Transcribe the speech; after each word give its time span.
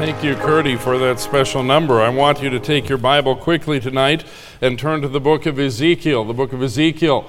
Thank 0.00 0.24
you, 0.24 0.34
Curdy, 0.34 0.76
for 0.76 0.96
that 0.96 1.20
special 1.20 1.62
number. 1.62 2.00
I 2.00 2.08
want 2.08 2.40
you 2.40 2.48
to 2.48 2.58
take 2.58 2.88
your 2.88 2.96
Bible 2.96 3.36
quickly 3.36 3.80
tonight 3.80 4.24
and 4.62 4.78
turn 4.78 5.02
to 5.02 5.08
the 5.08 5.20
book 5.20 5.44
of 5.44 5.58
Ezekiel. 5.58 6.24
The 6.24 6.32
book 6.32 6.54
of 6.54 6.62
Ezekiel. 6.62 7.28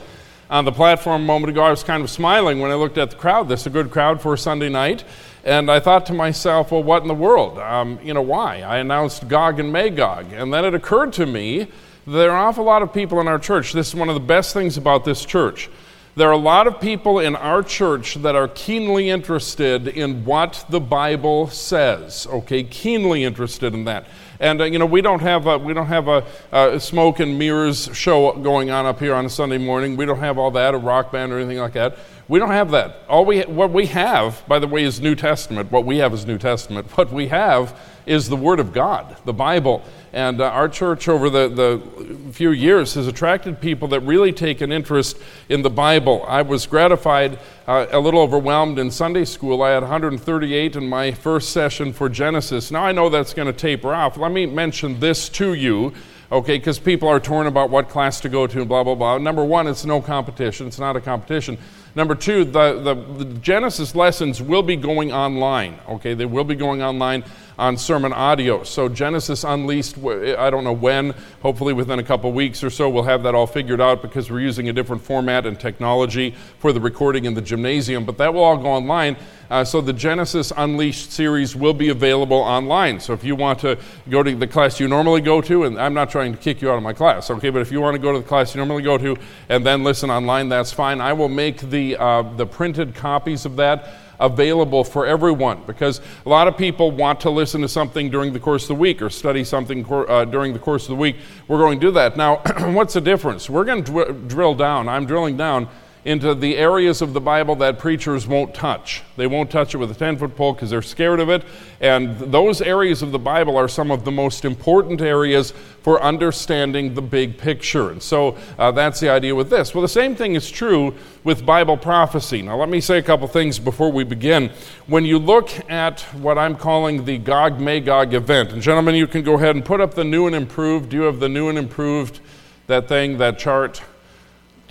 On 0.49 0.63
the 0.63 0.71
platform 0.71 1.23
a 1.23 1.25
moment 1.25 1.49
ago, 1.49 1.63
I 1.63 1.69
was 1.69 1.83
kind 1.83 2.01
of 2.01 2.09
smiling 2.09 2.61
when 2.61 2.71
I 2.71 2.75
looked 2.75 2.97
at 2.97 3.11
the 3.11 3.17
crowd. 3.17 3.49
This 3.49 3.59
is 3.59 3.67
a 3.67 3.71
good 3.71 3.91
crowd 3.91 4.21
for 4.21 4.37
Sunday 4.37 4.69
night. 4.69 5.03
And 5.43 5.69
I 5.69 5.81
thought 5.81 6.05
to 6.05 6.13
myself, 6.13 6.71
well, 6.71 6.81
what 6.81 7.01
in 7.01 7.09
the 7.09 7.13
world? 7.13 7.59
Um, 7.59 7.99
you 8.01 8.13
know, 8.13 8.21
why? 8.21 8.61
I 8.61 8.77
announced 8.77 9.27
Gog 9.27 9.59
and 9.59 9.73
Magog. 9.73 10.31
And 10.31 10.53
then 10.53 10.63
it 10.63 10.73
occurred 10.73 11.11
to 11.13 11.25
me 11.25 11.67
there 12.07 12.31
are 12.31 12.37
an 12.37 12.45
awful 12.45 12.63
lot 12.63 12.81
of 12.81 12.93
people 12.93 13.19
in 13.19 13.27
our 13.27 13.37
church. 13.37 13.73
This 13.73 13.89
is 13.89 13.95
one 13.95 14.07
of 14.07 14.15
the 14.15 14.21
best 14.21 14.53
things 14.53 14.77
about 14.77 15.03
this 15.03 15.25
church 15.25 15.69
there 16.15 16.27
are 16.27 16.33
a 16.33 16.37
lot 16.37 16.67
of 16.67 16.81
people 16.81 17.19
in 17.19 17.37
our 17.37 17.63
church 17.63 18.15
that 18.15 18.35
are 18.35 18.49
keenly 18.49 19.09
interested 19.09 19.87
in 19.87 20.25
what 20.25 20.65
the 20.69 20.79
Bible 20.79 21.47
says. 21.47 22.27
Okay, 22.27 22.63
keenly 22.63 23.23
interested 23.23 23.73
in 23.73 23.85
that. 23.85 24.07
And 24.41 24.59
uh, 24.59 24.65
you 24.65 24.77
know, 24.77 24.85
we 24.85 25.01
don't 25.01 25.21
have 25.21 25.47
a, 25.47 25.57
we 25.57 25.73
don't 25.73 25.85
have 25.85 26.09
a, 26.09 26.25
a, 26.51 26.79
smoke 26.79 27.21
and 27.21 27.39
mirrors 27.39 27.89
show 27.93 28.33
going 28.33 28.71
on 28.71 28.85
up 28.85 28.99
here 28.99 29.13
on 29.13 29.25
a 29.25 29.29
Sunday 29.29 29.57
morning. 29.57 29.95
We 29.95 30.05
don't 30.05 30.19
have 30.19 30.37
all 30.37 30.51
that, 30.51 30.73
a 30.73 30.77
rock 30.77 31.11
band 31.11 31.31
or 31.31 31.37
anything 31.37 31.59
like 31.59 31.73
that. 31.73 31.97
We 32.27 32.39
don't 32.39 32.49
have 32.49 32.71
that. 32.71 33.03
All 33.07 33.23
we 33.23 33.41
what 33.41 33.71
we 33.71 33.85
have, 33.87 34.43
by 34.47 34.59
the 34.59 34.67
way, 34.67 34.83
is 34.83 34.99
New 34.99 35.15
Testament. 35.15 35.71
What 35.71 35.85
we 35.85 35.99
have 35.99 36.13
is 36.13 36.25
New 36.25 36.37
Testament. 36.37 36.87
What 36.97 37.11
we 37.13 37.27
have 37.27 37.79
is 38.05 38.27
the 38.27 38.35
Word 38.35 38.59
of 38.59 38.73
God, 38.73 39.15
the 39.25 39.33
Bible. 39.33 39.83
And 40.13 40.41
uh, 40.41 40.45
our 40.45 40.67
church, 40.67 41.07
over 41.07 41.29
the, 41.29 41.47
the 41.47 42.31
few 42.33 42.51
years, 42.51 42.95
has 42.95 43.07
attracted 43.07 43.61
people 43.61 43.87
that 43.89 44.01
really 44.01 44.33
take 44.33 44.59
an 44.59 44.71
interest 44.71 45.17
in 45.47 45.61
the 45.61 45.69
Bible. 45.69 46.25
I 46.27 46.41
was 46.41 46.65
gratified, 46.65 47.39
uh, 47.65 47.87
a 47.91 47.99
little 47.99 48.19
overwhelmed 48.19 48.77
in 48.77 48.91
Sunday 48.91 49.23
school. 49.23 49.61
I 49.63 49.71
had 49.71 49.83
138 49.83 50.75
in 50.75 50.89
my 50.89 51.11
first 51.11 51.51
session 51.51 51.93
for 51.93 52.09
Genesis. 52.09 52.71
Now 52.71 52.83
I 52.83 52.91
know 52.91 53.09
that's 53.09 53.33
going 53.33 53.47
to 53.47 53.53
taper 53.53 53.93
off. 53.93 54.17
Let 54.17 54.33
me 54.33 54.45
mention 54.45 54.99
this 54.99 55.29
to 55.29 55.53
you 55.53 55.93
okay, 56.31 56.57
because 56.57 56.79
people 56.79 57.09
are 57.09 57.19
torn 57.19 57.45
about 57.47 57.69
what 57.69 57.89
class 57.89 58.21
to 58.21 58.29
go 58.29 58.47
to 58.47 58.59
and 58.59 58.67
blah, 58.67 58.83
blah, 58.83 58.95
blah. 58.95 59.17
Number 59.17 59.43
one, 59.43 59.67
it's 59.67 59.85
no 59.85 60.01
competition, 60.01 60.67
it's 60.67 60.79
not 60.79 60.95
a 60.95 61.01
competition. 61.01 61.57
Number 61.93 62.15
two, 62.15 62.45
the, 62.45 62.79
the, 62.81 62.95
the, 63.25 63.25
Genesis 63.39 63.95
lessons 63.95 64.41
will 64.41 64.63
be 64.63 64.77
going 64.77 65.11
online, 65.11 65.77
okay? 65.89 66.13
They 66.13 66.25
will 66.25 66.45
be 66.45 66.55
going 66.55 66.81
online 66.81 67.25
on 67.57 67.77
sermon 67.77 68.13
audio. 68.13 68.63
So, 68.63 68.89
Genesis 68.89 69.43
Unleashed, 69.43 69.97
I 69.97 70.49
don't 70.49 70.63
know 70.63 70.73
when, 70.73 71.13
hopefully 71.41 71.73
within 71.73 71.99
a 71.99 72.03
couple 72.03 72.31
weeks 72.31 72.63
or 72.63 72.69
so, 72.69 72.89
we'll 72.89 73.03
have 73.03 73.23
that 73.23 73.35
all 73.35 73.47
figured 73.47 73.81
out 73.81 74.01
because 74.01 74.31
we're 74.31 74.39
using 74.41 74.69
a 74.69 74.73
different 74.73 75.01
format 75.01 75.45
and 75.45 75.59
technology 75.59 76.35
for 76.59 76.73
the 76.73 76.79
recording 76.79 77.25
in 77.25 77.33
the 77.33 77.41
gymnasium. 77.41 78.05
But 78.05 78.17
that 78.17 78.33
will 78.33 78.43
all 78.43 78.57
go 78.57 78.67
online. 78.67 79.17
Uh, 79.49 79.63
so, 79.63 79.81
the 79.81 79.93
Genesis 79.93 80.51
Unleashed 80.55 81.11
series 81.11 81.55
will 81.55 81.73
be 81.73 81.89
available 81.89 82.37
online. 82.37 82.99
So, 82.99 83.13
if 83.13 83.23
you 83.23 83.35
want 83.35 83.59
to 83.59 83.77
go 84.09 84.23
to 84.23 84.35
the 84.35 84.47
class 84.47 84.79
you 84.79 84.87
normally 84.87 85.21
go 85.21 85.41
to, 85.41 85.65
and 85.65 85.79
I'm 85.79 85.93
not 85.93 86.09
trying 86.09 86.31
to 86.31 86.37
kick 86.37 86.61
you 86.61 86.71
out 86.71 86.77
of 86.77 86.83
my 86.83 86.93
class, 86.93 87.29
okay, 87.29 87.49
but 87.49 87.61
if 87.61 87.71
you 87.71 87.81
want 87.81 87.95
to 87.95 88.01
go 88.01 88.13
to 88.13 88.19
the 88.19 88.25
class 88.25 88.55
you 88.55 88.59
normally 88.59 88.83
go 88.83 88.97
to 88.97 89.17
and 89.49 89.65
then 89.65 89.83
listen 89.83 90.09
online, 90.09 90.49
that's 90.49 90.71
fine. 90.71 91.01
I 91.01 91.13
will 91.13 91.29
make 91.29 91.59
the 91.59 91.97
uh, 91.97 92.21
the 92.21 92.45
printed 92.45 92.95
copies 92.95 93.45
of 93.45 93.57
that 93.57 93.89
available 94.21 94.83
for 94.83 95.05
everyone 95.05 95.61
because 95.67 95.99
a 96.25 96.29
lot 96.29 96.47
of 96.47 96.55
people 96.55 96.91
want 96.91 97.19
to 97.21 97.29
listen 97.29 97.61
to 97.61 97.67
something 97.67 98.09
during 98.09 98.31
the 98.31 98.39
course 98.39 98.63
of 98.63 98.69
the 98.69 98.75
week 98.75 99.01
or 99.01 99.09
study 99.09 99.43
something 99.43 99.85
uh, 99.91 100.23
during 100.25 100.53
the 100.53 100.59
course 100.59 100.83
of 100.83 100.89
the 100.89 100.95
week. 100.95 101.17
We're 101.47 101.57
going 101.57 101.79
to 101.79 101.85
do 101.87 101.91
that. 101.93 102.15
Now, 102.15 102.37
what's 102.73 102.93
the 102.93 103.01
difference? 103.01 103.49
We're 103.49 103.65
going 103.65 103.83
to 103.83 103.91
dr- 103.91 104.27
drill 104.27 104.55
down. 104.55 104.87
I'm 104.87 105.05
drilling 105.05 105.35
down 105.35 105.67
into 106.03 106.33
the 106.33 106.57
areas 106.57 107.01
of 107.01 107.13
the 107.13 107.21
Bible 107.21 107.55
that 107.57 107.77
preachers 107.77 108.25
won't 108.25 108.55
touch. 108.55 109.03
They 109.17 109.27
won't 109.27 109.51
touch 109.51 109.75
it 109.75 109.77
with 109.77 109.91
a 109.91 109.93
10 109.93 110.17
foot 110.17 110.35
pole 110.35 110.53
because 110.53 110.71
they're 110.71 110.81
scared 110.81 111.19
of 111.19 111.29
it. 111.29 111.43
And 111.79 112.17
those 112.17 112.59
areas 112.61 113.03
of 113.03 113.11
the 113.11 113.19
Bible 113.19 113.55
are 113.55 113.67
some 113.67 113.91
of 113.91 114.03
the 114.03 114.11
most 114.11 114.43
important 114.43 115.01
areas 115.01 115.53
for 115.83 116.01
understanding 116.01 116.95
the 116.95 117.01
big 117.01 117.37
picture. 117.37 117.91
And 117.91 118.01
so 118.01 118.35
uh, 118.57 118.71
that's 118.71 118.99
the 118.99 119.09
idea 119.09 119.35
with 119.35 119.49
this. 119.49 119.75
Well, 119.75 119.83
the 119.83 119.87
same 119.87 120.15
thing 120.15 120.33
is 120.33 120.49
true 120.49 120.95
with 121.23 121.45
Bible 121.45 121.77
prophecy. 121.77 122.41
Now, 122.41 122.57
let 122.57 122.69
me 122.69 122.81
say 122.81 122.97
a 122.97 123.03
couple 123.03 123.27
things 123.27 123.59
before 123.59 123.91
we 123.91 124.03
begin. 124.03 124.51
When 124.87 125.05
you 125.05 125.19
look 125.19 125.51
at 125.69 126.01
what 126.15 126.37
I'm 126.37 126.55
calling 126.55 127.05
the 127.05 127.19
Gog 127.19 127.59
Magog 127.59 128.15
event, 128.15 128.53
and 128.53 128.61
gentlemen, 128.61 128.95
you 128.95 129.05
can 129.05 129.23
go 129.23 129.35
ahead 129.35 129.55
and 129.55 129.63
put 129.63 129.79
up 129.79 129.93
the 129.93 130.03
new 130.03 130.25
and 130.25 130.35
improved. 130.35 130.89
Do 130.89 130.97
you 130.97 131.03
have 131.03 131.19
the 131.19 131.29
new 131.29 131.49
and 131.49 131.59
improved, 131.59 132.19
that 132.65 132.87
thing, 132.87 133.19
that 133.19 133.37
chart? 133.37 133.81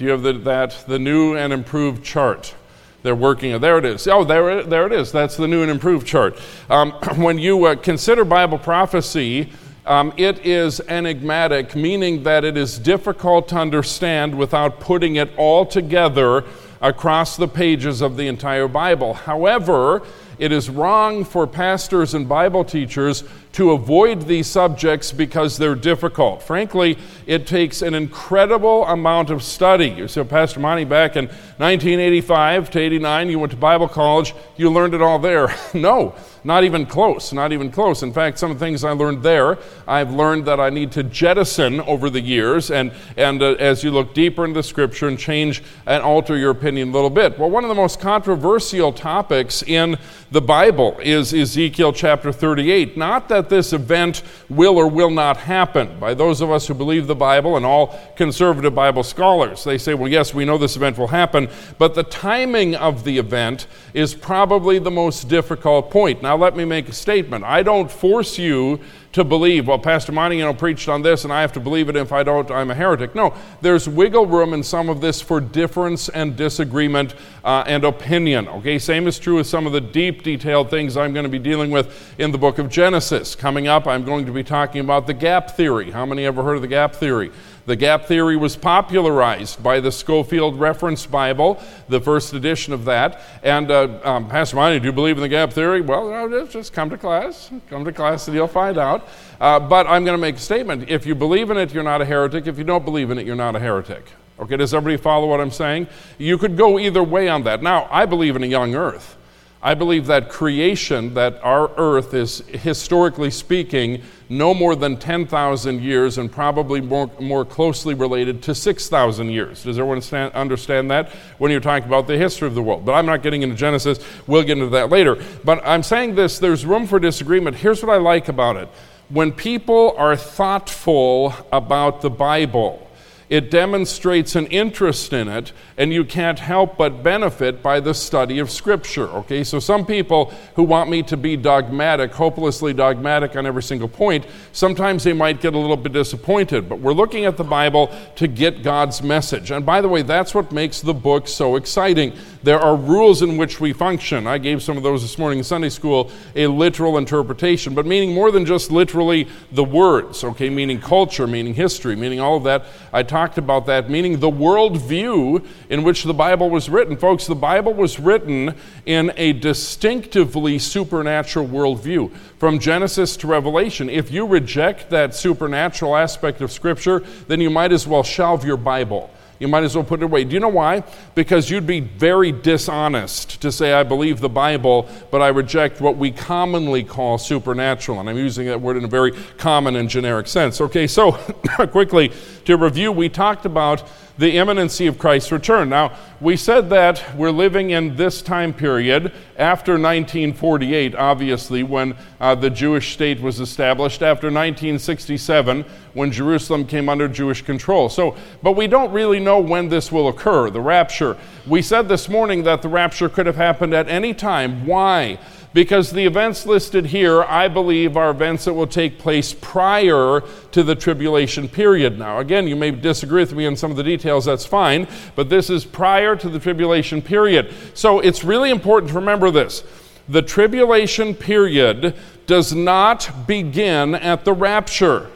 Do 0.01 0.07
you 0.07 0.13
have 0.13 0.23
the, 0.23 0.33
that, 0.33 0.83
the 0.89 0.99
new 0.99 1.37
and 1.37 1.53
improved 1.53 2.03
chart? 2.03 2.55
They're 3.03 3.15
working. 3.15 3.61
There 3.61 3.77
it 3.77 3.85
is. 3.85 4.09
Oh, 4.09 4.25
there, 4.25 4.63
there 4.63 4.87
it 4.87 4.95
is. 4.95 5.13
That's 5.13 5.37
the 5.37 5.47
new 5.47 5.61
and 5.61 5.71
improved 5.71 6.07
chart. 6.07 6.41
Um, 6.71 6.93
when 7.17 7.37
you 7.39 7.67
uh, 7.67 7.75
consider 7.75 8.25
Bible 8.25 8.57
prophecy, 8.57 9.53
um, 9.85 10.15
it 10.17 10.39
is 10.47 10.81
enigmatic, 10.89 11.77
meaning 11.77 12.23
that 12.23 12.47
it 12.47 12.57
is 12.57 12.79
difficult 12.79 13.49
to 13.49 13.57
understand 13.57 14.39
without 14.39 14.81
putting 14.81 15.17
it 15.17 15.31
all 15.37 15.67
together 15.67 16.45
across 16.81 17.37
the 17.37 17.49
pages 17.49 18.01
of 18.01 18.17
the 18.17 18.27
entire 18.27 18.69
Bible. 18.69 19.13
However, 19.13 20.01
it 20.39 20.51
is 20.51 20.71
wrong 20.71 21.27
for 21.27 21.47
pastors 21.47 22.15
and 22.15 22.27
Bible 22.27 22.65
teachers 22.65 23.23
to 23.53 23.73
avoid 23.73 24.23
these 24.23 24.47
subjects 24.47 25.11
because 25.11 25.59
they're 25.59 25.75
difficult. 25.75 26.43
Frankly, 26.43 26.97
it 27.27 27.47
takes 27.47 27.83
an 27.83 27.95
incredible 27.95 28.87
amount 28.87 29.31
of 29.31 29.43
study. 29.43 30.07
See, 30.07 30.23
Pastor 30.25 30.61
Monty, 30.61 30.85
back 30.85 31.17
in 31.17 31.27
1985 31.27 32.71
to 32.71 32.79
89, 32.79 33.29
you 33.29 33.39
went 33.39 33.51
to 33.51 33.57
Bible 33.57 33.89
college, 33.89 34.35
you 34.57 34.71
learned 34.71 34.95
it 34.95 35.03
all 35.03 35.19
there. 35.19 35.55
no, 35.75 36.15
not 36.45 36.65
even 36.65 36.87
close, 36.87 37.33
not 37.33 37.53
even 37.53 37.71
close. 37.71 38.03
In 38.03 38.13
fact, 38.13 38.39
some 38.39 38.51
of 38.51 38.59
the 38.59 38.65
things 38.65 38.85
I 38.85 38.93
learned 38.93 39.23
there, 39.23 39.59
I've 39.87 40.13
learned 40.13 40.47
that 40.47 40.61
I 40.61 40.71
need 40.71 40.93
to 40.93 41.03
jettison 41.03 41.81
over 41.81 42.09
the 42.09 42.21
years, 42.21 42.71
and, 42.71 42.93
and 43.17 43.43
uh, 43.43 43.57
as 43.59 43.83
you 43.83 43.91
look 43.91 44.15
deeper 44.15 44.45
into 44.45 44.59
the 44.59 44.63
scripture 44.63 45.09
and 45.09 45.19
change 45.19 45.63
and 45.87 46.03
alter 46.03 46.37
your 46.37 46.51
opinion 46.51 46.91
a 46.91 46.93
little 46.93 47.11
bit. 47.11 47.39
Well, 47.39 47.51
one 47.51 47.65
of 47.65 47.69
the 47.69 47.75
most 47.75 48.01
controversial 48.01 48.93
topics 48.93 49.63
in 49.63 49.99
the 50.31 50.41
Bible 50.41 50.97
is 51.03 51.35
Ezekiel 51.35 51.93
chapter 51.93 52.33
38. 52.33 52.97
Not 52.97 53.29
that 53.29 53.40
this 53.49 53.73
event 53.73 54.23
will 54.49 54.77
or 54.77 54.89
will 54.89 55.11
not 55.11 55.37
happen. 55.37 55.99
By 55.99 56.15
those 56.15 56.41
of 56.41 56.51
us 56.51 56.67
who 56.67 56.75
believe 56.75 57.07
the 57.07 57.15
Bible 57.15 57.57
and 57.57 57.65
all 57.65 57.99
conservative 58.17 58.75
Bible 58.75 59.03
scholars, 59.03 59.65
they 59.65 59.79
say, 59.79 59.95
well, 59.95 60.11
yes, 60.11 60.35
we 60.35 60.45
know 60.45 60.59
this 60.59 60.77
event 60.77 60.99
will 60.99 61.09
happen, 61.09 61.49
but 61.79 61.95
the 61.95 62.03
timing 62.03 62.75
of 62.75 63.05
the 63.05 63.19
event 63.19 63.67
is 63.95 64.15
probably 64.15 64.79
the 64.79 64.91
most 64.91 65.29
difficult 65.29 65.91
point. 65.91 66.23
Now, 66.23 66.37
let 66.37 66.57
me 66.57 66.65
make 66.65 66.89
a 66.89 66.93
statement. 66.93 67.45
I 67.45 67.63
don't 67.63 67.91
force 67.91 68.39
you 68.39 68.81
to 69.13 69.25
believe, 69.25 69.67
well, 69.67 69.79
Pastor 69.79 70.13
know, 70.13 70.55
preached 70.55 70.89
on 70.89 71.03
this 71.03 71.25
and 71.25 71.33
I 71.33 71.41
have 71.41 71.53
to 71.55 71.61
believe 71.61 71.89
it. 71.89 71.97
If 71.97 72.13
I 72.13 72.23
don't, 72.23 72.49
I'm 72.51 72.71
a 72.71 72.75
heretic. 72.75 73.15
No, 73.15 73.35
there's 73.61 73.89
wiggle 73.89 74.27
room 74.27 74.55
in 74.55 74.63
some 74.63 74.89
of 74.89 75.01
this 75.01 75.21
for 75.21 75.41
difference 75.41 76.09
and 76.09 76.37
disagreement 76.37 77.15
uh, 77.43 77.65
and 77.67 77.85
opinion. 77.85 78.47
Okay, 78.49 78.79
same 78.79 79.09
is 79.09 79.19
true 79.19 79.37
with 79.37 79.49
some 79.49 79.67
of 79.67 79.73
the 79.73 79.81
deep, 79.81 80.23
detailed 80.23 80.71
things 80.71 80.97
I'm 80.97 81.13
going 81.13 81.25
to 81.25 81.31
be 81.31 81.41
dealing 81.41 81.71
with 81.71 82.15
in 82.19 82.31
the 82.31 82.39
book 82.39 82.59
of 82.59 82.69
Genesis. 82.69 83.35
Coming 83.35 83.67
up, 83.67 83.87
I'm 83.87 84.05
going 84.05 84.27
to 84.27 84.33
be 84.33 84.45
talking 84.45 84.81
about 84.81 85.09
the 85.09 85.15
gap 85.15 85.57
theory. 85.57 85.91
How 85.91 86.07
many 86.07 86.25
ever 86.25 86.43
heard 86.43 86.57
of 86.57 86.63
the 86.63 86.69
gap 86.69 86.95
theory? 86.95 87.33
The 87.71 87.77
gap 87.77 88.07
theory 88.07 88.37
was 88.37 88.57
popularized 88.57 89.63
by 89.63 89.79
the 89.79 89.93
Scofield 89.93 90.59
Reference 90.59 91.07
Bible, 91.07 91.63
the 91.89 92.01
first 92.01 92.35
edition 92.35 92.73
of 92.73 92.85
that. 92.87 93.21
And 93.45 93.71
uh, 93.71 94.01
um, 94.03 94.29
Pastor 94.29 94.57
Monty, 94.57 94.81
do 94.81 94.87
you 94.87 94.93
believe 94.93 95.17
in 95.17 95.23
the 95.23 95.29
gap 95.29 95.53
theory? 95.53 95.81
Well, 95.81 96.47
just 96.47 96.73
come 96.73 96.91
to 96.91 96.99
class. 96.99 97.49
Come 97.69 97.85
to 97.85 97.93
class 97.93 98.27
and 98.27 98.35
you'll 98.35 98.49
find 98.49 98.77
out. 98.77 99.07
Uh, 99.41 99.61
but 99.61 99.87
I'm 99.87 100.05
going 100.05 100.17
to 100.17 100.21
make 100.21 100.35
a 100.35 100.41
statement. 100.41 100.91
If 100.91 101.07
you 101.07 101.15
believe 101.15 101.49
in 101.51 101.59
it, 101.59 101.73
you're 101.73 101.85
not 101.85 102.03
a 102.03 102.05
heretic. 102.05 102.49
If 102.49 102.59
you 102.59 102.65
don't 102.65 102.85
believe 102.85 103.13
in 103.13 103.19
it, 103.19 103.25
you're 103.25 103.37
not 103.37 103.55
a 103.55 103.61
heretic. 103.61 104.05
Okay, 104.41 104.57
does 104.57 104.75
everybody 104.75 105.01
follow 105.01 105.29
what 105.29 105.41
I'm 105.41 105.53
saying? 105.53 105.87
You 106.19 106.39
could 106.39 106.57
go 106.57 106.77
either 106.77 107.05
way 107.05 107.29
on 107.29 107.45
that. 107.45 107.63
Now, 107.63 107.87
I 107.93 108.05
believe 108.05 108.35
in 108.35 108.43
a 108.43 108.49
young 108.49 108.75
earth. 108.75 109.17
I 109.63 109.75
believe 109.75 110.07
that 110.07 110.29
creation, 110.29 111.15
that 111.15 111.39
our 111.45 111.71
earth 111.77 112.15
is, 112.15 112.39
historically 112.49 113.31
speaking, 113.31 114.03
no 114.31 114.55
more 114.55 114.77
than 114.77 114.97
10,000 114.97 115.83
years 115.83 116.17
and 116.17 116.31
probably 116.31 116.81
more, 116.81 117.11
more 117.19 117.45
closely 117.45 117.95
related 117.95 118.43
to 118.45 118.55
6,000 118.55 119.29
years. 119.29 119.65
Does 119.65 119.77
everyone 119.77 120.01
stand, 120.01 120.33
understand 120.35 120.91
that 120.93 121.11
when 121.39 121.51
you're 121.51 121.61
talking 121.61 121.89
about 121.89 122.07
the 122.07 122.17
history 122.17 122.47
of 122.47 122.55
the 122.55 122.63
world? 122.63 122.85
But 122.85 122.93
I'm 122.93 123.07
not 123.07 123.23
getting 123.23 123.43
into 123.43 123.57
Genesis. 123.57 123.99
We'll 124.29 124.45
get 124.45 124.57
into 124.57 124.71
that 124.71 124.89
later. 124.89 125.23
But 125.45 125.67
I'm 125.67 125.83
saying 125.83 126.15
this 126.15 126.39
there's 126.39 126.65
room 126.65 126.87
for 126.87 127.01
disagreement. 127.01 127.57
Here's 127.57 127.83
what 127.83 127.93
I 127.93 127.99
like 127.99 128.29
about 128.29 128.57
it 128.57 128.69
when 129.11 129.33
people 129.33 129.95
are 129.99 130.15
thoughtful 130.15 131.35
about 131.53 132.01
the 132.01 132.11
Bible, 132.11 132.89
it 133.31 133.49
demonstrates 133.49 134.35
an 134.35 134.47
interest 134.47 135.13
in 135.13 135.29
it, 135.29 135.53
and 135.77 135.93
you 135.93 136.05
can't 136.05 136.41
help 136.41 136.77
but 136.77 137.05
benefit 137.05 137.63
by 137.63 137.79
the 137.79 137.95
study 137.95 138.41
of 138.41 138.51
Scripture. 138.51 139.09
Okay, 139.09 139.45
so 139.45 139.61
some 139.61 139.87
people 139.87 140.35
who 140.57 140.65
want 140.65 140.91
me 140.91 141.01
to 141.05 141.17
be 141.17 141.37
dogmatic, 141.37 142.13
hopelessly 142.13 142.75
dogmatic 142.75 143.37
on 143.37 143.47
every 143.47 143.63
single 143.63 143.89
point, 143.89 144.27
sometimes 144.51 145.05
they 145.05 145.13
might 145.13 145.41
get 145.41 145.55
a 145.55 145.59
little 145.59 145.77
bit 145.77 145.93
disappointed. 145.93 146.69
But 146.69 146.81
we're 146.81 146.93
looking 146.93 147.25
at 147.25 147.37
the 147.37 147.45
Bible 147.45 147.95
to 148.17 148.27
get 148.27 148.65
God's 148.65 149.01
message. 149.01 149.53
And 149.53 149.65
by 149.65 149.81
the 149.81 149.89
way, 149.89 150.03
that's 150.03 150.35
what 150.35 150.51
makes 150.51 150.81
the 150.81 150.95
book 150.95 151.29
so 151.29 151.55
exciting. 151.55 152.13
There 152.43 152.59
are 152.59 152.75
rules 152.75 153.23
in 153.23 153.37
which 153.37 153.61
we 153.61 153.73
function. 153.73 154.27
I 154.27 154.39
gave 154.39 154.61
some 154.61 154.77
of 154.77 154.83
those 154.83 155.03
this 155.03 155.19
morning 155.19 155.39
in 155.39 155.45
Sunday 155.45 155.69
school, 155.69 156.11
a 156.35 156.49
literal 156.49 156.99
interpretation, 156.99 157.75
but 157.75 157.87
meaning 157.87 158.13
more 158.13 158.33
than 158.33 158.45
just 158.45 158.73
literally 158.73 159.29
the 159.53 159.63
words, 159.63 160.25
okay, 160.25 160.51
meaning 160.51 160.81
culture, 160.81 161.29
meaning 161.29 161.55
history, 161.55 161.95
meaning 161.95 162.19
all 162.19 162.37
of 162.37 162.43
that. 162.43 162.65
I 162.93 163.05
talked 163.05 163.20
about 163.21 163.67
that, 163.67 163.91
meaning 163.91 164.21
the 164.21 164.31
worldview 164.31 165.45
in 165.69 165.83
which 165.83 166.05
the 166.05 166.15
Bible 166.15 166.51
was 166.51 166.69
written. 166.69 166.97
Folks, 166.97 167.27
the 167.27 167.35
Bible 167.35 167.75
was 167.75 167.99
written 167.99 168.55
in 168.87 169.13
a 169.17 169.33
distinctively 169.33 170.59
supernatural 170.59 171.47
worldview. 171.47 172.11
From 172.39 172.59
Genesis 172.59 173.17
to 173.19 173.27
Revelation, 173.27 173.91
if 173.91 174.11
you 174.11 174.27
reject 174.27 174.91
that 174.91 175.15
supernatural 175.15 175.97
aspect 175.97 176.41
of 176.41 176.51
Scripture, 176.51 177.01
then 177.29 177.41
you 177.41 177.51
might 177.51 177.73
as 177.73 177.87
well 177.87 178.03
shelve 178.03 178.45
your 178.45 178.57
Bible 178.57 179.11
you 179.41 179.49
might 179.49 179.65
as 179.65 179.75
well 179.75 179.85
put 179.85 180.01
it 180.01 180.05
away. 180.05 180.23
Do 180.25 180.35
you 180.35 180.41
know 180.41 180.49
why? 180.49 180.85
Because 181.15 181.51
you'd 181.51 181.67
be 181.67 181.81
very 181.81 182.31
dishonest 182.31 183.41
to 183.41 183.51
say, 183.51 183.73
I 183.73 183.83
believe 183.83 184.21
the 184.21 184.29
Bible, 184.29 184.87
but 185.11 185.23
I 185.23 185.29
reject 185.29 185.81
what 185.81 185.97
we 185.97 186.13
commonly 186.13 186.85
call 186.85 187.17
supernatural. 187.17 187.99
And 187.99 188.11
I'm 188.11 188.19
using 188.19 188.47
that 188.49 188.61
word 188.61 188.77
in 188.77 188.85
a 188.85 188.89
very 188.89 189.13
common 189.39 189.77
and 189.77 189.89
generic 189.89 190.27
sense. 190.27 190.61
Okay, 190.61 190.87
so 190.87 191.13
quickly 191.73 192.13
to 192.45 192.57
review, 192.59 192.93
we 192.93 193.09
talked 193.09 193.47
about 193.47 193.83
the 194.21 194.37
imminency 194.37 194.87
of 194.87 194.99
Christ's 194.99 195.33
return. 195.33 195.71
Now, 195.71 195.97
we 196.21 196.37
said 196.37 196.69
that 196.69 197.03
we're 197.17 197.31
living 197.31 197.71
in 197.71 197.97
this 197.97 198.21
time 198.21 198.53
period 198.53 199.15
after 199.39 199.73
1948, 199.73 200.95
obviously, 200.95 201.63
when 201.63 201.97
uh, 202.21 202.35
the 202.35 202.51
Jewish 202.51 202.93
state 202.93 203.19
was 203.23 203.41
established, 203.41 204.03
after 204.03 204.27
1967, 204.27 205.65
when 205.95 206.13
Jerusalem 206.13 206.67
came 206.67 206.91
under 206.91 207.09
Jewish 207.09 207.41
control. 207.41 207.89
So, 207.89 208.15
but 208.43 208.53
we 208.53 208.67
don't 208.67 208.93
really 208.93 209.21
know 209.21 209.41
when 209.41 209.71
this 209.71 209.91
will 209.91 210.09
occur, 210.09 210.51
the 210.51 210.61
rapture. 210.61 211.17
We 211.47 211.63
said 211.63 211.89
this 211.89 212.07
morning 212.07 212.43
that 212.43 212.61
the 212.61 212.69
rapture 212.69 213.09
could 213.09 213.25
have 213.25 213.37
happened 213.37 213.73
at 213.73 213.89
any 213.89 214.13
time. 214.13 214.67
Why? 214.67 215.19
Because 215.53 215.91
the 215.91 216.05
events 216.05 216.47
listed 216.47 216.87
here, 216.87 217.23
I 217.25 217.49
believe, 217.49 217.97
are 217.97 218.11
events 218.11 218.45
that 218.45 218.55
will 218.55 218.67
take 218.67 218.99
place 218.99 219.33
prior 219.33 220.23
to 220.53 220.63
the 220.63 220.75
tribulation 220.75 221.49
period. 221.49 221.99
Now, 221.99 222.19
again, 222.19 222.47
you 222.47 222.57
may 222.57 222.71
disagree 222.71 223.23
with 223.23 223.35
me 223.35 223.47
on 223.47 223.57
some 223.57 223.71
of 223.71 223.77
the 223.77 223.83
details, 223.83 224.25
that's 224.25 224.47
fine, 224.47 224.87
but 225.17 225.29
this 225.29 225.51
is 225.51 225.65
prior 225.65 226.15
to 226.17 226.29
the 226.29 226.39
tribulation 226.39 227.03
period. 227.03 227.53
So 227.75 228.01
it's 228.01 228.23
really 228.23 228.51
important 228.51 228.91
to 228.91 228.97
remember 228.97 229.31
this. 229.31 229.65
The 230.09 230.23
tribulation 230.23 231.15
period 231.15 231.97
does 232.27 232.55
not 232.55 233.27
begin 233.27 233.95
at 233.97 234.25
the 234.25 234.33
rapture. 234.33 235.11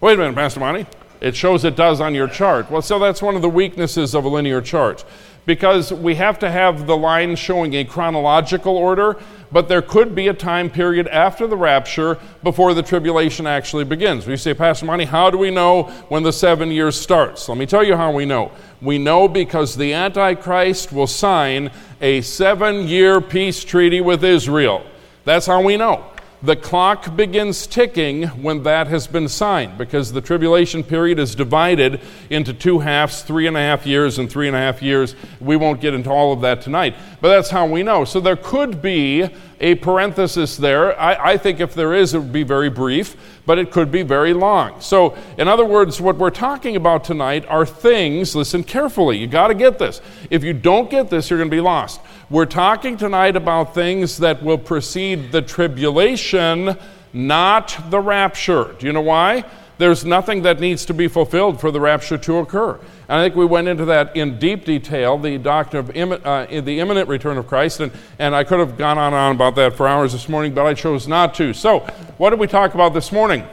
Wait 0.00 0.14
a 0.14 0.16
minute, 0.16 0.34
Pastor 0.34 0.60
Monty. 0.60 0.86
It 1.20 1.36
shows 1.36 1.64
it 1.64 1.76
does 1.76 2.00
on 2.00 2.14
your 2.14 2.28
chart. 2.28 2.70
Well, 2.70 2.80
so 2.80 2.98
that's 2.98 3.20
one 3.20 3.36
of 3.36 3.42
the 3.42 3.50
weaknesses 3.50 4.14
of 4.14 4.24
a 4.24 4.28
linear 4.28 4.62
chart 4.62 5.04
because 5.46 5.92
we 5.92 6.14
have 6.14 6.38
to 6.38 6.50
have 6.50 6.86
the 6.86 6.96
line 6.96 7.36
showing 7.36 7.74
a 7.74 7.84
chronological 7.84 8.76
order 8.76 9.16
but 9.52 9.68
there 9.68 9.82
could 9.82 10.14
be 10.14 10.28
a 10.28 10.34
time 10.34 10.70
period 10.70 11.08
after 11.08 11.46
the 11.46 11.56
rapture 11.56 12.18
before 12.42 12.74
the 12.74 12.82
tribulation 12.82 13.46
actually 13.46 13.84
begins. 13.84 14.26
We 14.26 14.36
say, 14.36 14.54
Pastor 14.54 14.86
Monty, 14.86 15.04
how 15.04 15.30
do 15.30 15.38
we 15.38 15.50
know 15.50 15.84
when 16.08 16.22
the 16.22 16.32
seven 16.32 16.70
years 16.70 16.98
starts? 16.98 17.48
Let 17.48 17.58
me 17.58 17.66
tell 17.66 17.82
you 17.82 17.96
how 17.96 18.12
we 18.12 18.24
know. 18.24 18.52
We 18.80 18.98
know 18.98 19.28
because 19.28 19.76
the 19.76 19.92
Antichrist 19.92 20.92
will 20.92 21.06
sign 21.06 21.70
a 22.00 22.20
seven 22.20 22.86
year 22.86 23.20
peace 23.20 23.64
treaty 23.64 24.00
with 24.00 24.24
Israel. 24.24 24.84
That's 25.24 25.46
how 25.46 25.62
we 25.62 25.76
know 25.76 26.06
the 26.42 26.56
clock 26.56 27.14
begins 27.16 27.66
ticking 27.66 28.22
when 28.42 28.62
that 28.62 28.86
has 28.86 29.06
been 29.06 29.28
signed 29.28 29.76
because 29.76 30.12
the 30.12 30.20
tribulation 30.20 30.82
period 30.82 31.18
is 31.18 31.34
divided 31.34 32.00
into 32.30 32.54
two 32.54 32.78
halves 32.78 33.22
three 33.22 33.46
and 33.46 33.56
a 33.56 33.60
half 33.60 33.86
years 33.86 34.18
and 34.18 34.30
three 34.30 34.46
and 34.46 34.56
a 34.56 34.58
half 34.58 34.80
years. 34.80 35.14
We 35.38 35.56
won't 35.56 35.80
get 35.80 35.92
into 35.92 36.10
all 36.10 36.32
of 36.32 36.40
that 36.40 36.62
tonight, 36.62 36.94
but 37.20 37.28
that's 37.28 37.50
how 37.50 37.66
we 37.66 37.82
know. 37.82 38.04
So 38.06 38.20
there 38.20 38.36
could 38.36 38.80
be 38.80 39.28
a 39.60 39.74
parenthesis 39.74 40.56
there. 40.56 40.98
I, 40.98 41.32
I, 41.32 41.36
think 41.36 41.60
if 41.60 41.74
there 41.74 41.92
is, 41.92 42.14
it 42.14 42.18
would 42.18 42.32
be 42.32 42.42
very 42.42 42.70
brief, 42.70 43.14
but 43.44 43.58
it 43.58 43.70
could 43.70 43.92
be 43.92 44.02
very 44.02 44.32
long. 44.32 44.80
So, 44.80 45.16
in 45.36 45.48
other 45.48 45.66
words, 45.66 46.00
what 46.00 46.16
we're 46.16 46.30
talking 46.30 46.76
about 46.76 47.04
tonight 47.04 47.44
are 47.46 47.66
things, 47.66 48.34
listen 48.34 48.64
carefully, 48.64 49.18
you 49.18 49.26
got 49.26 49.48
to 49.48 49.54
get 49.54 49.78
this. 49.78 50.00
If 50.30 50.42
you 50.42 50.54
don't 50.54 50.88
get 50.88 51.10
this, 51.10 51.28
you're 51.28 51.38
going 51.38 51.50
to 51.50 51.54
be 51.54 51.60
lost. 51.60 52.00
We're 52.30 52.46
talking 52.46 52.96
tonight 52.96 53.34
about 53.34 53.74
things 53.74 54.18
that 54.18 54.40
will 54.40 54.56
precede 54.56 55.32
the 55.32 55.42
tribulation, 55.42 56.78
not 57.12 57.76
the 57.90 57.98
rapture. 57.98 58.72
Do 58.78 58.86
you 58.86 58.92
know 58.92 59.00
why? 59.00 59.44
There's 59.78 60.04
nothing 60.04 60.42
that 60.42 60.60
needs 60.60 60.84
to 60.84 60.94
be 60.94 61.08
fulfilled 61.08 61.60
for 61.60 61.72
the 61.72 61.80
rapture 61.80 62.16
to 62.18 62.36
occur. 62.36 62.74
And 63.08 63.18
I 63.18 63.24
think 63.24 63.34
we 63.34 63.46
went 63.46 63.66
into 63.66 63.84
that 63.86 64.14
in 64.16 64.38
deep 64.38 64.64
detail, 64.64 65.18
the 65.18 65.38
doctrine 65.38 65.80
of 65.80 65.96
Im- 65.96 66.20
uh, 66.24 66.46
the 66.46 66.78
imminent 66.78 67.08
return 67.08 67.36
of 67.36 67.48
Christ. 67.48 67.80
And, 67.80 67.90
and 68.20 68.32
I 68.32 68.44
could 68.44 68.60
have 68.60 68.78
gone 68.78 68.96
on 68.96 69.12
and 69.12 69.16
on 69.16 69.34
about 69.34 69.56
that 69.56 69.74
for 69.74 69.88
hours 69.88 70.12
this 70.12 70.28
morning, 70.28 70.54
but 70.54 70.66
I 70.66 70.74
chose 70.74 71.08
not 71.08 71.34
to. 71.34 71.52
So, 71.52 71.80
what 72.16 72.30
did 72.30 72.38
we 72.38 72.46
talk 72.46 72.74
about 72.74 72.94
this 72.94 73.10
morning? 73.10 73.44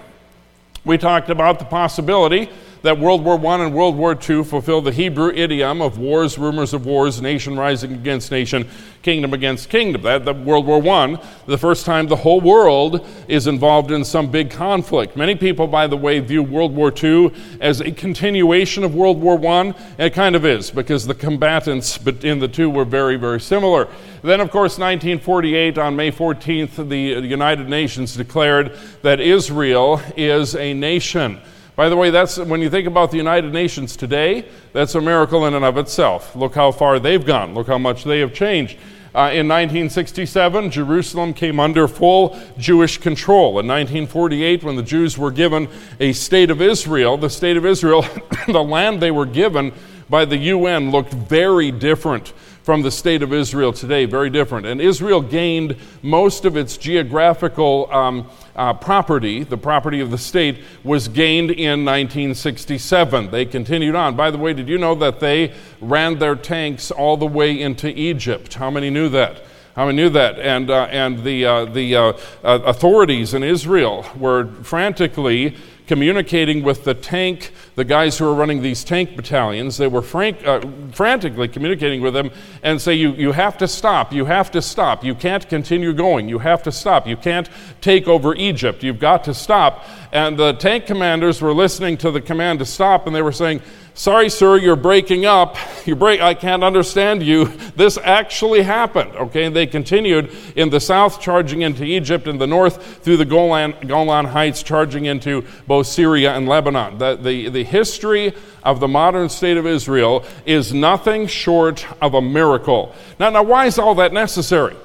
We 0.86 1.00
talked 1.00 1.32
about 1.32 1.58
the 1.58 1.66
possibility 1.66 2.52
that 2.82 3.00
World 3.00 3.24
War 3.24 3.44
I 3.46 3.64
and 3.66 3.74
World 3.74 3.96
War 3.96 4.14
II 4.14 4.44
fulfill 4.44 4.82
the 4.82 4.92
Hebrew 4.92 5.32
idiom 5.32 5.82
of 5.82 5.98
wars, 5.98 6.38
rumors 6.38 6.74
of 6.74 6.86
wars, 6.86 7.22
nation 7.22 7.58
rising 7.58 7.94
against 7.94 8.32
nation, 8.32 8.68
kingdom 9.02 9.34
against 9.34 9.70
kingdom. 9.70 10.02
That, 10.04 10.26
that 10.26 10.38
World 10.40 10.66
War 10.66 10.86
I, 10.88 11.20
the 11.46 11.58
first 11.58 11.86
time 11.86 12.08
the 12.08 12.16
whole 12.16 12.42
world 12.42 13.06
is 13.28 13.48
involved 13.48 13.92
in 13.92 14.04
some 14.04 14.30
big 14.30 14.50
conflict. 14.50 15.16
Many 15.16 15.36
people, 15.36 15.68
by 15.68 15.88
the 15.88 15.98
way, 15.98 16.20
view 16.20 16.44
World 16.44 16.76
War 16.76 16.94
II 16.96 17.32
as 17.62 17.82
a 17.82 17.92
continuation 17.92 18.84
of 18.84 18.96
World 18.96 19.20
War 19.22 19.44
I, 19.46 19.74
it 19.98 20.14
kind 20.14 20.36
of 20.36 20.46
is 20.46 20.72
because 20.72 21.08
the 21.08 21.16
combatants 21.16 21.98
in 22.24 22.40
the 22.40 22.48
two 22.48 22.70
were 22.70 22.86
very, 22.86 23.16
very 23.16 23.40
similar. 23.40 23.88
Then, 24.24 24.42
of 24.42 24.52
course, 24.52 24.78
1948, 24.78 25.78
on 25.78 25.96
May 25.96 26.12
14th, 26.12 26.90
the 26.90 27.28
United 27.28 27.70
Nations 27.70 28.16
declared 28.16 28.78
that 29.02 29.20
Israel 29.20 30.02
is 30.16 30.56
a 30.56 30.74
nation. 30.74 31.40
By 31.78 31.90
the 31.90 31.96
way, 31.96 32.10
that's 32.10 32.40
when 32.40 32.60
you 32.60 32.72
think 32.72 32.88
about 32.88 33.12
the 33.12 33.18
United 33.18 33.54
Nations 33.54 33.96
today, 33.96 34.46
that's 34.74 34.96
a 34.96 35.00
miracle 35.00 35.46
in 35.46 35.54
and 35.54 35.64
of 35.64 35.78
itself. 35.78 36.36
Look 36.36 36.56
how 36.56 36.72
far 36.72 36.98
they've 36.98 37.24
gone. 37.24 37.54
Look 37.54 37.68
how 37.68 37.78
much 37.78 38.04
they 38.04 38.18
have 38.18 38.34
changed. 38.34 38.80
Uh, 39.14 39.30
in 39.30 39.48
1967, 39.48 40.72
Jerusalem 40.72 41.36
came 41.36 41.60
under 41.60 41.88
full 41.88 42.36
Jewish 42.58 42.98
control. 42.98 43.60
In 43.60 43.68
1948, 43.68 44.64
when 44.64 44.76
the 44.76 44.82
Jews 44.82 45.20
were 45.20 45.30
given 45.30 45.70
a 46.00 46.14
state 46.14 46.50
of 46.50 46.64
Israel, 46.64 47.16
the 47.16 47.30
state 47.30 47.58
of 47.58 47.66
Israel, 47.66 48.04
the 48.48 48.64
land 48.64 49.00
they 49.00 49.12
were 49.12 49.28
given 49.28 49.72
by 50.10 50.26
the 50.26 50.38
UN 50.38 50.90
looked 50.90 51.14
very 51.14 51.70
different 51.70 52.34
from 52.68 52.82
the 52.82 52.92
state 52.92 53.24
of 53.24 53.32
Israel 53.32 53.72
today, 53.72 54.04
very 54.04 54.30
different. 54.30 54.66
And 54.66 54.82
Israel 54.82 55.22
gained 55.22 55.78
most 56.02 56.44
of 56.44 56.58
its 56.58 56.76
geographical 56.76 57.90
um, 57.94 58.30
uh, 58.58 58.74
property, 58.74 59.46
the 59.46 59.58
property 59.58 60.02
of 60.02 60.12
the 60.12 60.18
state, 60.18 60.58
was 60.84 61.08
gained 61.08 61.50
in 61.50 61.86
1967. 61.86 63.32
They 63.32 63.46
continued 63.46 63.96
on. 63.96 64.18
By 64.18 64.32
the 64.32 64.38
way, 64.38 64.52
did 64.52 64.68
you 64.68 64.78
know 64.78 64.96
that 64.96 65.22
they 65.22 65.54
ran 65.80 66.20
their 66.20 66.36
tanks 66.36 66.92
all 66.92 67.16
the 67.16 67.26
way 67.26 67.58
into 67.58 67.88
Egypt? 67.88 68.56
How 68.56 68.70
many 68.70 68.90
knew 68.90 69.08
that? 69.08 69.46
How 69.78 69.86
many 69.86 69.96
knew 69.96 70.10
that? 70.10 70.38
And, 70.38 70.70
uh, 70.70 70.88
and 70.92 71.24
the, 71.24 71.46
uh, 71.46 71.66
the 71.66 71.96
uh, 71.96 72.02
uh, 72.44 72.60
authorities 72.66 73.34
in 73.34 73.44
Israel 73.44 74.06
were 74.18 74.48
frantically 74.64 75.56
communicating 75.88 76.64
with 76.64 76.84
the 76.84 76.94
tank, 76.94 77.52
the 77.76 77.86
guys 77.86 78.18
who 78.18 78.28
are 78.28 78.34
running 78.34 78.62
these 78.62 78.84
tank 78.84 79.16
battalions. 79.16 79.78
They 79.78 79.88
were 79.88 80.02
frank, 80.02 80.46
uh, 80.46 80.62
frantically 80.92 81.48
communicating 81.48 82.02
with 82.02 82.14
them 82.14 82.30
and 82.62 82.80
say, 82.80 82.94
you, 82.94 83.14
you 83.14 83.32
have 83.32 83.58
to 83.60 83.68
stop, 83.68 84.14
you 84.14 84.26
have 84.26 84.52
to 84.52 84.62
stop, 84.62 85.04
you 85.04 85.16
can't 85.16 85.48
continue 85.48 85.94
going, 85.94 86.28
you 86.28 86.40
have 86.40 86.62
to 86.64 86.72
stop, 86.72 87.08
you 87.08 87.16
can't 87.16 87.50
take 87.82 88.08
over 88.08 88.36
Egypt, 88.36 88.84
you've 88.84 89.00
got 89.00 89.24
to 89.24 89.34
stop. 89.34 89.86
And 90.12 90.38
the 90.38 90.54
tank 90.54 90.86
commanders 90.86 91.42
were 91.42 91.54
listening 91.54 91.98
to 91.98 92.12
the 92.12 92.22
command 92.22 92.60
to 92.60 92.66
stop 92.66 93.08
and 93.08 93.16
they 93.16 93.22
were 93.22 93.32
saying, 93.32 93.62
Sorry, 93.98 94.30
sir, 94.30 94.58
you're 94.58 94.76
breaking 94.76 95.26
up. 95.26 95.58
You 95.88 95.96
break, 95.96 96.22
I 96.22 96.36
can't 96.36 96.64
understand 96.64 97.24
you. 97.24 97.46
This 97.76 97.98
actually 97.98 98.62
happened. 98.62 99.16
Okay, 99.16 99.46
and 99.46 99.56
they 99.56 99.66
continued 99.66 100.30
in 100.56 100.70
the 100.70 100.80
south, 100.80 101.20
charging 101.20 101.64
into 101.64 101.84
Egypt, 101.84 102.28
in 102.28 102.38
the 102.38 102.46
north, 102.46 103.00
through 103.04 103.18
the 103.18 103.26
Golan, 103.26 103.74
Golan 103.88 104.26
Heights, 104.26 104.62
charging 104.62 105.06
into 105.06 105.44
both 105.66 105.88
Syria 105.88 106.36
and 106.36 106.48
Lebanon. 106.48 107.00
The, 107.00 107.16
the, 107.16 107.50
the 107.50 107.64
history 107.64 108.36
of 108.62 108.80
the 108.80 108.88
modern 108.88 109.30
state 109.30 109.58
of 109.58 109.66
Israel 109.66 110.24
is 110.46 110.76
nothing 110.76 111.26
short 111.26 111.88
of 112.00 112.14
a 112.14 112.22
miracle. 112.22 112.94
Now, 113.20 113.32
now, 113.32 113.42
why 113.42 113.66
is 113.66 113.80
all 113.80 113.96
that 113.96 114.14
necessary? 114.14 114.76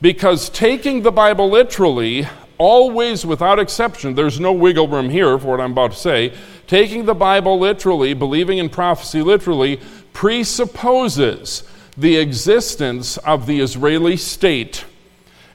Because 0.00 0.48
taking 0.48 1.02
the 1.02 1.10
Bible 1.10 1.50
literally 1.50 2.28
always 2.56 3.24
without 3.24 3.58
exception, 3.58 4.14
there's 4.14 4.38
no 4.38 4.52
wiggle 4.52 4.86
room 4.86 5.08
here 5.08 5.38
for 5.38 5.48
what 5.48 5.60
I'm 5.60 5.72
about 5.72 5.92
to 5.92 5.98
say, 5.98 6.34
taking 6.70 7.04
the 7.04 7.14
Bible 7.14 7.58
literally, 7.58 8.14
believing 8.14 8.58
in 8.58 8.68
prophecy 8.68 9.22
literally, 9.22 9.80
presupposes 10.12 11.64
the 11.96 12.16
existence 12.16 13.16
of 13.16 13.46
the 13.46 13.58
Israeli 13.58 14.16
state 14.16 14.84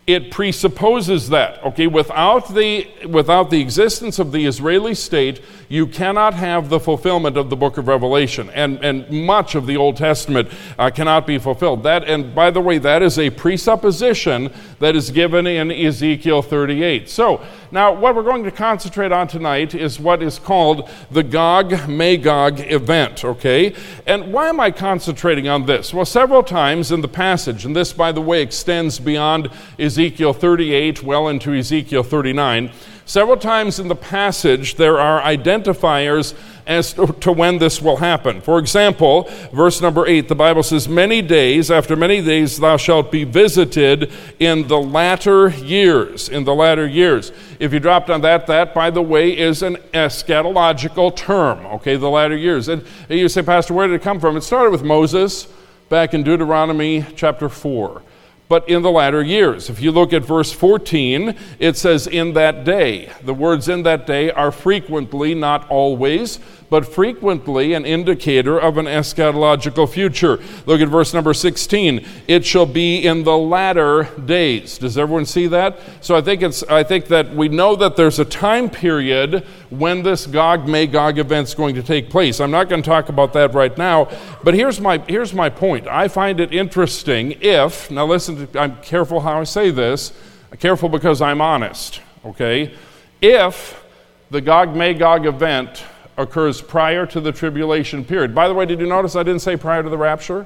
it 0.07 0.29
presupposes 0.29 1.29
that 1.29 1.63
okay? 1.63 1.87
Without 1.87 2.53
the 2.53 2.87
without 3.07 3.49
the 3.49 3.59
existence 3.59 4.19
of 4.19 4.31
the 4.31 4.45
israeli 4.45 4.93
state 4.93 5.41
you 5.67 5.87
cannot 5.87 6.35
have 6.35 6.69
the 6.69 6.79
fulfillment 6.79 7.35
of 7.37 7.49
the 7.49 7.55
book 7.55 7.77
of 7.77 7.87
revelation. 7.87 8.51
And 8.51 8.83
and 8.85 9.09
much 9.09 9.55
of 9.55 9.65
the 9.65 9.77
old 9.77 9.97
testament 9.97 10.49
uh, 10.77 10.91
cannot 10.91 11.25
be 11.25 11.39
fulfilled. 11.39 11.81
That 11.83 12.03
and 12.03 12.35
by 12.35 12.51
the 12.51 12.61
way 12.61 12.77
that 12.77 13.01
is 13.01 13.17
a 13.17 13.31
presupposition 13.31 14.53
that 14.79 14.95
is 14.95 15.09
given 15.09 15.47
in 15.47 15.71
ezekiel 15.71 16.41
38 16.41 17.09
so 17.09 17.43
now 17.71 17.91
what 17.91 18.13
we're 18.13 18.23
going 18.23 18.43
to 18.43 18.51
concentrate 18.51 19.11
on 19.11 19.27
tonight 19.27 19.73
is 19.73 19.99
what 19.99 20.21
is 20.21 20.37
called 20.37 20.87
the 21.09 21.23
gog 21.23 21.89
magog 21.89 22.59
event 22.59 23.25
okay? 23.25 23.73
And 24.05 24.31
why 24.31 24.49
am 24.49 24.59
i 24.59 24.69
concentrating 24.69 25.47
on 25.47 25.65
this? 25.65 25.95
Well 25.95 26.05
several 26.05 26.43
times 26.43 26.91
in 26.91 27.01
the 27.01 27.07
passage 27.07 27.65
and 27.65 27.75
this 27.75 27.91
by 27.91 28.11
the 28.11 28.21
way 28.21 28.43
extends 28.43 28.99
beyond 28.99 29.49
ezekiel 29.79 29.94
Ezekiel 29.95 30.33
38 30.33 31.03
well 31.03 31.29
into 31.29 31.53
Ezekiel 31.53 32.03
39. 32.03 32.69
Several 33.05 33.37
times 33.37 33.79
in 33.79 33.87
the 33.87 33.95
passage, 33.95 34.75
there 34.75 34.99
are 34.99 35.21
identifiers 35.21 36.33
as 36.67 36.91
to 36.91 37.31
when 37.31 37.59
this 37.59 37.81
will 37.81 37.95
happen. 37.95 38.41
For 38.41 38.59
example, 38.59 39.29
verse 39.53 39.79
number 39.79 40.05
8, 40.05 40.27
the 40.27 40.35
Bible 40.35 40.63
says, 40.63 40.89
Many 40.89 41.21
days, 41.21 41.71
after 41.71 41.95
many 41.95 42.21
days, 42.21 42.57
thou 42.57 42.75
shalt 42.75 43.09
be 43.09 43.23
visited 43.23 44.11
in 44.37 44.67
the 44.67 44.77
latter 44.77 45.47
years. 45.47 46.27
In 46.27 46.43
the 46.43 46.53
latter 46.53 46.85
years. 46.85 47.31
If 47.61 47.71
you 47.71 47.79
dropped 47.79 48.09
on 48.09 48.19
that, 48.21 48.47
that, 48.47 48.73
by 48.73 48.89
the 48.89 49.01
way, 49.01 49.37
is 49.37 49.63
an 49.63 49.77
eschatological 49.93 51.15
term, 51.15 51.65
okay, 51.67 51.95
the 51.95 52.09
latter 52.09 52.35
years. 52.35 52.67
And 52.67 52.83
you 53.07 53.29
say, 53.29 53.43
Pastor, 53.43 53.73
where 53.73 53.87
did 53.87 53.93
it 53.93 54.01
come 54.01 54.19
from? 54.19 54.35
It 54.35 54.41
started 54.41 54.71
with 54.71 54.83
Moses 54.83 55.47
back 55.87 56.13
in 56.13 56.21
Deuteronomy 56.23 57.05
chapter 57.15 57.47
4 57.47 58.01
but 58.47 58.67
in 58.69 58.81
the 58.81 58.91
latter 58.91 59.23
years. 59.23 59.69
If 59.69 59.81
you 59.81 59.91
look 59.91 60.13
at 60.13 60.23
verse 60.23 60.51
14, 60.51 61.35
it 61.59 61.77
says, 61.77 62.07
In 62.07 62.33
that 62.33 62.63
day. 62.63 63.11
The 63.23 63.33
words 63.33 63.69
in 63.69 63.83
that 63.83 64.05
day 64.05 64.31
are 64.31 64.51
frequently, 64.51 65.33
not 65.33 65.69
always, 65.69 66.39
but 66.69 66.85
frequently 66.85 67.73
an 67.73 67.85
indicator 67.85 68.59
of 68.59 68.77
an 68.77 68.85
eschatological 68.85 69.87
future. 69.89 70.39
Look 70.65 70.81
at 70.81 70.89
verse 70.89 71.13
number 71.13 71.33
16. 71.33 72.05
It 72.27 72.45
shall 72.45 72.65
be 72.65 73.05
in 73.05 73.23
the 73.23 73.37
latter 73.37 74.09
days. 74.25 74.77
Does 74.77 74.97
everyone 74.97 75.25
see 75.25 75.47
that? 75.47 75.79
So 76.01 76.15
I 76.15 76.21
think 76.21 76.41
it's 76.41 76.63
I 76.63 76.83
think 76.83 77.05
that 77.07 77.35
we 77.35 77.47
know 77.49 77.75
that 77.75 77.95
there's 77.95 78.19
a 78.19 78.25
time 78.25 78.69
period 78.69 79.45
when 79.69 80.03
this 80.03 80.25
Gog 80.25 80.67
Magog 80.67 81.19
event 81.19 81.47
is 81.47 81.55
going 81.55 81.75
to 81.75 81.83
take 81.83 82.09
place. 82.09 82.39
I'm 82.39 82.51
not 82.51 82.69
going 82.69 82.81
to 82.81 82.89
talk 82.89 83.09
about 83.09 83.33
that 83.33 83.53
right 83.53 83.77
now, 83.77 84.09
but 84.43 84.53
here's 84.53 84.79
my 84.81 84.97
here's 85.07 85.33
my 85.33 85.49
point. 85.49 85.87
I 85.87 86.07
find 86.07 86.39
it 86.39 86.53
interesting 86.53 87.35
if 87.41 87.91
now 87.91 88.05
listen 88.05 88.47
to, 88.47 88.59
I'm 88.59 88.81
careful 88.81 89.21
how 89.21 89.39
I 89.41 89.43
say 89.43 89.71
this. 89.71 90.13
Careful 90.59 90.87
because 90.87 91.21
I'm 91.21 91.41
honest, 91.41 92.01
okay? 92.23 92.73
If 93.21 93.83
the 94.31 94.39
Gog 94.39 94.75
Magog 94.75 95.25
event 95.25 95.83
occurs 96.17 96.61
prior 96.61 97.05
to 97.07 97.19
the 97.19 97.31
tribulation 97.31 98.05
period. 98.05 98.33
By 98.33 98.47
the 98.47 98.53
way, 98.53 98.65
did 98.65 98.79
you 98.79 98.87
notice 98.87 99.15
I 99.15 99.23
didn't 99.23 99.41
say 99.41 99.57
prior 99.57 99.83
to 99.83 99.89
the 99.89 99.97
rapture? 99.97 100.45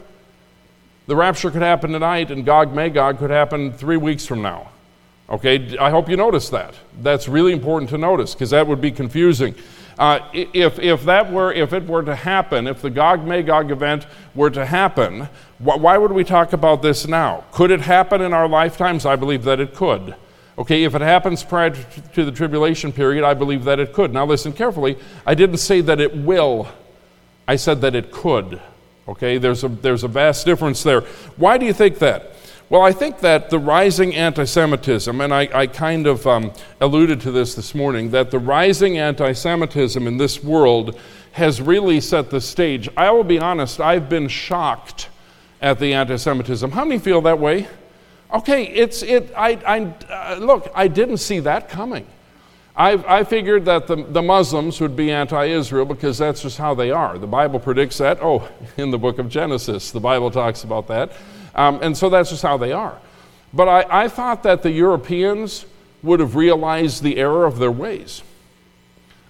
The 1.08 1.16
rapture 1.16 1.50
could 1.52 1.62
happen 1.62 1.92
tonight, 1.92 2.32
and 2.32 2.46
Gog 2.46 2.74
Magog 2.74 3.18
could 3.18 3.32
happen 3.32 3.74
three 3.74 3.98
weeks 3.98 4.26
from 4.26 4.42
now. 4.42 4.70
Okay, 5.30 5.78
I 5.78 5.92
hope 5.92 6.10
you 6.10 6.18
notice 6.18 6.50
that. 6.50 6.74
That's 7.02 7.28
really 7.28 7.54
important 7.54 7.90
to 7.92 7.98
notice 7.98 8.34
because 8.34 8.50
that 8.50 8.66
would 8.66 8.82
be 8.82 8.92
confusing. 8.92 9.54
Uh, 10.00 10.20
if, 10.34 10.80
if 10.80 11.04
that 11.04 11.32
were 11.32 11.52
if 11.52 11.74
it 11.74 11.86
were 11.86 12.02
to 12.02 12.16
happen, 12.16 12.68
if 12.68 12.82
the 12.82 12.90
Gog 12.90 13.26
Magog 13.26 13.70
event 13.70 14.08
were 14.34 14.50
to 14.50 14.66
happen, 14.66 15.28
wh- 15.58 15.78
why 15.78 15.98
would 15.98 16.14
we 16.14 16.24
talk 16.24 16.54
about 16.54 16.82
this 16.82 17.08
now? 17.08 17.44
Could 17.52 17.70
it 17.70 17.82
happen 17.82 18.22
in 18.22 18.34
our 18.34 18.48
lifetimes? 18.48 19.06
I 19.06 19.16
believe 19.18 19.44
that 19.44 19.60
it 19.60 19.76
could. 19.76 20.16
Okay, 20.60 20.84
if 20.84 20.94
it 20.94 21.00
happens 21.00 21.42
prior 21.42 21.70
to 21.70 22.26
the 22.26 22.34
tribulation 22.34 22.92
period, 22.92 23.24
I 23.24 23.34
believe 23.34 23.64
that 23.64 23.80
it 23.80 23.94
could. 23.94 24.12
Now, 24.12 24.26
listen 24.26 24.52
carefully. 24.52 24.98
I 25.26 25.34
didn't 25.34 25.60
say 25.60 25.80
that 25.80 26.02
it 26.02 26.14
will, 26.14 26.68
I 27.48 27.56
said 27.56 27.80
that 27.82 27.96
it 27.96 28.12
could. 28.12 28.60
Okay, 29.08 29.38
there's 29.38 29.64
a, 29.64 29.70
there's 29.70 30.04
a 30.04 30.10
vast 30.10 30.46
difference 30.46 30.84
there. 30.84 31.02
Why 31.38 31.58
do 31.58 31.66
you 31.66 31.72
think 31.72 32.00
that? 32.00 32.34
Well, 32.70 32.82
I 32.82 32.92
think 32.92 33.22
that 33.22 33.50
the 33.50 33.58
rising 33.58 34.14
anti 34.14 34.44
Semitism, 34.44 35.22
and 35.22 35.34
I, 35.34 35.50
I, 35.54 35.66
kind 35.66 36.06
of 36.06 36.28
um, 36.28 36.52
alluded 36.82 37.22
to 37.22 37.32
this 37.32 37.56
this 37.56 37.74
morning, 37.74 38.12
that 38.12 38.30
the 38.30 38.38
rising 38.38 38.98
anti 38.98 39.32
Semitism 39.32 40.06
in 40.06 40.18
this 40.18 40.44
world 40.44 41.00
has 41.32 41.62
really 41.62 42.02
set 42.02 42.30
the 42.30 42.42
stage. 42.42 42.90
I 42.98 43.12
will 43.12 43.24
be 43.24 43.40
honest, 43.40 43.80
I've 43.80 44.10
been 44.10 44.28
shocked 44.28 45.08
at 45.62 45.80
the 45.80 45.94
anti 45.94 46.18
Semitism. 46.18 46.70
How 46.72 46.84
many 46.84 47.00
feel 47.00 47.22
that 47.22 47.40
way? 47.40 47.68
Okay, 48.32 48.66
it's 48.66 49.02
it. 49.02 49.32
I, 49.36 49.54
I 49.66 50.34
uh, 50.34 50.38
look. 50.40 50.72
I 50.76 50.88
didn't 50.88 51.18
see 51.18 51.40
that 51.40 51.70
coming. 51.70 52.06
I, 52.76 53.20
I 53.20 53.24
figured 53.24 53.66
that 53.66 53.88
the, 53.88 53.98
the 53.98 54.22
Muslims 54.22 54.80
would 54.80 54.96
be 54.96 55.12
anti-Israel 55.12 55.84
because 55.84 56.18
that's 56.18 56.44
just 56.44 56.58
how 56.58 56.74
they 56.74 56.92
are. 56.92 57.18
The 57.18 57.28
Bible 57.28 57.60
predicts 57.60 57.98
that. 57.98 58.20
Oh, 58.22 58.48
in 58.78 58.92
the 58.92 58.98
book 58.98 59.20
of 59.20 59.30
Genesis, 59.30 59.92
the 59.92 60.00
Bible 60.00 60.32
talks 60.32 60.64
about 60.64 60.88
that, 60.88 61.12
um, 61.56 61.80
and 61.82 61.98
so 61.98 62.10
that's 62.10 62.30
just 62.30 62.44
how 62.44 62.58
they 62.58 62.72
are. 62.72 62.98
But 63.54 63.68
I, 63.68 64.04
I 64.04 64.08
thought 64.08 64.44
that 64.44 64.62
the 64.62 64.72
Europeans 64.72 65.66
would 66.04 66.20
have 66.20 66.36
realized 66.36 67.02
the 67.02 67.18
error 67.18 67.46
of 67.46 67.58
their 67.58 67.72
ways. 67.72 68.22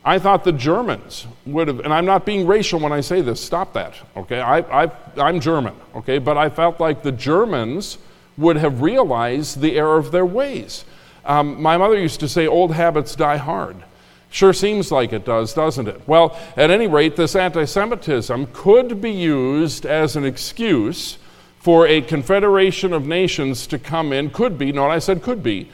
I 0.03 0.19
thought 0.19 0.43
the 0.43 0.51
Germans 0.51 1.25
would 1.45 1.67
have, 1.67 1.79
and 1.79 1.93
I'm 1.93 2.05
not 2.05 2.25
being 2.25 2.47
racial 2.47 2.79
when 2.79 2.91
I 2.91 3.01
say 3.01 3.21
this. 3.21 3.39
Stop 3.39 3.73
that. 3.73 3.95
Okay, 4.15 4.39
I, 4.39 4.83
I, 4.83 4.91
I'm 5.17 5.39
German. 5.39 5.75
Okay, 5.95 6.19
but 6.19 6.37
I 6.37 6.49
felt 6.49 6.79
like 6.79 7.01
the 7.01 7.11
Germans 7.11 7.97
would 8.39 8.57
have 8.57 8.81
realized 8.81 9.61
the 9.61 9.77
error 9.77 9.97
of 9.97 10.11
their 10.11 10.25
ways. 10.25 10.85
Um, 11.25 11.61
my 11.61 11.77
mother 11.77 11.99
used 11.99 12.19
to 12.21 12.27
say, 12.27 12.47
Old 12.47 12.73
habits 12.73 13.15
die 13.15 13.37
hard. 13.37 13.77
Sure 14.31 14.53
seems 14.53 14.91
like 14.91 15.11
it 15.11 15.25
does, 15.25 15.53
doesn't 15.53 15.87
it? 15.87 16.07
Well, 16.07 16.37
at 16.55 16.69
any 16.69 16.87
rate, 16.87 17.15
this 17.15 17.35
anti 17.35 17.65
Semitism 17.65 18.47
could 18.53 19.01
be 19.01 19.11
used 19.11 19.85
as 19.85 20.15
an 20.15 20.23
excuse 20.23 21.17
for 21.57 21.87
a 21.87 22.01
confederation 22.01 22.93
of 22.93 23.05
nations 23.05 23.67
to 23.67 23.77
come 23.77 24.13
in, 24.13 24.29
could 24.29 24.57
be, 24.57 24.71
no, 24.71 24.87
I 24.87 24.99
said 24.99 25.21
could 25.21 25.43
be, 25.43 25.69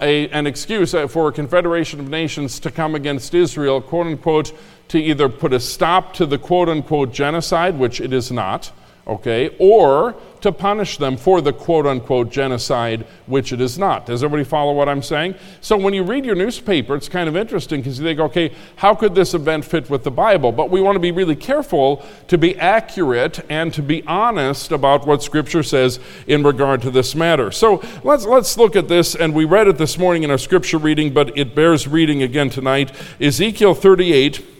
a, 0.00 0.28
an 0.28 0.46
excuse 0.46 0.92
for 1.08 1.28
a 1.28 1.32
confederation 1.32 1.98
of 1.98 2.08
nations 2.08 2.60
to 2.60 2.70
come 2.70 2.94
against 2.94 3.34
Israel, 3.34 3.80
quote 3.80 4.06
unquote, 4.06 4.52
to 4.88 4.98
either 4.98 5.28
put 5.28 5.52
a 5.52 5.60
stop 5.60 6.14
to 6.14 6.26
the 6.26 6.38
quote 6.38 6.68
unquote 6.68 7.12
genocide, 7.12 7.78
which 7.78 8.00
it 8.00 8.12
is 8.12 8.30
not, 8.30 8.70
okay, 9.06 9.54
or 9.58 10.14
to 10.40 10.52
punish 10.52 10.98
them 10.98 11.16
for 11.16 11.40
the 11.40 11.52
quote 11.52 11.86
unquote 11.86 12.30
genocide, 12.30 13.06
which 13.26 13.52
it 13.52 13.60
is 13.60 13.78
not. 13.78 14.06
Does 14.06 14.22
everybody 14.22 14.44
follow 14.44 14.72
what 14.72 14.88
I'm 14.88 15.02
saying? 15.02 15.34
So 15.60 15.76
when 15.76 15.94
you 15.94 16.02
read 16.02 16.24
your 16.24 16.34
newspaper, 16.34 16.94
it's 16.94 17.08
kind 17.08 17.28
of 17.28 17.36
interesting 17.36 17.80
because 17.80 17.98
you 17.98 18.04
think, 18.04 18.20
okay, 18.20 18.52
how 18.76 18.94
could 18.94 19.14
this 19.14 19.34
event 19.34 19.64
fit 19.64 19.88
with 19.90 20.04
the 20.04 20.10
Bible? 20.10 20.52
But 20.52 20.70
we 20.70 20.80
want 20.80 20.96
to 20.96 21.00
be 21.00 21.12
really 21.12 21.36
careful 21.36 22.04
to 22.28 22.38
be 22.38 22.58
accurate 22.58 23.40
and 23.50 23.72
to 23.74 23.82
be 23.82 24.02
honest 24.06 24.72
about 24.72 25.06
what 25.06 25.22
Scripture 25.22 25.62
says 25.62 25.98
in 26.26 26.42
regard 26.42 26.82
to 26.82 26.90
this 26.90 27.14
matter. 27.14 27.50
So 27.50 27.82
let's, 28.02 28.26
let's 28.26 28.56
look 28.56 28.76
at 28.76 28.88
this, 28.88 29.14
and 29.14 29.34
we 29.34 29.44
read 29.44 29.68
it 29.68 29.78
this 29.78 29.98
morning 29.98 30.24
in 30.24 30.30
our 30.30 30.38
Scripture 30.38 30.78
reading, 30.78 31.12
but 31.12 31.36
it 31.36 31.54
bears 31.54 31.88
reading 31.88 32.22
again 32.22 32.50
tonight. 32.50 32.92
Ezekiel 33.20 33.74
38 33.74 34.53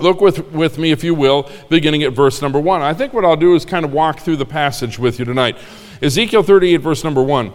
Look 0.00 0.20
with, 0.20 0.50
with 0.52 0.78
me, 0.78 0.90
if 0.90 1.04
you 1.04 1.14
will, 1.14 1.48
beginning 1.68 2.02
at 2.02 2.12
verse 2.12 2.42
number 2.42 2.58
one. 2.58 2.82
I 2.82 2.94
think 2.94 3.12
what 3.12 3.24
I'll 3.24 3.36
do 3.36 3.54
is 3.54 3.64
kind 3.64 3.84
of 3.84 3.92
walk 3.92 4.20
through 4.20 4.36
the 4.36 4.46
passage 4.46 4.98
with 4.98 5.18
you 5.18 5.24
tonight. 5.24 5.56
Ezekiel 6.02 6.42
38, 6.42 6.76
verse 6.78 7.04
number 7.04 7.22
one. 7.22 7.52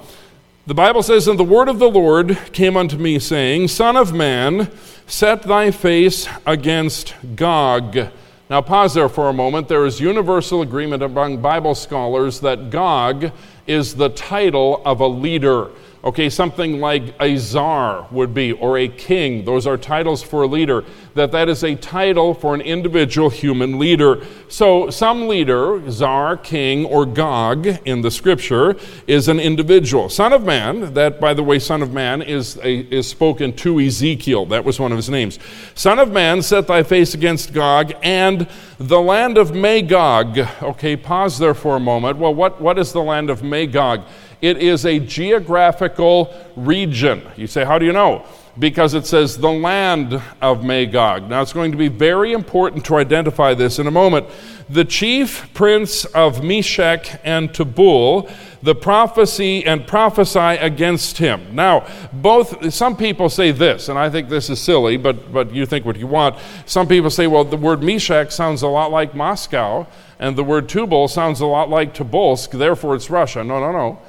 The 0.65 0.73
Bible 0.73 1.03
says, 1.03 1.27
And 1.27 1.37
the 1.37 1.43
word 1.43 1.67
of 1.67 1.79
the 1.79 1.89
Lord 1.89 2.37
came 2.53 2.77
unto 2.77 2.97
me, 2.97 3.19
saying, 3.19 3.67
Son 3.67 3.97
of 3.97 4.13
man, 4.13 4.71
set 5.07 5.43
thy 5.43 5.71
face 5.71 6.29
against 6.45 7.15
Gog. 7.35 8.09
Now, 8.49 8.61
pause 8.61 8.93
there 8.93 9.09
for 9.09 9.29
a 9.29 9.33
moment. 9.33 9.67
There 9.67 9.85
is 9.85 9.99
universal 9.99 10.61
agreement 10.61 11.03
among 11.03 11.41
Bible 11.41 11.75
scholars 11.75 12.39
that 12.39 12.69
Gog 12.69 13.31
is 13.67 13.95
the 13.95 14.09
title 14.09 14.81
of 14.85 15.01
a 15.01 15.07
leader. 15.07 15.69
Okay, 16.03 16.29
something 16.29 16.79
like 16.79 17.13
a 17.19 17.35
czar 17.37 18.07
would 18.09 18.33
be, 18.33 18.53
or 18.53 18.77
a 18.77 18.87
king. 18.87 19.45
Those 19.45 19.67
are 19.67 19.77
titles 19.77 20.23
for 20.23 20.43
a 20.43 20.47
leader. 20.47 20.85
That 21.15 21.31
that 21.31 21.49
is 21.49 21.63
a 21.63 21.75
title 21.75 22.33
for 22.33 22.53
an 22.53 22.61
individual 22.61 23.29
human 23.29 23.79
leader. 23.79 24.23
So 24.47 24.89
some 24.89 25.27
leader, 25.27 25.81
czar, 25.89 26.37
king, 26.37 26.85
or 26.85 27.05
Gog 27.05 27.67
in 27.85 28.01
the 28.01 28.11
scripture, 28.11 28.75
is 29.07 29.27
an 29.27 29.39
individual. 29.39 30.09
Son 30.09 30.33
of 30.33 30.43
man, 30.43 30.93
that 30.93 31.19
by 31.19 31.33
the 31.33 31.43
way, 31.43 31.59
son 31.59 31.81
of 31.81 31.93
man 31.93 32.21
is, 32.21 32.57
a, 32.57 32.79
is 32.93 33.07
spoken 33.07 33.53
to 33.57 33.79
Ezekiel. 33.79 34.45
That 34.45 34.65
was 34.65 34.79
one 34.79 34.91
of 34.91 34.97
his 34.97 35.09
names. 35.09 35.39
Son 35.75 35.99
of 35.99 36.11
man, 36.11 36.41
set 36.41 36.67
thy 36.67 36.83
face 36.83 37.13
against 37.13 37.53
Gog 37.53 37.93
and 38.03 38.47
the 38.79 38.99
land 38.99 39.37
of 39.37 39.53
Magog. 39.53 40.39
Okay, 40.61 40.95
pause 40.95 41.37
there 41.37 41.53
for 41.53 41.75
a 41.75 41.79
moment. 41.79 42.17
Well, 42.17 42.33
what, 42.33 42.61
what 42.61 42.79
is 42.79 42.93
the 42.93 43.01
land 43.01 43.29
of 43.29 43.43
Magog? 43.43 44.03
It 44.41 44.57
is 44.57 44.85
a 44.85 44.99
geographical 44.99 46.33
region. 46.55 47.21
You 47.35 47.47
say, 47.47 47.65
How 47.65 47.77
do 47.77 47.85
you 47.85 47.93
know? 47.93 48.25
Because 48.59 48.93
it 48.93 49.05
says 49.05 49.37
the 49.37 49.51
land 49.51 50.21
of 50.41 50.65
Magog. 50.65 51.29
Now, 51.29 51.41
it's 51.41 51.53
going 51.53 51.71
to 51.71 51.77
be 51.77 51.87
very 51.87 52.33
important 52.33 52.85
to 52.85 52.97
identify 52.97 53.53
this 53.53 53.79
in 53.79 53.87
a 53.87 53.91
moment. 53.91 54.27
The 54.69 54.85
chief 54.85 55.49
prince 55.53 56.03
of 56.05 56.43
Meshech 56.43 57.21
and 57.23 57.53
Tubal, 57.53 58.29
the 58.61 58.75
prophecy 58.75 59.65
and 59.65 59.87
prophesy 59.87 60.39
against 60.39 61.17
him. 61.17 61.55
Now, 61.55 61.87
both, 62.11 62.73
some 62.73 62.97
people 62.97 63.29
say 63.29 63.51
this, 63.51 63.87
and 63.87 63.97
I 63.97 64.09
think 64.09 64.27
this 64.29 64.49
is 64.49 64.59
silly, 64.59 64.97
but, 64.97 65.31
but 65.31 65.53
you 65.53 65.65
think 65.65 65.85
what 65.85 65.97
you 65.97 66.07
want. 66.07 66.37
Some 66.65 66.87
people 66.87 67.09
say, 67.09 67.27
well, 67.27 67.45
the 67.45 67.57
word 67.57 67.81
Meshech 67.81 68.31
sounds 68.31 68.61
a 68.61 68.67
lot 68.67 68.91
like 68.91 69.15
Moscow, 69.15 69.87
and 70.19 70.35
the 70.35 70.43
word 70.43 70.67
Tubal 70.67 71.07
sounds 71.07 71.39
a 71.39 71.45
lot 71.45 71.69
like 71.69 71.93
Tobolsk, 71.93 72.51
therefore 72.57 72.95
it's 72.95 73.09
Russia. 73.09 73.43
No, 73.43 73.59
no, 73.59 73.71
no. 73.71 73.99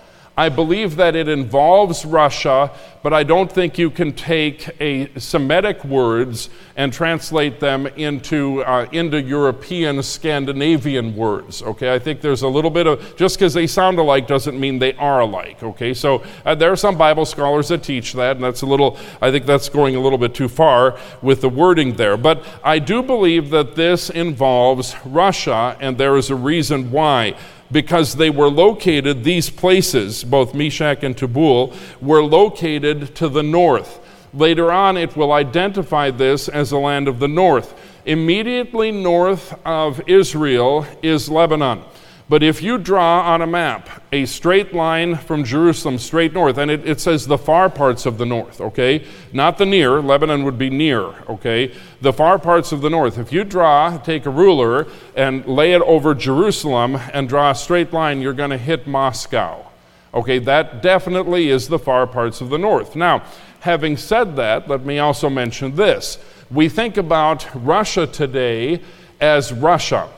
I 0.40 0.48
believe 0.48 0.96
that 0.96 1.14
it 1.16 1.28
involves 1.28 2.06
Russia, 2.06 2.70
but 3.02 3.12
I 3.12 3.24
don't 3.24 3.52
think 3.52 3.76
you 3.76 3.90
can 3.90 4.14
take 4.14 4.70
a 4.80 5.10
Semitic 5.18 5.84
words 5.84 6.48
and 6.76 6.90
translate 6.94 7.60
them 7.60 7.86
into 7.88 8.64
uh, 8.64 8.88
Indo-European 8.90 10.02
Scandinavian 10.02 11.14
words. 11.14 11.60
Okay, 11.62 11.92
I 11.92 11.98
think 11.98 12.22
there's 12.22 12.40
a 12.40 12.48
little 12.48 12.70
bit 12.70 12.86
of 12.86 13.16
just 13.16 13.36
because 13.36 13.52
they 13.52 13.66
sound 13.66 13.98
alike 13.98 14.26
doesn't 14.26 14.58
mean 14.58 14.78
they 14.78 14.94
are 14.94 15.20
alike. 15.20 15.62
Okay, 15.62 15.92
so 15.92 16.22
uh, 16.46 16.54
there 16.54 16.72
are 16.72 16.76
some 16.76 16.96
Bible 16.96 17.26
scholars 17.26 17.68
that 17.68 17.82
teach 17.82 18.14
that, 18.14 18.36
and 18.36 18.42
that's 18.42 18.62
a 18.62 18.66
little. 18.66 18.96
I 19.20 19.30
think 19.30 19.44
that's 19.44 19.68
going 19.68 19.94
a 19.94 20.00
little 20.00 20.16
bit 20.16 20.34
too 20.34 20.48
far 20.48 20.98
with 21.20 21.42
the 21.42 21.50
wording 21.50 21.96
there. 21.96 22.16
But 22.16 22.46
I 22.64 22.78
do 22.78 23.02
believe 23.02 23.50
that 23.50 23.74
this 23.74 24.08
involves 24.08 24.96
Russia, 25.04 25.76
and 25.80 25.98
there 25.98 26.16
is 26.16 26.30
a 26.30 26.34
reason 26.34 26.90
why 26.90 27.36
because 27.72 28.14
they 28.14 28.30
were 28.30 28.48
located, 28.48 29.24
these 29.24 29.50
places, 29.50 30.24
both 30.24 30.54
Meshech 30.54 31.02
and 31.02 31.16
Tubal, 31.16 31.74
were 32.00 32.22
located 32.22 33.14
to 33.16 33.28
the 33.28 33.42
north. 33.42 34.00
Later 34.32 34.70
on, 34.70 34.96
it 34.96 35.16
will 35.16 35.32
identify 35.32 36.10
this 36.10 36.48
as 36.48 36.70
the 36.70 36.78
land 36.78 37.08
of 37.08 37.18
the 37.18 37.28
north. 37.28 37.74
Immediately 38.06 38.92
north 38.92 39.54
of 39.64 40.00
Israel 40.08 40.86
is 41.02 41.28
Lebanon. 41.28 41.82
But 42.30 42.44
if 42.44 42.62
you 42.62 42.78
draw 42.78 43.22
on 43.22 43.42
a 43.42 43.46
map 43.46 44.04
a 44.12 44.24
straight 44.24 44.72
line 44.72 45.16
from 45.16 45.42
Jerusalem 45.42 45.98
straight 45.98 46.32
north, 46.32 46.58
and 46.58 46.70
it, 46.70 46.88
it, 46.88 47.00
says 47.00 47.26
the 47.26 47.36
far 47.36 47.68
parts 47.68 48.06
of 48.06 48.18
the 48.18 48.24
north, 48.24 48.60
okay? 48.60 49.04
Not 49.32 49.58
the 49.58 49.66
near, 49.66 50.00
Lebanon 50.00 50.44
would 50.44 50.56
be 50.56 50.70
near, 50.70 51.06
okay? 51.28 51.74
The 52.00 52.12
far 52.12 52.38
parts 52.38 52.70
of 52.70 52.82
the 52.82 52.88
north. 52.88 53.18
If 53.18 53.32
you 53.32 53.42
draw, 53.42 53.98
take 53.98 54.26
a 54.26 54.30
ruler 54.30 54.86
and 55.16 55.44
lay 55.44 55.72
it 55.72 55.82
over 55.82 56.14
Jerusalem 56.14 56.94
and 57.12 57.28
draw 57.28 57.50
a 57.50 57.54
straight 57.56 57.92
line, 57.92 58.20
you're 58.20 58.32
going 58.32 58.50
to 58.50 58.58
hit 58.58 58.86
Moscow. 58.86 59.66
Okay, 60.14 60.38
that 60.38 60.82
definitely 60.82 61.48
is 61.48 61.66
the 61.66 61.80
far 61.80 62.06
parts 62.06 62.40
of 62.40 62.48
the 62.48 62.58
north. 62.58 62.94
Now, 62.94 63.24
having 63.58 63.96
said 63.96 64.36
that, 64.36 64.68
let 64.68 64.84
me 64.84 65.00
also 65.00 65.30
mention 65.30 65.74
this. 65.74 66.16
We 66.48 66.68
think 66.68 66.96
about 66.96 67.48
Russia 67.56 68.06
today 68.06 68.82
as 69.20 69.52
Russia. 69.52 70.08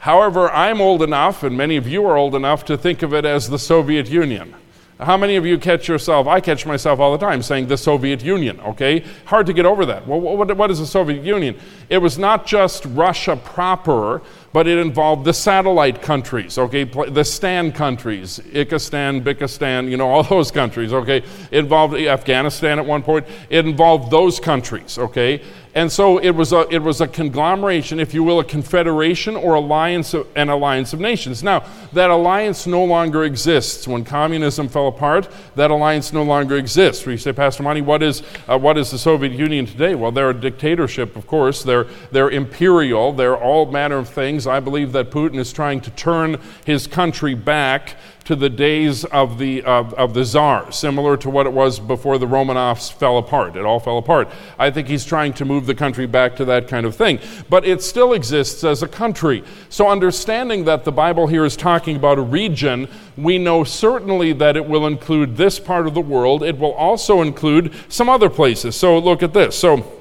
However, 0.00 0.50
I'm 0.50 0.80
old 0.80 1.02
enough, 1.02 1.42
and 1.42 1.56
many 1.56 1.76
of 1.76 1.86
you 1.86 2.06
are 2.06 2.16
old 2.16 2.34
enough, 2.34 2.64
to 2.64 2.78
think 2.78 3.02
of 3.02 3.12
it 3.12 3.26
as 3.26 3.50
the 3.50 3.58
Soviet 3.58 4.08
Union. 4.08 4.54
How 4.98 5.16
many 5.16 5.36
of 5.36 5.44
you 5.44 5.58
catch 5.58 5.88
yourself? 5.88 6.26
I 6.26 6.40
catch 6.40 6.64
myself 6.66 7.00
all 7.00 7.12
the 7.12 7.18
time 7.26 7.42
saying 7.42 7.68
the 7.68 7.76
Soviet 7.76 8.22
Union, 8.22 8.60
okay? 8.60 9.04
Hard 9.26 9.46
to 9.46 9.54
get 9.54 9.64
over 9.64 9.86
that. 9.86 10.06
Well, 10.06 10.20
what, 10.20 10.54
what 10.56 10.70
is 10.70 10.78
the 10.78 10.86
Soviet 10.86 11.22
Union? 11.22 11.58
It 11.88 11.98
was 11.98 12.18
not 12.18 12.46
just 12.46 12.84
Russia 12.86 13.36
proper, 13.36 14.20
but 14.52 14.66
it 14.66 14.78
involved 14.78 15.24
the 15.24 15.32
satellite 15.32 16.02
countries, 16.02 16.58
okay? 16.58 16.84
The 16.84 17.24
Stan 17.24 17.72
countries, 17.72 18.40
Ikistan, 18.52 19.22
Bikistan, 19.22 19.90
you 19.90 19.96
know, 19.96 20.10
all 20.10 20.22
those 20.36 20.50
countries, 20.50 20.92
okay? 20.92 21.18
It 21.50 21.58
involved 21.58 21.94
Afghanistan 21.94 22.78
at 22.78 22.84
one 22.84 23.02
point. 23.02 23.26
It 23.48 23.66
involved 23.66 24.10
those 24.10 24.38
countries, 24.38 24.98
okay? 24.98 25.42
And 25.72 25.90
so 25.90 26.18
it 26.18 26.30
was 26.30 26.52
a, 26.52 26.66
it 26.68 26.82
was 26.82 27.00
a 27.00 27.06
conglomeration, 27.06 28.00
if 28.00 28.12
you 28.12 28.24
will, 28.24 28.40
a 28.40 28.44
confederation 28.44 29.36
or 29.36 29.54
alliance 29.54 30.14
of, 30.14 30.26
an 30.34 30.48
alliance 30.48 30.92
of 30.92 30.98
nations. 30.98 31.44
Now, 31.44 31.64
that 31.92 32.10
alliance 32.10 32.66
no 32.66 32.84
longer 32.84 33.22
exists. 33.22 33.86
When 33.86 34.04
communism 34.04 34.68
fell 34.68 34.88
apart, 34.88 35.28
that 35.54 35.70
alliance 35.70 36.12
no 36.12 36.24
longer 36.24 36.56
exists. 36.56 37.06
You 37.06 37.16
say, 37.16 37.32
Pastor 37.32 37.62
Monty, 37.62 37.82
what 37.82 38.02
is, 38.02 38.24
uh, 38.48 38.58
what 38.58 38.78
is 38.78 38.90
the 38.90 38.98
Soviet 38.98 39.32
Union 39.32 39.64
today? 39.64 39.94
Well, 39.94 40.10
they're 40.10 40.30
a 40.30 40.34
dictatorship, 40.34 41.14
of 41.14 41.28
course. 41.28 41.62
They're, 41.62 41.86
they're 42.10 42.30
imperial. 42.30 43.12
They're 43.12 43.38
all 43.38 43.66
manner 43.66 43.98
of 43.98 44.08
things. 44.08 44.48
I 44.48 44.58
believe 44.58 44.90
that 44.92 45.10
Putin 45.10 45.36
is 45.36 45.52
trying 45.52 45.80
to 45.82 45.90
turn 45.92 46.40
his 46.64 46.88
country 46.88 47.34
back 47.34 47.96
to 48.30 48.36
the 48.36 48.48
days 48.48 49.04
of 49.06 49.38
the, 49.38 49.60
of, 49.64 49.92
of 49.94 50.14
the 50.14 50.24
czar, 50.24 50.70
similar 50.70 51.16
to 51.16 51.28
what 51.28 51.46
it 51.46 51.52
was 51.52 51.80
before 51.80 52.16
the 52.16 52.26
Romanovs 52.26 52.92
fell 52.92 53.18
apart. 53.18 53.56
It 53.56 53.64
all 53.64 53.80
fell 53.80 53.98
apart. 53.98 54.28
I 54.56 54.70
think 54.70 54.86
he's 54.86 55.04
trying 55.04 55.32
to 55.32 55.44
move 55.44 55.66
the 55.66 55.74
country 55.74 56.06
back 56.06 56.36
to 56.36 56.44
that 56.44 56.68
kind 56.68 56.86
of 56.86 56.94
thing. 56.94 57.18
But 57.48 57.64
it 57.64 57.82
still 57.82 58.12
exists 58.12 58.62
as 58.62 58.84
a 58.84 58.86
country. 58.86 59.42
So, 59.68 59.88
understanding 59.88 60.64
that 60.66 60.84
the 60.84 60.92
Bible 60.92 61.26
here 61.26 61.44
is 61.44 61.56
talking 61.56 61.96
about 61.96 62.18
a 62.18 62.22
region, 62.22 62.86
we 63.16 63.36
know 63.36 63.64
certainly 63.64 64.32
that 64.34 64.56
it 64.56 64.64
will 64.64 64.86
include 64.86 65.36
this 65.36 65.58
part 65.58 65.88
of 65.88 65.94
the 65.94 66.00
world. 66.00 66.44
It 66.44 66.56
will 66.56 66.74
also 66.74 67.22
include 67.22 67.74
some 67.88 68.08
other 68.08 68.30
places. 68.30 68.76
So, 68.76 68.96
look 69.00 69.24
at 69.24 69.34
this. 69.34 69.58
So, 69.58 70.00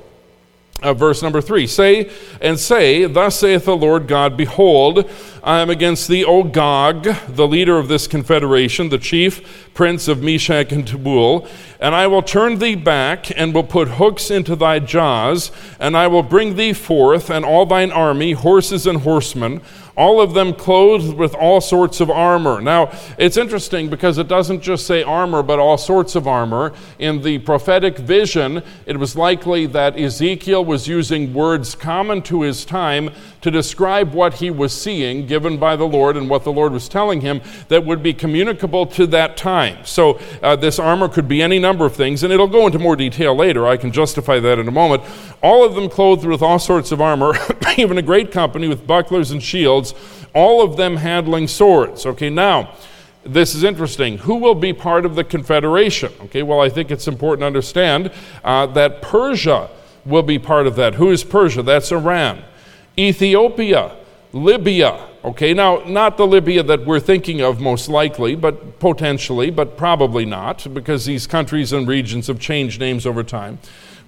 uh, 0.81 0.93
verse 0.93 1.21
number 1.21 1.41
three 1.41 1.67
say 1.67 2.09
and 2.41 2.57
say 2.57 3.05
thus 3.05 3.39
saith 3.39 3.65
the 3.65 3.75
lord 3.75 4.07
god 4.07 4.37
behold 4.37 5.09
i 5.43 5.59
am 5.59 5.69
against 5.69 6.07
thee 6.07 6.23
o 6.23 6.43
gog 6.43 7.03
the 7.27 7.47
leader 7.47 7.77
of 7.77 7.87
this 7.87 8.07
confederation 8.07 8.89
the 8.89 8.97
chief 8.97 9.69
prince 9.73 10.07
of 10.07 10.21
meshech 10.21 10.71
and 10.71 10.87
tubal 10.87 11.47
and 11.79 11.95
i 11.95 12.05
will 12.05 12.21
turn 12.21 12.59
thee 12.59 12.75
back 12.75 13.31
and 13.37 13.53
will 13.53 13.63
put 13.63 13.87
hooks 13.87 14.29
into 14.29 14.55
thy 14.55 14.79
jaws 14.79 15.51
and 15.79 15.95
i 15.95 16.07
will 16.07 16.23
bring 16.23 16.55
thee 16.55 16.73
forth 16.73 17.29
and 17.29 17.45
all 17.45 17.65
thine 17.65 17.91
army 17.91 18.33
horses 18.33 18.85
and 18.85 19.01
horsemen 19.01 19.61
all 19.99 20.21
of 20.21 20.33
them 20.33 20.53
clothed 20.53 21.17
with 21.17 21.35
all 21.35 21.59
sorts 21.59 21.99
of 21.99 22.09
armor. 22.09 22.61
Now, 22.61 22.89
it's 23.17 23.35
interesting 23.35 23.89
because 23.89 24.17
it 24.17 24.29
doesn't 24.29 24.61
just 24.61 24.87
say 24.87 25.03
armor, 25.03 25.43
but 25.43 25.59
all 25.59 25.77
sorts 25.77 26.15
of 26.15 26.25
armor. 26.25 26.71
In 26.99 27.21
the 27.21 27.39
prophetic 27.39 27.97
vision, 27.97 28.63
it 28.85 28.95
was 28.95 29.17
likely 29.17 29.65
that 29.65 29.99
Ezekiel 29.99 30.63
was 30.63 30.87
using 30.87 31.33
words 31.33 31.75
common 31.75 32.21
to 32.23 32.43
his 32.43 32.63
time 32.63 33.09
to 33.41 33.51
describe 33.51 34.13
what 34.13 34.35
he 34.35 34.49
was 34.49 34.71
seeing, 34.71 35.27
given 35.27 35.38
by 35.39 35.75
the 35.75 35.87
Lord, 35.87 36.17
and 36.17 36.29
what 36.29 36.43
the 36.43 36.51
Lord 36.51 36.73
was 36.73 36.89
telling 36.89 37.21
him 37.21 37.41
that 37.67 37.85
would 37.85 38.03
be 38.03 38.13
communicable 38.13 38.85
to 38.87 39.07
that 39.07 39.37
time. 39.37 39.85
So, 39.85 40.19
uh, 40.41 40.55
this 40.55 40.79
armor 40.79 41.07
could 41.07 41.27
be 41.27 41.41
any 41.41 41.59
number 41.59 41.85
of 41.85 41.95
things, 41.95 42.23
and 42.23 42.33
it'll 42.33 42.47
go 42.47 42.65
into 42.65 42.79
more 42.79 42.95
detail 42.95 43.35
later. 43.35 43.67
I 43.67 43.77
can 43.77 43.91
justify 43.91 44.39
that 44.39 44.59
in 44.59 44.67
a 44.67 44.71
moment. 44.71 45.03
All 45.41 45.63
of 45.63 45.75
them 45.75 45.89
clothed 45.89 46.25
with 46.25 46.41
all 46.41 46.59
sorts 46.59 46.91
of 46.91 47.01
armor, 47.01 47.33
even 47.77 47.97
a 47.97 48.01
great 48.01 48.31
company 48.31 48.67
with 48.67 48.85
bucklers 48.85 49.31
and 49.31 49.41
shields 49.41 49.93
all 50.33 50.61
of 50.61 50.77
them 50.77 50.97
handling 50.97 51.47
swords. 51.47 52.05
Okay, 52.05 52.29
now, 52.29 52.73
this 53.23 53.55
is 53.55 53.63
interesting. 53.63 54.19
Who 54.19 54.35
will 54.35 54.55
be 54.55 54.73
part 54.73 55.05
of 55.05 55.15
the 55.15 55.23
confederation? 55.23 56.11
Okay, 56.23 56.43
well, 56.43 56.61
I 56.61 56.69
think 56.69 56.91
it's 56.91 57.07
important 57.07 57.41
to 57.41 57.47
understand 57.47 58.11
uh, 58.43 58.65
that 58.67 59.01
Persia 59.01 59.69
will 60.05 60.23
be 60.23 60.39
part 60.39 60.67
of 60.67 60.75
that. 60.75 60.95
Who 60.95 61.11
is 61.11 61.23
Persia? 61.23 61.63
That's 61.63 61.91
Iran. 61.91 62.43
Ethiopia, 62.97 63.95
Libya. 64.31 65.07
Okay, 65.23 65.53
now, 65.53 65.83
not 65.85 66.15
the 66.15 66.25
Libya 66.25 66.63
that 66.63 66.85
we're 66.85 66.99
thinking 66.99 67.41
of 67.41 67.59
most 67.59 67.89
likely, 67.89 68.35
but 68.35 68.79
potentially, 68.79 69.49
but 69.49 69.75
probably 69.75 70.25
not, 70.25 70.65
because 70.73 71.05
these 71.05 71.27
countries 71.27 71.73
and 71.73 71.87
regions 71.87 72.27
have 72.27 72.39
changed 72.39 72.79
names 72.79 73.05
over 73.05 73.23
time 73.23 73.59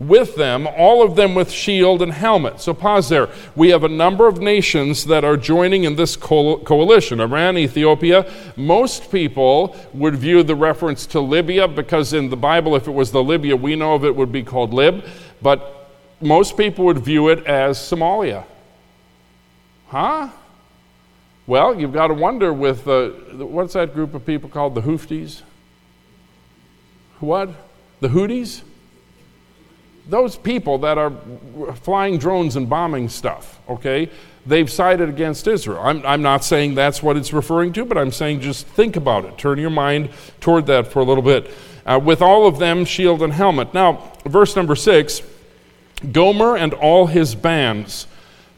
with 0.02 0.36
them, 0.36 0.68
all 0.78 1.04
of 1.04 1.16
them 1.16 1.36
with 1.36 1.52
shield 1.52 2.02
and 2.02 2.12
helmet. 2.12 2.60
So 2.60 2.74
pause 2.74 3.08
there. 3.08 3.30
We 3.56 3.70
have 3.70 3.84
a 3.84 3.90
number 3.90 4.28
of 4.28 4.42
nations 4.42 5.06
that 5.06 5.24
are 5.24 5.38
joining 5.38 5.84
in 5.84 5.96
this 5.96 6.16
coalition 6.16 7.20
Iran, 7.20 7.56
Ethiopia. 7.56 8.26
Most 8.56 9.12
people 9.12 9.76
would 9.94 10.16
view 10.16 10.42
the 10.42 10.56
reference 10.56 11.06
to 11.08 11.20
Libya 11.20 11.68
because 11.68 12.14
in 12.14 12.30
the 12.32 12.36
Bible, 12.36 12.76
if 12.76 12.88
it 12.88 12.92
was 12.92 13.12
the 13.12 13.24
Libya 13.24 13.56
we 13.56 13.76
know 13.76 13.94
of, 13.94 14.04
it 14.04 14.16
would 14.16 14.32
be 14.32 14.42
called 14.42 14.74
Lib. 14.74 15.06
But 15.40 15.88
most 16.20 16.58
people 16.58 16.86
would 16.86 17.00
view 17.00 17.30
it 17.30 17.46
as 17.46 17.78
Somalia. 17.78 18.44
Huh? 19.90 20.30
Well, 21.52 21.78
you've 21.78 21.92
got 21.92 22.08
to 22.08 22.14
wonder 22.14 22.54
with 22.54 22.86
what's 22.86 23.74
that 23.74 23.94
group 23.94 24.14
of 24.14 24.26
people 24.26 24.48
called? 24.48 24.74
The 24.74 24.84
Hoofties? 24.84 25.42
What? 27.20 27.50
The 28.00 28.08
Hooties? 28.08 28.62
those 30.08 30.38
people 30.38 30.78
that 30.78 30.98
are 30.98 31.12
flying 31.84 32.20
drones 32.20 32.56
and 32.56 32.70
bombing 32.70 33.10
stuff, 33.10 33.60
okay, 33.68 34.10
they've 34.46 34.72
sided 34.72 35.10
against 35.10 35.46
Israel. 35.46 35.82
I'm, 35.84 36.06
I'm 36.06 36.22
not 36.22 36.46
saying 36.46 36.76
that's 36.76 37.04
what 37.04 37.18
it's 37.18 37.34
referring 37.34 37.74
to, 37.74 37.84
but 37.84 37.98
I'm 37.98 38.14
saying 38.14 38.40
just 38.40 38.66
think 38.66 38.96
about 38.96 39.26
it. 39.26 39.38
Turn 39.38 39.60
your 39.60 39.72
mind 39.72 40.10
toward 40.40 40.68
that 40.68 40.88
for 40.88 41.02
a 41.02 41.04
little 41.04 41.22
bit. 41.22 41.52
Uh, 41.86 42.00
with 42.02 42.22
all 42.22 42.48
of 42.48 42.60
them, 42.60 42.86
shield 42.86 43.22
and 43.22 43.34
helmet. 43.34 43.74
Now, 43.74 44.14
verse 44.26 44.56
number 44.56 44.78
six 44.78 45.22
Gomer 46.14 46.56
and 46.56 46.74
all 46.74 47.08
his 47.08 47.36
bands. 47.36 48.08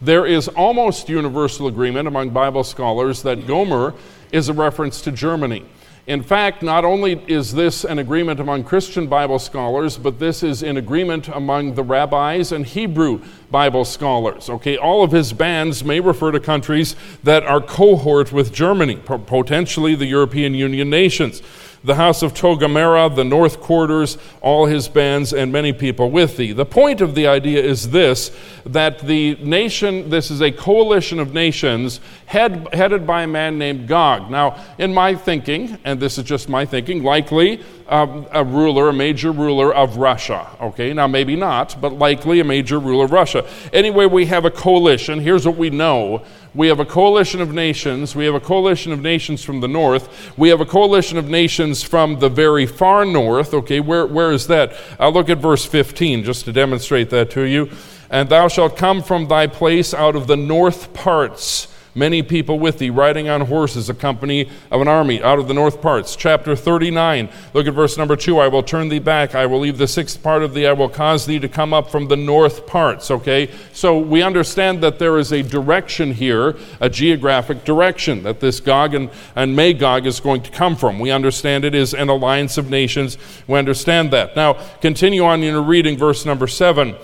There 0.03 0.25
is 0.25 0.49
almost 0.49 1.07
universal 1.07 1.67
agreement 1.67 2.09
among 2.09 2.31
Bible 2.31 2.65
scholars 2.65 3.21
that 3.21 3.47
Gomer 3.47 3.93
is 4.33 4.49
a 4.49 4.53
reference 4.53 4.99
to 5.03 5.13
Germany. 5.13 5.63
In 6.07 6.21
fact, 6.21 6.61
not 6.61 6.83
only 6.83 7.23
is 7.27 7.53
this 7.53 7.85
an 7.85 7.99
agreement 7.99 8.41
among 8.41 8.65
Christian 8.65 9.07
Bible 9.07 9.39
scholars, 9.39 9.97
but 9.97 10.19
this 10.19 10.43
is 10.43 10.61
an 10.61 10.75
agreement 10.75 11.29
among 11.29 11.75
the 11.75 11.83
rabbis 11.83 12.51
and 12.51 12.65
Hebrew 12.65 13.21
Bible 13.49 13.85
scholars. 13.85 14.49
Okay, 14.49 14.75
all 14.75 15.05
of 15.05 15.13
his 15.13 15.31
bands 15.31 15.85
may 15.85 16.01
refer 16.01 16.31
to 16.31 16.39
countries 16.41 16.97
that 17.23 17.43
are 17.43 17.61
cohort 17.61 18.33
with 18.33 18.51
Germany, 18.51 18.97
potentially 18.97 19.95
the 19.95 20.07
European 20.07 20.53
Union 20.53 20.89
nations 20.89 21.41
the 21.83 21.95
house 21.95 22.21
of 22.23 22.33
Togarmah, 22.33 23.15
the 23.15 23.23
north 23.23 23.59
quarters, 23.59 24.17
all 24.41 24.65
his 24.65 24.87
bands, 24.87 25.33
and 25.33 25.51
many 25.51 25.73
people 25.73 26.09
with 26.09 26.37
thee. 26.37 26.53
The 26.53 26.65
point 26.65 27.01
of 27.01 27.15
the 27.15 27.27
idea 27.27 27.61
is 27.61 27.89
this 27.89 28.31
that 28.65 28.99
the 28.99 29.35
nation, 29.35 30.09
this 30.09 30.31
is 30.31 30.41
a 30.41 30.51
coalition 30.51 31.19
of 31.19 31.33
nations 31.33 31.99
head, 32.25 32.67
headed 32.73 33.05
by 33.05 33.23
a 33.23 33.27
man 33.27 33.57
named 33.57 33.87
Gog. 33.87 34.31
Now, 34.31 34.63
in 34.77 34.93
my 34.93 35.15
thinking, 35.15 35.77
and 35.83 35.99
this 35.99 36.17
is 36.17 36.23
just 36.23 36.47
my 36.47 36.65
thinking, 36.65 37.03
likely 37.03 37.61
um, 37.87 38.25
a 38.31 38.43
ruler, 38.43 38.89
a 38.89 38.93
major 38.93 39.31
ruler 39.31 39.73
of 39.73 39.97
Russia. 39.97 40.47
Okay, 40.61 40.93
now 40.93 41.07
maybe 41.07 41.35
not, 41.35 41.79
but 41.81 41.93
likely 41.93 42.39
a 42.39 42.43
major 42.43 42.79
ruler 42.79 43.05
of 43.05 43.11
Russia. 43.11 43.45
Anyway, 43.73 44.05
we 44.05 44.25
have 44.27 44.45
a 44.45 44.51
coalition. 44.51 45.19
Here's 45.19 45.45
what 45.45 45.57
we 45.57 45.69
know 45.69 46.23
we 46.55 46.67
have 46.67 46.79
a 46.79 46.85
coalition 46.85 47.41
of 47.41 47.53
nations. 47.53 48.15
We 48.15 48.25
have 48.25 48.35
a 48.35 48.39
coalition 48.39 48.91
of 48.91 49.01
nations 49.01 49.43
from 49.43 49.59
the 49.61 49.67
north. 49.67 50.37
We 50.37 50.49
have 50.49 50.61
a 50.61 50.65
coalition 50.65 51.17
of 51.17 51.27
nations 51.27 51.81
from 51.81 52.19
the 52.19 52.29
very 52.29 52.65
far 52.65 53.05
north. 53.05 53.53
Okay, 53.53 53.79
where, 53.79 54.05
where 54.05 54.31
is 54.31 54.47
that? 54.47 54.73
I'll 54.99 55.11
look 55.11 55.29
at 55.29 55.39
verse 55.39 55.65
15 55.65 56.23
just 56.23 56.45
to 56.45 56.53
demonstrate 56.53 57.09
that 57.09 57.31
to 57.31 57.41
you. 57.41 57.71
And 58.09 58.29
thou 58.29 58.47
shalt 58.47 58.77
come 58.77 59.01
from 59.01 59.27
thy 59.27 59.47
place 59.47 59.93
out 59.93 60.15
of 60.15 60.27
the 60.27 60.37
north 60.37 60.93
parts 60.93 61.72
many 61.95 62.23
people 62.23 62.60
with 62.60 62.79
thee, 62.79 62.89
riding 62.89 63.29
on 63.29 63.41
horses, 63.41 63.89
a 63.89 63.93
company 63.93 64.49
of 64.71 64.82
an 64.82 64.88
army 64.88 65.21
out 65.21 65.39
of 65.39 65.47
the 65.47 65.53
north 65.53 65.82
parts. 65.82 66.15
Chapter 66.15 66.56
39, 66.56 67.29
look 67.53 67.67
at 67.67 67.73
verse 67.73 67.97
number 67.97 68.15
2. 68.15 68.39
I 68.39 68.47
will 68.47 68.63
turn 68.63 68.89
thee 68.89 68.99
back. 68.99 69.36
I 69.36 69.45
will 69.45 69.60
leave 69.60 69.77
the 69.77 69.88
sixth 69.88 70.21
part 70.21 70.43
of 70.43 70.53
thee. 70.53 70.65
I 70.65 70.73
will 70.73 70.89
cause 70.89 71.25
thee 71.25 71.39
to 71.39 71.47
come 71.47 71.73
up 71.73 71.89
from 71.89 72.08
the 72.08 72.15
north 72.15 72.65
parts. 72.67 73.12
Okay? 73.12 73.49
So 73.73 73.97
we 73.99 74.21
understand 74.21 74.82
that 74.82 74.99
there 74.99 75.17
is 75.17 75.32
a 75.32 75.43
direction 75.43 76.13
here, 76.13 76.56
a 76.79 76.89
geographic 76.89 77.63
direction, 77.63 78.23
that 78.23 78.39
this 78.39 78.60
Gog 78.60 78.93
and, 78.93 79.10
and 79.36 79.56
Magog 79.56 80.06
is 80.06 80.19
going 80.19 80.41
to 80.43 80.51
come 80.51 80.75
from. 80.75 80.99
We 80.99 81.12
understand 81.12 81.65
it 81.65 81.75
is 81.75 81.93
an 81.93 82.10
alliance 82.10 82.58
of 82.58 82.69
nations. 82.69 83.17
We 83.47 83.60
understand 83.60 84.12
that. 84.12 84.36
Now, 84.36 84.53
continue 84.82 85.23
on 85.23 85.43
in 85.43 85.53
your 85.53 85.62
reading, 85.62 85.97
verse 85.97 86.25
number 86.25 86.47
7. 86.47 86.95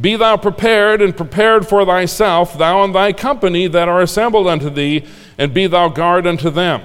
Be 0.00 0.16
thou 0.16 0.36
prepared 0.36 1.02
and 1.02 1.16
prepared 1.16 1.68
for 1.68 1.84
thyself, 1.84 2.56
thou 2.56 2.82
and 2.82 2.94
thy 2.94 3.12
company 3.12 3.66
that 3.66 3.88
are 3.88 4.00
assembled 4.00 4.46
unto 4.46 4.70
thee, 4.70 5.04
and 5.36 5.52
be 5.52 5.66
thou 5.66 5.88
guard 5.88 6.26
unto 6.26 6.48
them. 6.48 6.82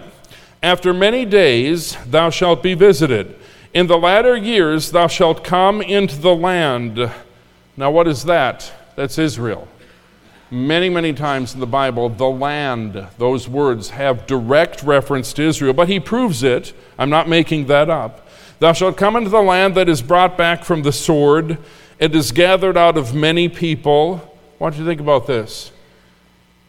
After 0.62 0.94
many 0.94 1.24
days 1.24 1.98
thou 2.06 2.30
shalt 2.30 2.62
be 2.62 2.74
visited. 2.74 3.36
In 3.74 3.88
the 3.88 3.98
latter 3.98 4.36
years 4.36 4.92
thou 4.92 5.08
shalt 5.08 5.44
come 5.44 5.82
into 5.82 6.18
the 6.18 6.36
land. 6.36 7.12
Now, 7.78 7.92
what 7.92 8.08
is 8.08 8.24
that? 8.24 8.74
That's 8.96 9.18
Israel. 9.18 9.68
Many, 10.50 10.90
many 10.90 11.14
times 11.14 11.54
in 11.54 11.60
the 11.60 11.68
Bible, 11.68 12.10
the 12.10 12.30
land, 12.30 13.06
those 13.18 13.48
words 13.48 13.92
have 13.92 14.26
direct 14.26 14.82
reference 14.82 15.32
to 15.34 15.44
Israel, 15.44 15.74
but 15.74 15.90
he 15.90 16.00
proves 16.00 16.42
it. 16.42 16.74
I'm 16.98 17.10
not 17.10 17.30
making 17.30 17.68
that 17.68 17.90
up. 17.90 18.28
Thou 18.60 18.74
shalt 18.74 18.98
come 18.98 19.16
into 19.16 19.30
the 19.30 19.42
land 19.42 19.76
that 19.76 19.88
is 19.88 20.02
brought 20.02 20.38
back 20.38 20.64
from 20.64 20.82
the 20.82 20.92
sword 20.92 21.58
it 22.00 22.16
is 22.16 22.32
gathered 22.32 22.78
out 22.78 22.98
of 22.98 23.14
many 23.14 23.50
people. 23.50 24.18
Why 24.58 24.70
don't 24.70 24.80
you 24.80 24.86
think 24.86 25.02
about 25.02 25.28
this? 25.28 25.72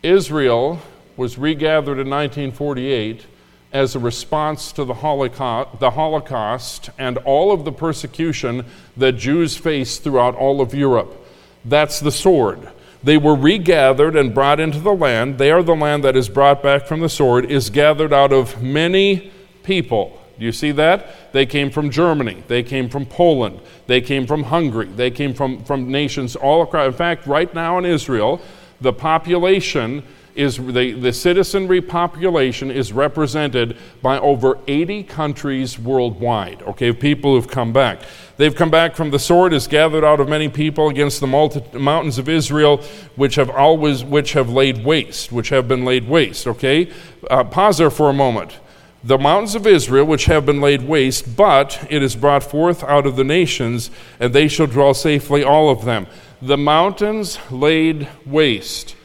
Israel 0.03 0.81
was 1.17 1.37
regathered 1.37 1.99
in 1.99 2.09
1948 2.09 3.27
as 3.73 3.95
a 3.95 3.99
response 3.99 4.73
to 4.73 4.85
the 4.85 4.95
Holocaust, 4.95 5.81
the 5.81 5.91
Holocaust 5.91 6.91
and 6.99 7.19
all 7.19 7.53
of 7.53 7.65
the 7.65 7.73
persecution 7.73 8.65
that 8.97 9.13
Jews 9.13 9.57
faced 9.57 10.03
throughout 10.03 10.35
all 10.35 10.61
of 10.61 10.75
Europe. 10.75 11.27
That's 11.65 12.01
the 12.01 12.13
sword. 12.13 12.71
They 13.03 13.19
were 13.19 13.35
regathered 13.35 14.17
and 14.17 14.35
brought 14.35 14.59
into 14.59 14.81
the 14.81 14.95
land. 14.95 15.39
They 15.39 15.51
are 15.51 15.63
the 15.63 15.77
land 15.77 16.05
that 16.05 16.17
is 16.17 16.29
brought 16.29 16.63
back 16.63 16.87
from 16.87 17.01
the 17.01 17.09
sword, 17.09 17.45
is 17.45 17.71
gathered 17.71 18.13
out 18.13 18.33
of 18.33 18.63
many 18.63 19.31
people. 19.63 20.18
Do 20.39 20.45
you 20.45 20.53
see 20.53 20.71
that? 20.73 21.33
They 21.33 21.47
came 21.47 21.71
from 21.71 21.91
Germany. 21.91 22.45
They 22.47 22.63
came 22.63 22.89
from 22.89 23.07
Poland. 23.07 23.61
They 23.87 24.01
came 24.01 24.27
from 24.27 24.45
Hungary. 24.45 24.87
They 24.87 25.11
came 25.11 25.35
from, 25.35 25.65
from 25.65 25.91
nations 25.91 26.37
all 26.37 26.63
across. 26.63 26.87
In 26.87 26.93
fact, 26.93 27.27
right 27.27 27.53
now 27.53 27.79
in 27.79 27.85
Israel, 27.85 28.41
the 28.81 28.93
population 28.93 30.05
is 30.37 30.57
the, 30.57 30.93
the 30.93 31.13
citizenry 31.13 31.81
population 31.81 32.71
is 32.71 32.93
represented 32.93 33.77
by 34.01 34.21
over 34.21 34.57
80 34.69 35.03
countries 35.03 35.77
worldwide. 35.77 36.63
Okay, 36.63 36.93
people 36.93 37.35
who've 37.35 37.51
come 37.51 37.73
back. 37.73 38.03
They've 38.37 38.55
come 38.55 38.71
back 38.71 38.95
from 38.95 39.11
the 39.11 39.19
sword 39.19 39.53
is 39.53 39.67
gathered 39.67 40.05
out 40.05 40.21
of 40.21 40.29
many 40.29 40.49
people 40.49 40.89
against 40.89 41.19
the 41.19 41.27
multi- 41.27 41.77
mountains 41.77 42.19
of 42.19 42.29
Israel, 42.29 42.77
which 43.17 43.35
have 43.35 43.51
always 43.51 44.05
which 44.05 44.35
have 44.35 44.49
laid 44.49 44.85
waste, 44.85 45.33
which 45.33 45.49
have 45.49 45.67
been 45.67 45.85
laid 45.85 46.09
waste. 46.09 46.47
Okay, 46.47 46.93
uh, 47.29 47.43
pause 47.43 47.79
there 47.79 47.91
for 47.91 48.09
a 48.09 48.15
moment 48.15 48.57
the 49.05 49.19
mountains 49.19 49.55
of 49.55 49.67
Israel, 49.67 50.05
which 50.05 50.25
have 50.25 50.45
been 50.45 50.61
laid 50.61 50.83
waste, 50.83 51.37
but 51.37 51.87
it 51.89 52.03
is 52.03 52.17
brought 52.17 52.43
forth 52.43 52.83
out 52.83 53.07
of 53.07 53.17
the 53.17 53.25
nations, 53.25 53.91
and 54.19 54.33
they 54.33 54.49
shall 54.49 54.67
dwell 54.67 54.95
safely, 54.95 55.45
all 55.45 55.71
of 55.71 55.85
them. 55.85 56.07
The 56.43 56.57
mountains 56.57 57.39
laid 57.51 58.09
waste, 58.27 58.97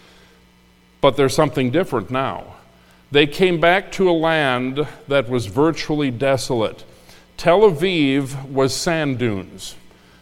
but 1.02 1.16
there's 1.16 1.36
something 1.36 1.70
different 1.70 2.10
now. 2.10 2.56
They 3.12 3.28
came 3.28 3.60
back 3.60 3.92
to 3.94 4.10
a 4.10 4.12
land 4.12 4.88
that 5.08 5.30
was 5.30 5.46
virtually 5.46 6.10
desolate. 6.10 6.84
Tel 7.38 7.62
Aviv 7.62 8.50
was 8.50 8.76
sand 8.76 9.20
dunes. 9.20 9.76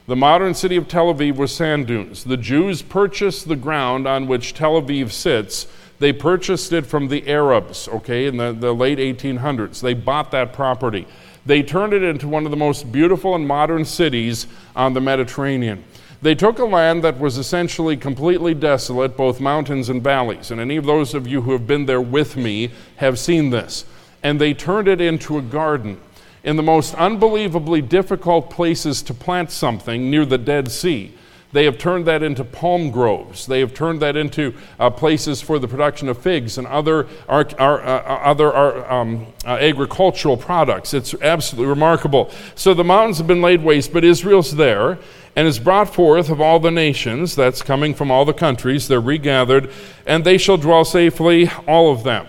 The 0.08 0.16
modern 0.18 0.54
city 0.54 0.76
of 0.76 0.90
Tel 0.90 1.14
Aviv 1.14 1.38
was 1.38 1.56
sand 1.56 1.88
dunes. 1.88 2.26
The 2.26 2.36
Jews 2.36 2.82
purchased 2.82 3.48
the 3.48 3.56
ground 3.56 4.08
on 4.08 4.28
which 4.28 4.54
Tel 4.54 4.82
Aviv 4.82 5.12
sits 5.12 5.68
they 6.02 6.12
purchased 6.12 6.74
it 6.74 6.86
from 6.88 7.10
the 7.10 7.28
Arabs, 7.28 7.88
okay, 7.88 8.26
in 8.26 8.38
the, 8.38 8.52
the 8.54 8.74
late 8.74 8.98
1800s. 8.98 9.82
They 9.82 9.94
bought 9.94 10.32
that 10.32 10.52
property. 10.52 11.08
They 11.46 11.62
turned 11.62 11.94
it 11.94 12.02
into 12.02 12.28
one 12.28 12.46
of 12.46 12.52
the 12.52 12.58
most 12.58 12.92
beautiful 12.92 13.36
and 13.36 13.48
modern 13.48 13.86
cities 13.86 14.48
on 14.76 14.94
the 14.94 15.02
Mediterranean. 15.02 15.84
They 16.24 16.34
took 16.34 16.58
a 16.58 16.66
land 16.66 17.04
that 17.04 17.20
was 17.20 17.38
essentially 17.38 17.96
completely 17.98 18.56
desolate, 18.56 19.16
both 19.16 19.40
mountains 19.40 19.90
and 19.90 20.04
valleys. 20.04 20.50
And 20.50 20.60
any 20.60 20.76
of 20.76 20.86
those 20.86 21.14
of 21.14 21.28
you 21.28 21.44
who 21.44 21.52
have 21.52 21.68
been 21.68 21.86
there 21.86 22.02
with 22.02 22.36
me 22.36 22.72
have 22.96 23.20
seen 23.20 23.52
this. 23.52 23.86
And 24.24 24.42
they 24.42 24.56
turned 24.56 24.88
it 24.88 25.02
into 25.02 25.38
a 25.38 25.42
garden 25.44 26.02
in 26.44 26.56
the 26.56 26.64
most 26.64 26.96
unbelievably 26.96 27.84
difficult 27.84 28.50
places 28.50 29.04
to 29.04 29.14
plant 29.14 29.52
something 29.52 30.10
near 30.10 30.26
the 30.26 30.40
Dead 30.40 30.72
Sea. 30.72 31.14
They 31.54 31.66
have 31.66 31.78
turned 31.78 32.06
that 32.06 32.24
into 32.24 32.44
palm 32.44 32.92
groves. 32.92 33.46
They 33.46 33.60
have 33.60 33.74
turned 33.74 34.02
that 34.02 34.16
into 34.16 34.54
uh, 34.80 34.90
places 34.90 35.42
for 35.42 35.60
the 35.60 35.68
production 35.68 36.08
of 36.08 36.18
figs 36.18 36.58
and 36.58 36.66
other, 36.68 37.08
ar- 37.28 37.48
uh, 37.60 38.02
other 38.24 38.56
um, 38.92 39.28
uh, 39.46 39.58
agricultural 39.60 40.38
products. 40.38 40.94
It's 40.94 41.14
absolutely 41.16 41.70
remarkable. 41.70 42.32
So 42.56 42.74
the 42.74 42.86
mountains 42.86 43.18
have 43.18 43.28
been 43.28 43.42
laid 43.42 43.64
waste, 43.64 43.92
but 43.92 44.04
Israel's 44.06 44.56
there 44.56 44.98
and 45.36 45.48
is 45.48 45.60
brought 45.60 45.94
forth 45.94 46.30
of 46.30 46.42
all 46.42 46.60
the 46.60 46.72
nations. 46.72 47.36
That's 47.36 47.62
coming 47.62 47.94
from 47.94 48.12
all 48.12 48.26
the 48.26 48.34
countries. 48.34 48.88
They're 48.88 49.02
regathered, 49.02 49.72
and 50.06 50.24
they 50.24 50.38
shall 50.38 50.58
dwell 50.58 50.86
safely, 50.86 51.50
all 51.68 51.92
of 51.92 52.04
them. 52.04 52.28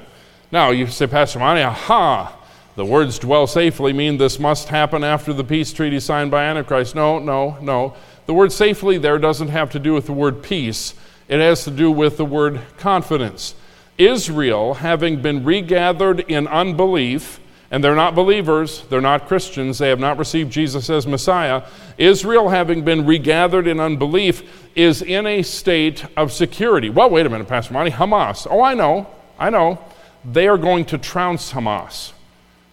Now, 0.50 0.70
you 0.70 0.86
say, 0.86 1.06
Pastor 1.06 1.38
Monty, 1.38 1.62
aha, 1.62 2.36
the 2.74 2.84
words 2.84 3.18
dwell 3.18 3.46
safely 3.46 3.92
mean 3.92 4.18
this 4.18 4.38
must 4.38 4.68
happen 4.68 5.04
after 5.04 5.32
the 5.32 5.44
peace 5.44 5.72
treaty 5.72 6.00
signed 6.00 6.30
by 6.30 6.44
Antichrist. 6.44 6.94
No, 6.94 7.18
no, 7.18 7.58
no. 7.60 7.94
The 8.26 8.34
word 8.34 8.52
safely 8.52 8.98
there 8.98 9.18
doesn't 9.18 9.48
have 9.48 9.70
to 9.72 9.78
do 9.78 9.94
with 9.94 10.06
the 10.06 10.12
word 10.12 10.42
peace, 10.42 10.94
it 11.28 11.40
has 11.40 11.64
to 11.64 11.70
do 11.70 11.90
with 11.90 12.16
the 12.16 12.24
word 12.24 12.60
confidence. 12.78 13.54
Israel, 13.98 14.74
having 14.74 15.22
been 15.22 15.44
regathered 15.44 16.20
in 16.20 16.46
unbelief, 16.46 17.40
and 17.70 17.82
they're 17.82 17.94
not 17.94 18.14
believers, 18.14 18.82
they're 18.90 19.00
not 19.00 19.26
Christians, 19.26 19.78
they 19.78 19.88
have 19.88 19.98
not 19.98 20.18
received 20.18 20.52
Jesus 20.52 20.90
as 20.90 21.06
Messiah. 21.06 21.62
Israel, 21.96 22.50
having 22.50 22.84
been 22.84 23.06
regathered 23.06 23.66
in 23.66 23.80
unbelief, 23.80 24.42
is 24.74 25.02
in 25.02 25.26
a 25.26 25.42
state 25.42 26.04
of 26.16 26.32
security. 26.32 26.90
Well, 26.90 27.10
wait 27.10 27.26
a 27.26 27.30
minute, 27.30 27.48
Pastor 27.48 27.72
Monty, 27.74 27.90
Hamas. 27.90 28.46
Oh, 28.50 28.62
I 28.62 28.74
know, 28.74 29.06
I 29.38 29.50
know. 29.50 29.78
They 30.24 30.48
are 30.48 30.58
going 30.58 30.84
to 30.86 30.98
trounce 30.98 31.52
Hamas. 31.52 32.12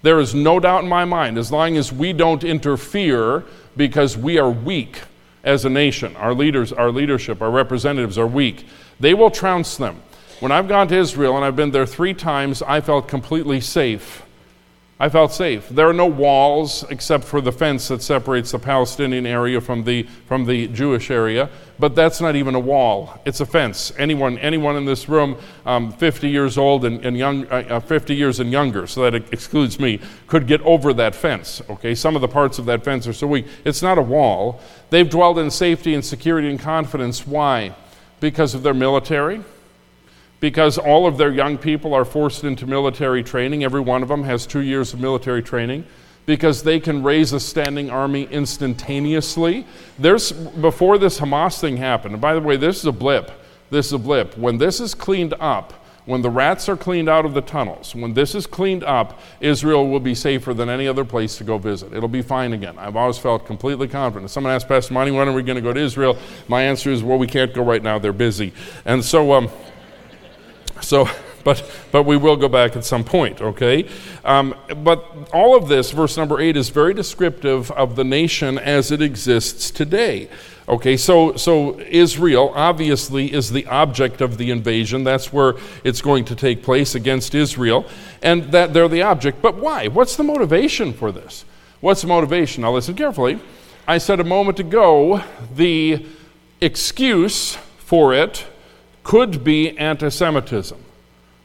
There 0.02 0.20
is 0.20 0.36
no 0.36 0.60
doubt 0.60 0.84
in 0.84 0.90
my 0.90 1.06
mind, 1.06 1.38
as 1.38 1.52
long 1.52 1.76
as 1.76 1.92
we 1.92 2.14
don't 2.14 2.44
interfere 2.44 3.44
because 3.76 4.18
we 4.18 4.38
are 4.38 4.50
weak, 4.50 5.02
as 5.44 5.66
a 5.66 5.70
nation. 5.70 6.16
Our 6.16 6.34
leaders, 6.34 6.72
our 6.74 6.92
leadership, 6.92 7.42
our 7.42 7.52
representatives 7.52 8.18
are 8.18 8.28
weak. 8.28 8.66
They 9.00 9.14
will 9.14 9.32
trounce 9.32 9.78
them. 9.78 10.02
When 10.40 10.52
I've 10.52 10.68
gone 10.68 10.88
to 10.90 10.98
Israel 10.98 11.36
and 11.36 11.44
I've 11.44 11.56
been 11.56 11.72
there 11.72 11.86
three 11.86 12.14
times, 12.14 12.62
I 12.62 12.82
felt 12.82 13.08
completely 13.08 13.60
safe. 13.60 14.24
I 15.02 15.08
felt 15.08 15.32
safe. 15.32 15.70
There 15.70 15.88
are 15.88 15.94
no 15.94 16.08
walls 16.08 16.84
except 16.90 17.24
for 17.24 17.40
the 17.40 17.54
fence 17.54 17.88
that 17.88 18.02
separates 18.02 18.52
the 18.52 18.60
Palestinian 18.60 19.26
area 19.26 19.62
from 19.62 19.86
the, 19.86 20.04
from 20.28 20.44
the 20.44 20.68
Jewish 20.68 21.10
area, 21.10 21.50
but 21.80 21.96
that's 21.96 22.20
not 22.20 22.36
even 22.36 22.54
a 22.54 22.60
wall. 22.60 23.22
It's 23.24 23.40
a 23.40 23.46
fence. 23.46 23.94
Anyone, 23.98 24.38
anyone 24.40 24.76
in 24.76 24.84
this 24.84 25.08
room, 25.08 25.38
um, 25.66 25.94
50 25.94 26.30
years 26.30 26.58
old 26.58 26.84
and, 26.84 27.06
and 27.06 27.18
young, 27.18 27.48
uh, 27.48 27.64
uh 27.70 27.80
50 27.80 28.14
years 28.14 28.42
and 28.42 28.52
younger, 28.52 28.88
so 28.88 29.10
that 29.10 29.32
excludes 29.32 29.80
me, 29.80 30.02
could 30.28 30.48
get 30.48 30.60
over 30.64 30.92
that 30.92 31.16
fence. 31.16 31.62
Okay, 31.70 31.96
some 31.96 32.18
of 32.18 32.22
the 32.22 32.28
parts 32.28 32.60
of 32.60 32.66
that 32.66 32.84
fence 32.84 33.08
are 33.08 33.14
so 33.14 33.26
weak. 33.26 33.48
It's 33.64 33.82
not 33.82 33.98
a 33.98 34.02
wall. 34.02 34.60
They've 34.90 35.10
dwelled 35.10 35.40
in 35.40 35.50
safety 35.50 35.94
and 35.94 36.04
security 36.04 36.50
and 36.50 36.60
confidence. 36.60 37.26
Why? 37.26 37.74
Because 38.20 38.54
of 38.54 38.64
their 38.64 38.74
military 38.74 39.46
because 40.40 40.78
all 40.78 41.06
of 41.06 41.18
their 41.18 41.32
young 41.32 41.58
people 41.58 41.94
are 41.94 42.06
forced 42.06 42.44
into 42.44 42.66
military 42.66 43.24
training. 43.24 43.64
Every 43.64 43.82
one 43.82 44.02
of 44.02 44.08
them 44.08 44.24
has 44.24 44.46
two 44.46 44.62
years 44.62 44.94
of 44.94 45.00
military 45.00 45.44
training 45.44 45.86
because 46.26 46.64
they 46.64 46.80
can 46.80 47.02
raise 47.02 47.34
a 47.34 47.40
standing 47.40 47.90
army 47.90 48.24
instantaneously. 48.26 49.66
There's, 49.98 50.32
before 50.32 50.98
this 50.98 51.20
Hamas 51.20 51.60
thing 51.60 51.78
happened, 51.78 52.14
and 52.14 52.22
by 52.22 52.36
the 52.36 52.42
way, 52.42 52.56
this 52.56 52.78
is 52.78 52.86
a 52.86 52.92
blip. 52.92 53.32
This 53.70 53.88
is 53.88 53.94
a 53.94 53.98
blip. 53.98 54.38
When 54.38 54.58
this 54.58 54.80
is 54.80 54.94
cleaned 54.94 55.34
up, 55.40 55.74
when 56.06 56.22
the 56.24 56.30
rats 56.30 56.68
are 56.70 56.78
cleaned 56.78 57.08
out 57.08 57.26
of 57.26 57.36
the 57.36 57.42
tunnels, 57.42 57.94
when 57.94 58.14
this 58.14 58.34
is 58.34 58.48
cleaned 58.48 58.84
up, 58.84 59.20
Israel 59.42 59.88
will 59.88 60.00
be 60.00 60.16
safer 60.16 60.56
than 60.56 60.68
any 60.68 60.88
other 60.88 61.06
place 61.06 61.38
to 61.38 61.44
go 61.44 61.60
visit. 61.60 61.94
It'll 61.94 62.10
be 62.10 62.24
fine 62.24 62.54
again. 62.54 62.80
I've 62.80 62.96
always 62.96 63.20
felt 63.20 63.46
completely 63.46 63.88
confident. 63.88 64.26
If 64.26 64.32
someone 64.32 64.54
asked 64.54 64.68
Pastor 64.68 64.94
Monty, 64.94 65.12
when 65.12 65.28
are 65.28 65.34
we 65.34 65.44
going 65.44 65.58
to 65.58 65.62
go 65.62 65.74
to 65.74 65.80
Israel? 65.80 66.18
My 66.48 66.64
answer 66.64 66.92
is, 66.92 67.04
well, 67.04 67.20
we 67.20 67.28
can't 67.28 67.54
go 67.54 67.64
right 67.64 67.84
now. 67.84 68.00
They're 68.00 68.12
busy. 68.12 68.54
And 68.86 69.06
so, 69.06 69.34
um, 69.34 69.50
so, 70.82 71.10
but, 71.44 71.64
but 71.92 72.04
we 72.04 72.18
will 72.18 72.36
go 72.36 72.48
back 72.48 72.76
at 72.76 72.86
some 72.86 73.04
point, 73.04 73.42
okay? 73.42 73.88
Um, 74.26 74.56
but 74.84 75.06
all 75.34 75.56
of 75.56 75.68
this, 75.68 75.92
verse 75.92 76.18
number 76.18 76.40
eight, 76.40 76.58
is 76.58 76.70
very 76.70 76.94
descriptive 76.94 77.72
of 77.72 77.96
the 77.96 78.04
nation 78.04 78.58
as 78.58 78.92
it 78.92 79.02
exists 79.02 79.72
today. 79.72 80.30
Okay, 80.68 80.98
so, 80.98 81.36
so 81.36 81.80
Israel 81.80 82.52
obviously 82.54 83.34
is 83.34 83.52
the 83.52 83.66
object 83.66 84.22
of 84.22 84.38
the 84.38 84.52
invasion. 84.52 85.04
That's 85.04 85.34
where 85.34 85.56
it's 85.84 86.00
going 86.00 86.26
to 86.26 86.36
take 86.36 86.62
place 86.62 86.94
against 86.94 87.34
Israel. 87.34 87.88
And 88.22 88.52
that 88.52 88.72
they're 88.72 88.88
the 88.88 89.02
object. 89.02 89.42
But 89.42 89.56
why? 89.56 89.88
What's 89.88 90.16
the 90.16 90.24
motivation 90.24 90.94
for 90.94 91.12
this? 91.12 91.44
What's 91.82 92.02
the 92.02 92.08
motivation? 92.08 92.62
Now, 92.62 92.74
listen 92.74 92.94
carefully. 92.94 93.40
I 93.88 93.98
said 93.98 94.20
a 94.20 94.24
moment 94.24 94.60
ago 94.60 95.24
the 95.56 96.06
excuse 96.62 97.56
for 97.80 98.14
it 98.14 98.46
could 99.10 99.44
be 99.44 99.76
anti 99.80 100.08
Semitism. 100.08 100.78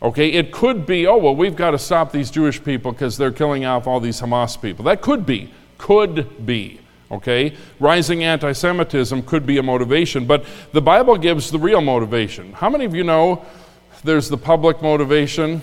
Okay, 0.02 0.32
it 0.32 0.52
could 0.52 0.84
be, 0.84 1.06
oh, 1.06 1.16
well, 1.16 1.34
we've 1.34 1.56
got 1.56 1.70
to 1.70 1.78
stop 1.78 2.12
these 2.12 2.30
Jewish 2.30 2.62
people 2.62 2.92
because 2.92 3.16
they're 3.16 3.32
killing 3.32 3.64
off 3.64 3.86
all 3.86 4.00
these 4.00 4.20
Hamas 4.20 4.60
people. 4.60 4.84
That 4.84 5.00
could 5.00 5.24
be, 5.24 5.50
could 5.78 6.44
be. 6.44 6.78
Okay, 7.10 7.56
rising 7.80 8.22
anti 8.22 8.52
Semitism 8.52 9.22
could 9.22 9.46
be 9.46 9.56
a 9.56 9.62
motivation, 9.62 10.26
but 10.26 10.44
the 10.72 10.82
Bible 10.82 11.16
gives 11.16 11.50
the 11.50 11.58
real 11.58 11.80
motivation. 11.80 12.52
How 12.52 12.68
many 12.68 12.84
of 12.84 12.94
you 12.94 13.02
know 13.02 13.46
there's 14.02 14.28
the 14.28 14.36
public 14.36 14.82
motivation 14.82 15.62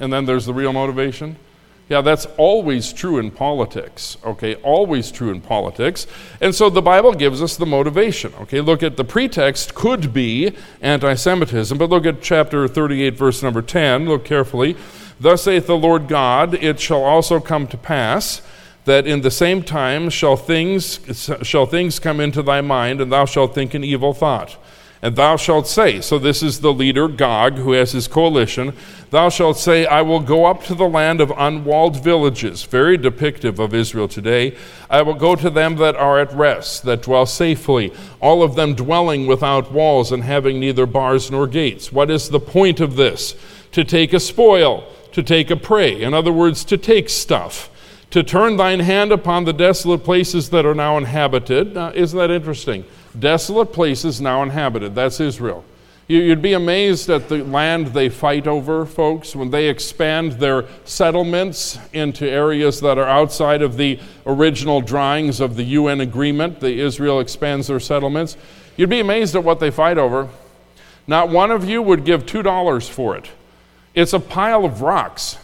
and 0.00 0.12
then 0.12 0.26
there's 0.26 0.44
the 0.44 0.52
real 0.52 0.74
motivation? 0.74 1.36
Yeah, 1.88 2.02
that's 2.02 2.26
always 2.36 2.92
true 2.92 3.18
in 3.18 3.30
politics, 3.30 4.18
okay? 4.22 4.56
Always 4.56 5.10
true 5.10 5.30
in 5.30 5.40
politics. 5.40 6.06
And 6.40 6.54
so 6.54 6.68
the 6.68 6.82
Bible 6.82 7.14
gives 7.14 7.42
us 7.42 7.56
the 7.56 7.64
motivation, 7.64 8.34
okay? 8.42 8.60
Look 8.60 8.82
at 8.82 8.98
the 8.98 9.04
pretext 9.04 9.74
could 9.74 10.12
be 10.12 10.54
anti 10.82 11.14
Semitism, 11.14 11.78
but 11.78 11.88
look 11.88 12.04
at 12.04 12.20
chapter 12.20 12.68
38, 12.68 13.14
verse 13.14 13.42
number 13.42 13.62
10. 13.62 14.06
Look 14.06 14.26
carefully. 14.26 14.76
Thus 15.18 15.44
saith 15.44 15.66
the 15.66 15.78
Lord 15.78 16.08
God, 16.08 16.54
it 16.54 16.78
shall 16.78 17.02
also 17.02 17.40
come 17.40 17.66
to 17.68 17.78
pass 17.78 18.42
that 18.84 19.06
in 19.06 19.22
the 19.22 19.30
same 19.30 19.62
time 19.62 20.10
shall 20.10 20.36
things, 20.36 21.00
shall 21.42 21.66
things 21.66 21.98
come 21.98 22.20
into 22.20 22.42
thy 22.42 22.60
mind, 22.60 23.00
and 23.00 23.10
thou 23.10 23.24
shalt 23.24 23.54
think 23.54 23.74
an 23.74 23.84
evil 23.84 24.12
thought. 24.12 24.56
And 25.00 25.14
thou 25.14 25.36
shalt 25.36 25.68
say, 25.68 26.00
so 26.00 26.18
this 26.18 26.42
is 26.42 26.60
the 26.60 26.72
leader, 26.72 27.06
Gog, 27.06 27.54
who 27.54 27.72
has 27.72 27.92
his 27.92 28.08
coalition, 28.08 28.72
thou 29.10 29.28
shalt 29.28 29.56
say, 29.56 29.86
I 29.86 30.02
will 30.02 30.18
go 30.18 30.46
up 30.46 30.64
to 30.64 30.74
the 30.74 30.88
land 30.88 31.20
of 31.20 31.32
unwalled 31.36 32.02
villages, 32.02 32.64
very 32.64 32.98
depictive 32.98 33.60
of 33.60 33.74
Israel 33.74 34.08
today. 34.08 34.56
I 34.90 35.02
will 35.02 35.14
go 35.14 35.36
to 35.36 35.50
them 35.50 35.76
that 35.76 35.94
are 35.94 36.18
at 36.18 36.32
rest, 36.32 36.82
that 36.82 37.02
dwell 37.02 37.26
safely, 37.26 37.92
all 38.20 38.42
of 38.42 38.56
them 38.56 38.74
dwelling 38.74 39.28
without 39.28 39.70
walls 39.70 40.10
and 40.10 40.24
having 40.24 40.58
neither 40.58 40.86
bars 40.86 41.30
nor 41.30 41.46
gates. 41.46 41.92
What 41.92 42.10
is 42.10 42.28
the 42.28 42.40
point 42.40 42.80
of 42.80 42.96
this? 42.96 43.36
To 43.72 43.84
take 43.84 44.12
a 44.12 44.20
spoil, 44.20 44.84
to 45.12 45.22
take 45.22 45.50
a 45.50 45.56
prey. 45.56 46.02
In 46.02 46.12
other 46.12 46.32
words, 46.32 46.64
to 46.64 46.76
take 46.76 47.08
stuff 47.08 47.70
to 48.10 48.22
turn 48.22 48.56
thine 48.56 48.80
hand 48.80 49.12
upon 49.12 49.44
the 49.44 49.52
desolate 49.52 50.02
places 50.02 50.50
that 50.50 50.64
are 50.64 50.74
now 50.74 50.96
inhabited. 50.96 51.74
Now, 51.74 51.92
isn't 51.92 52.18
that 52.18 52.30
interesting? 52.30 52.84
Desolate 53.18 53.72
places 53.72 54.20
now 54.20 54.42
inhabited. 54.42 54.94
That's 54.94 55.20
Israel. 55.20 55.64
You'd 56.08 56.40
be 56.40 56.54
amazed 56.54 57.10
at 57.10 57.28
the 57.28 57.44
land 57.44 57.88
they 57.88 58.08
fight 58.08 58.46
over, 58.46 58.86
folks, 58.86 59.36
when 59.36 59.50
they 59.50 59.68
expand 59.68 60.32
their 60.32 60.64
settlements 60.86 61.78
into 61.92 62.26
areas 62.26 62.80
that 62.80 62.96
are 62.96 63.06
outside 63.06 63.60
of 63.60 63.76
the 63.76 64.00
original 64.24 64.80
drawings 64.80 65.38
of 65.38 65.54
the 65.56 65.64
UN 65.64 66.00
agreement. 66.00 66.60
The 66.60 66.80
Israel 66.80 67.20
expands 67.20 67.66
their 67.66 67.78
settlements. 67.78 68.38
You'd 68.78 68.88
be 68.88 69.00
amazed 69.00 69.36
at 69.36 69.44
what 69.44 69.60
they 69.60 69.70
fight 69.70 69.98
over. 69.98 70.30
Not 71.06 71.28
one 71.28 71.50
of 71.50 71.68
you 71.68 71.82
would 71.82 72.06
give 72.06 72.24
$2 72.24 72.88
for 72.88 73.14
it. 73.14 73.30
It's 73.94 74.14
a 74.14 74.20
pile 74.20 74.64
of 74.64 74.80
rocks. 74.80 75.36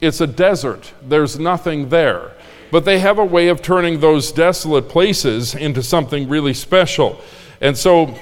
It's 0.00 0.20
a 0.20 0.26
desert. 0.26 0.92
There's 1.00 1.38
nothing 1.38 1.90
there 1.90 2.32
but 2.70 2.84
they 2.84 2.98
have 2.98 3.18
a 3.18 3.24
way 3.24 3.48
of 3.48 3.62
turning 3.62 4.00
those 4.00 4.32
desolate 4.32 4.88
places 4.88 5.54
into 5.54 5.82
something 5.82 6.28
really 6.28 6.54
special. 6.54 7.20
And 7.60 7.76
so, 7.76 8.14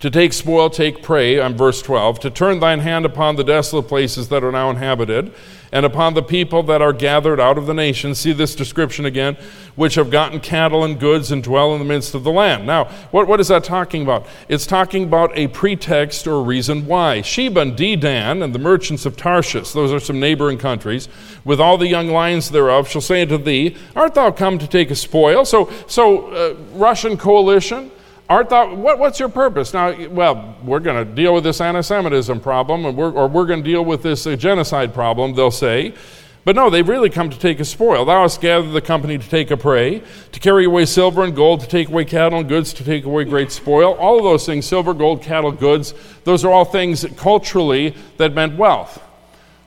to 0.00 0.10
take 0.10 0.32
spoil, 0.32 0.70
take 0.70 1.02
prey, 1.02 1.40
I'm 1.40 1.56
verse 1.56 1.82
12, 1.82 2.20
to 2.20 2.30
turn 2.30 2.60
thine 2.60 2.80
hand 2.80 3.04
upon 3.04 3.36
the 3.36 3.44
desolate 3.44 3.86
places 3.88 4.28
that 4.30 4.42
are 4.42 4.52
now 4.52 4.70
inhabited, 4.70 5.32
and 5.72 5.86
upon 5.86 6.14
the 6.14 6.22
people 6.22 6.62
that 6.64 6.82
are 6.82 6.92
gathered 6.92 7.40
out 7.40 7.56
of 7.56 7.66
the 7.66 7.74
nations. 7.74 8.18
See 8.18 8.32
this 8.32 8.54
description 8.54 9.04
again, 9.04 9.36
which 9.76 9.94
have 9.94 10.10
gotten 10.10 10.40
cattle 10.40 10.84
and 10.84 10.98
goods 10.98 11.30
and 11.30 11.42
dwell 11.42 11.72
in 11.72 11.78
the 11.78 11.84
midst 11.84 12.14
of 12.14 12.24
the 12.24 12.32
land. 12.32 12.66
Now, 12.66 12.86
what, 13.10 13.28
what 13.28 13.40
is 13.40 13.48
that 13.48 13.64
talking 13.64 14.02
about? 14.02 14.26
It's 14.48 14.66
talking 14.66 15.04
about 15.04 15.30
a 15.34 15.48
pretext 15.48 16.26
or 16.26 16.42
reason 16.42 16.86
why. 16.86 17.22
Sheba 17.22 17.60
and 17.60 17.76
Dedan 17.76 18.42
and 18.42 18.54
the 18.54 18.58
merchants 18.58 19.06
of 19.06 19.16
Tarshish, 19.16 19.72
those 19.72 19.92
are 19.92 20.00
some 20.00 20.18
neighboring 20.18 20.58
countries, 20.58 21.08
with 21.44 21.60
all 21.60 21.78
the 21.78 21.88
young 21.88 22.08
lions 22.08 22.50
thereof, 22.50 22.88
shall 22.88 23.00
say 23.00 23.22
unto 23.22 23.38
thee, 23.38 23.76
Art 23.94 24.14
thou 24.14 24.30
come 24.30 24.58
to 24.58 24.66
take 24.66 24.90
a 24.90 24.96
spoil? 24.96 25.44
So, 25.44 25.70
so 25.86 26.26
uh, 26.28 26.54
Russian 26.72 27.16
coalition 27.16 27.90
art 28.30 28.48
thou, 28.48 28.74
what, 28.74 28.98
what's 28.98 29.18
your 29.18 29.28
purpose? 29.28 29.74
Now, 29.74 29.94
well, 30.08 30.56
we're 30.62 30.80
going 30.80 31.04
to 31.04 31.14
deal 31.14 31.34
with 31.34 31.44
this 31.44 31.60
anti 31.60 31.80
Semitism 31.80 32.40
problem, 32.40 32.86
or 32.86 32.92
we're, 32.92 33.10
or 33.10 33.28
we're 33.28 33.44
going 33.44 33.62
to 33.62 33.68
deal 33.68 33.84
with 33.84 34.02
this 34.02 34.26
uh, 34.26 34.36
genocide 34.36 34.94
problem, 34.94 35.34
they'll 35.34 35.50
say. 35.50 35.94
But 36.42 36.56
no, 36.56 36.70
they've 36.70 36.88
really 36.88 37.10
come 37.10 37.28
to 37.28 37.38
take 37.38 37.60
a 37.60 37.66
spoil. 37.66 38.06
Thou 38.06 38.22
hast 38.22 38.40
gathered 38.40 38.70
the 38.70 38.80
company 38.80 39.18
to 39.18 39.28
take 39.28 39.50
a 39.50 39.58
prey, 39.58 40.02
to 40.32 40.40
carry 40.40 40.64
away 40.64 40.86
silver 40.86 41.22
and 41.22 41.36
gold, 41.36 41.60
to 41.60 41.66
take 41.66 41.88
away 41.88 42.06
cattle 42.06 42.38
and 42.38 42.48
goods, 42.48 42.72
to 42.74 42.84
take 42.84 43.04
away 43.04 43.24
great 43.24 43.52
spoil. 43.52 43.92
All 43.94 44.16
of 44.16 44.24
those 44.24 44.46
things 44.46 44.64
silver, 44.64 44.94
gold, 44.94 45.20
cattle, 45.20 45.52
goods 45.52 45.92
those 46.24 46.44
are 46.44 46.50
all 46.50 46.64
things 46.64 47.04
culturally 47.16 47.94
that 48.16 48.32
meant 48.32 48.56
wealth. 48.56 49.02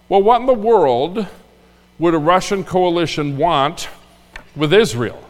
Well, 0.10 0.23
what 0.23 0.41
in 0.41 0.47
the 0.47 0.54
world 0.54 1.28
would 1.99 2.13
a 2.13 2.17
Russian 2.17 2.63
coalition 2.63 3.38
want 3.38 3.89
with 4.56 4.73
Israel? 4.73 5.21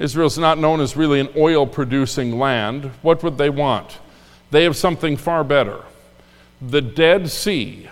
Israel's 0.00 0.38
not 0.38 0.58
known 0.58 0.80
as 0.80 0.96
really 0.96 1.20
an 1.20 1.28
oil 1.36 1.66
producing 1.66 2.38
land. 2.38 2.86
What 3.02 3.22
would 3.22 3.36
they 3.36 3.50
want? 3.50 3.98
They 4.50 4.64
have 4.64 4.74
something 4.74 5.18
far 5.18 5.44
better. 5.44 5.84
The 6.62 6.80
Dead 6.80 7.30
Sea 7.30 7.90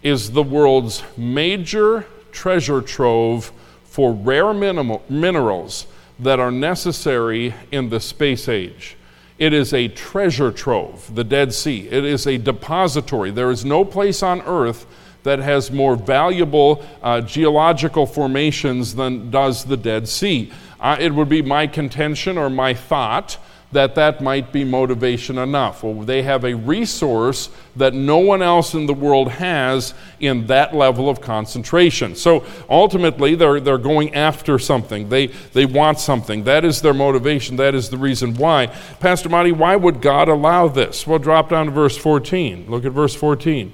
is 0.00 0.30
the 0.30 0.44
world's 0.44 1.02
major 1.16 2.06
treasure 2.30 2.80
trove 2.80 3.52
for 3.84 4.12
rare 4.12 4.54
minerals 4.54 5.86
that 6.20 6.38
are 6.38 6.52
necessary 6.52 7.52
in 7.72 7.88
the 7.88 7.98
space 7.98 8.48
age. 8.48 8.96
It 9.36 9.52
is 9.52 9.74
a 9.74 9.88
treasure 9.88 10.52
trove, 10.52 11.12
the 11.16 11.24
Dead 11.24 11.52
Sea. 11.52 11.88
It 11.88 12.04
is 12.04 12.28
a 12.28 12.38
depository. 12.38 13.32
There 13.32 13.50
is 13.50 13.64
no 13.64 13.84
place 13.84 14.22
on 14.22 14.40
earth 14.42 14.86
that 15.24 15.40
has 15.40 15.70
more 15.70 15.96
valuable 15.96 16.84
uh, 17.02 17.20
geological 17.22 18.06
formations 18.06 18.94
than 18.94 19.30
does 19.30 19.64
the 19.64 19.76
Dead 19.76 20.08
Sea. 20.08 20.52
Uh, 20.80 20.96
it 20.98 21.14
would 21.14 21.28
be 21.28 21.42
my 21.42 21.66
contention 21.66 22.38
or 22.38 22.48
my 22.48 22.74
thought 22.74 23.38
that 23.72 23.94
that 23.94 24.20
might 24.20 24.50
be 24.52 24.64
motivation 24.64 25.38
enough. 25.38 25.84
Well, 25.84 25.94
they 26.02 26.22
have 26.22 26.44
a 26.44 26.54
resource 26.54 27.50
that 27.76 27.94
no 27.94 28.18
one 28.18 28.42
else 28.42 28.74
in 28.74 28.86
the 28.86 28.94
world 28.94 29.30
has 29.30 29.94
in 30.18 30.46
that 30.48 30.74
level 30.74 31.08
of 31.08 31.20
concentration. 31.20 32.16
So 32.16 32.44
ultimately, 32.68 33.36
they're, 33.36 33.60
they're 33.60 33.78
going 33.78 34.14
after 34.14 34.58
something. 34.58 35.08
They, 35.08 35.28
they 35.28 35.66
want 35.66 36.00
something. 36.00 36.44
That 36.44 36.64
is 36.64 36.82
their 36.82 36.94
motivation. 36.94 37.56
That 37.56 37.76
is 37.76 37.90
the 37.90 37.98
reason 37.98 38.34
why. 38.34 38.66
Pastor 38.98 39.28
Marty, 39.28 39.52
why 39.52 39.76
would 39.76 40.00
God 40.02 40.28
allow 40.28 40.66
this? 40.66 41.06
Well, 41.06 41.20
drop 41.20 41.50
down 41.50 41.66
to 41.66 41.72
verse 41.72 41.96
14. 41.96 42.68
Look 42.68 42.84
at 42.84 42.92
verse 42.92 43.14
14. 43.14 43.72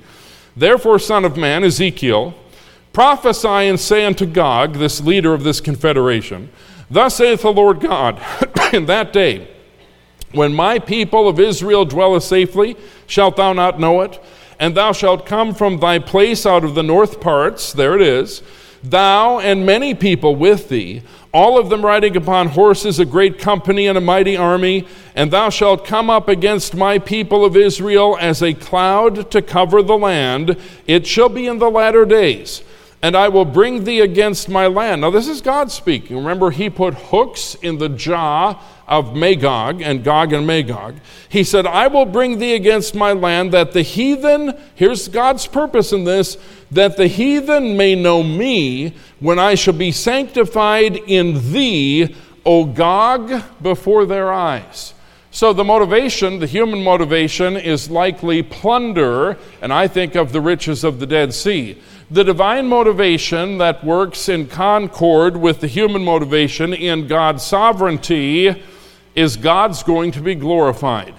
Therefore, 0.55 0.99
Son 0.99 1.25
of 1.25 1.39
Man, 1.39 1.65
Ezekiel, 1.65 2.35
Prophesy 2.93 3.47
and 3.49 3.79
say 3.79 4.07
unto 4.07 4.25
Gog, 4.25 4.75
this 4.75 5.03
leader 5.03 5.35
of 5.35 5.45
this 5.45 5.61
confederation, 5.61 6.51
Thus 6.91 7.17
saith 7.17 7.43
the 7.43 7.53
Lord 7.53 7.81
God, 7.81 8.21
in 8.73 8.87
that 8.87 9.13
day, 9.13 9.49
when 10.33 10.53
my 10.53 10.79
people 10.79 11.29
of 11.29 11.41
Israel 11.41 11.85
dwelleth 11.85 12.23
safely, 12.23 12.77
shalt 13.07 13.37
thou 13.37 13.53
not 13.53 13.81
know 13.81 14.03
it? 14.03 14.23
And 14.59 14.75
thou 14.75 14.93
shalt 14.93 15.27
come 15.27 15.55
from 15.55 15.79
thy 15.79 15.99
place 15.99 16.47
out 16.47 16.65
of 16.65 16.75
the 16.75 16.83
north 16.83 17.21
parts, 17.21 17.73
there 17.73 17.95
it 17.95 18.03
is, 18.03 18.43
thou 18.83 19.39
and 19.39 19.67
many 19.67 19.95
people 19.95 20.37
with 20.37 20.69
thee, 20.69 21.03
all 21.33 21.59
of 21.59 21.69
them 21.69 21.85
riding 21.85 22.17
upon 22.17 22.49
horses, 22.49 22.99
a 22.99 23.05
great 23.05 23.39
company 23.39 23.87
and 23.87 23.99
a 23.99 24.01
mighty 24.01 24.37
army, 24.37 24.87
and 25.15 25.31
thou 25.31 25.51
shalt 25.51 25.85
come 25.85 26.09
up 26.09 26.29
against 26.29 26.75
my 26.75 26.99
people 26.99 27.45
of 27.45 27.57
Israel 27.57 28.17
as 28.21 28.43
a 28.43 28.55
cloud 28.55 29.31
to 29.33 29.43
cover 29.43 29.83
the 29.83 29.99
land. 29.99 30.57
It 30.87 31.07
shall 31.07 31.29
be 31.29 31.47
in 31.47 31.59
the 31.59 31.71
latter 31.71 32.05
days 32.05 32.63
and 33.03 33.17
I 33.17 33.29
will 33.29 33.45
bring 33.45 33.85
thee 33.85 34.01
against 34.01 34.49
my 34.49 34.67
land. 34.67 35.03
Now, 35.03 35.11
this 35.11 35.29
is 35.29 35.41
God 35.41 35.71
speaking. 35.71 36.17
Remember, 36.17 36.51
he 36.51 36.71
put 36.71 36.95
hooks 36.95 37.55
in 37.57 37.79
the 37.79 37.89
jaw 37.89 38.61
of 38.89 39.15
Magog 39.15 39.83
and 39.83 40.03
Gog 40.03 40.33
and 40.33 40.47
Magog. 40.47 40.97
He 41.29 41.45
said, 41.45 41.67
I 41.67 41.89
will 41.89 42.07
bring 42.07 42.39
thee 42.39 42.55
against 42.55 42.95
my 42.95 43.13
land 43.13 43.53
that 43.53 43.73
the 43.73 43.83
heathen, 43.83 44.59
here's 44.75 45.09
God's 45.09 45.47
purpose 45.47 45.93
in 45.93 46.05
this, 46.05 46.39
that 46.71 46.97
the 46.97 47.07
heathen 47.07 47.77
may 47.77 47.95
know 47.95 48.23
me 48.23 48.95
when 49.21 49.39
I 49.39 49.55
shall 49.57 49.75
be 49.75 49.93
sanctified 49.93 50.97
in 50.97 51.53
thee, 51.53 52.17
O 52.45 52.65
Gog, 52.65 53.43
before 53.61 54.07
their 54.07 54.33
eyes. 54.33 54.95
So, 55.31 55.53
the 55.53 55.65
motivation, 55.65 56.39
the 56.39 56.47
human 56.47 56.83
motivation, 56.83 57.59
is 57.59 57.91
likely 57.91 58.43
plunder, 58.43 59.37
and 59.61 59.71
I 59.71 59.87
think 59.87 60.15
of 60.15 60.33
the 60.33 60.41
riches 60.41 60.83
of 60.83 60.99
the 60.99 61.07
Dead 61.07 61.35
Sea. 61.35 61.79
The 62.09 62.23
divine 62.23 62.69
motivation 62.69 63.59
that 63.59 63.83
works 63.83 64.29
in 64.29 64.47
concord 64.47 65.37
with 65.37 65.61
the 65.61 65.67
human 65.67 66.05
motivation 66.05 66.73
in 66.73 67.09
God's 67.09 67.43
sovereignty 67.43 68.63
is 69.17 69.37
God's 69.37 69.83
going 69.83 70.13
to 70.13 70.21
be 70.21 70.37
glorified. 70.37 71.15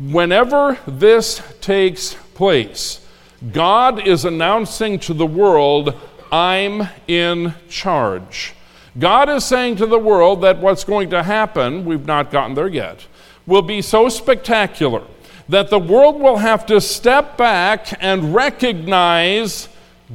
Whenever 0.00 0.76
this 0.88 1.40
takes 1.60 2.14
place, 2.34 3.06
God 3.52 4.08
is 4.08 4.24
announcing 4.24 4.98
to 5.00 5.14
the 5.14 5.24
world, 5.24 5.94
I'm 6.32 6.88
in 7.06 7.54
charge. 7.68 8.54
God 8.98 9.28
is 9.28 9.44
saying 9.44 9.76
to 9.76 9.86
the 9.86 10.00
world 10.00 10.40
that 10.42 10.58
what's 10.58 10.82
going 10.82 11.10
to 11.10 11.22
happen, 11.22 11.84
we've 11.84 12.06
not 12.06 12.32
gotten 12.32 12.56
there 12.56 12.66
yet, 12.66 13.06
will 13.46 13.62
be 13.62 13.80
so 13.80 14.08
spectacular 14.08 15.04
that 15.48 15.70
the 15.70 15.78
world 15.78 16.20
will 16.20 16.38
have 16.38 16.66
to 16.66 16.80
step 16.80 17.36
back 17.36 17.96
and 18.02 18.34
recognize 18.34 19.68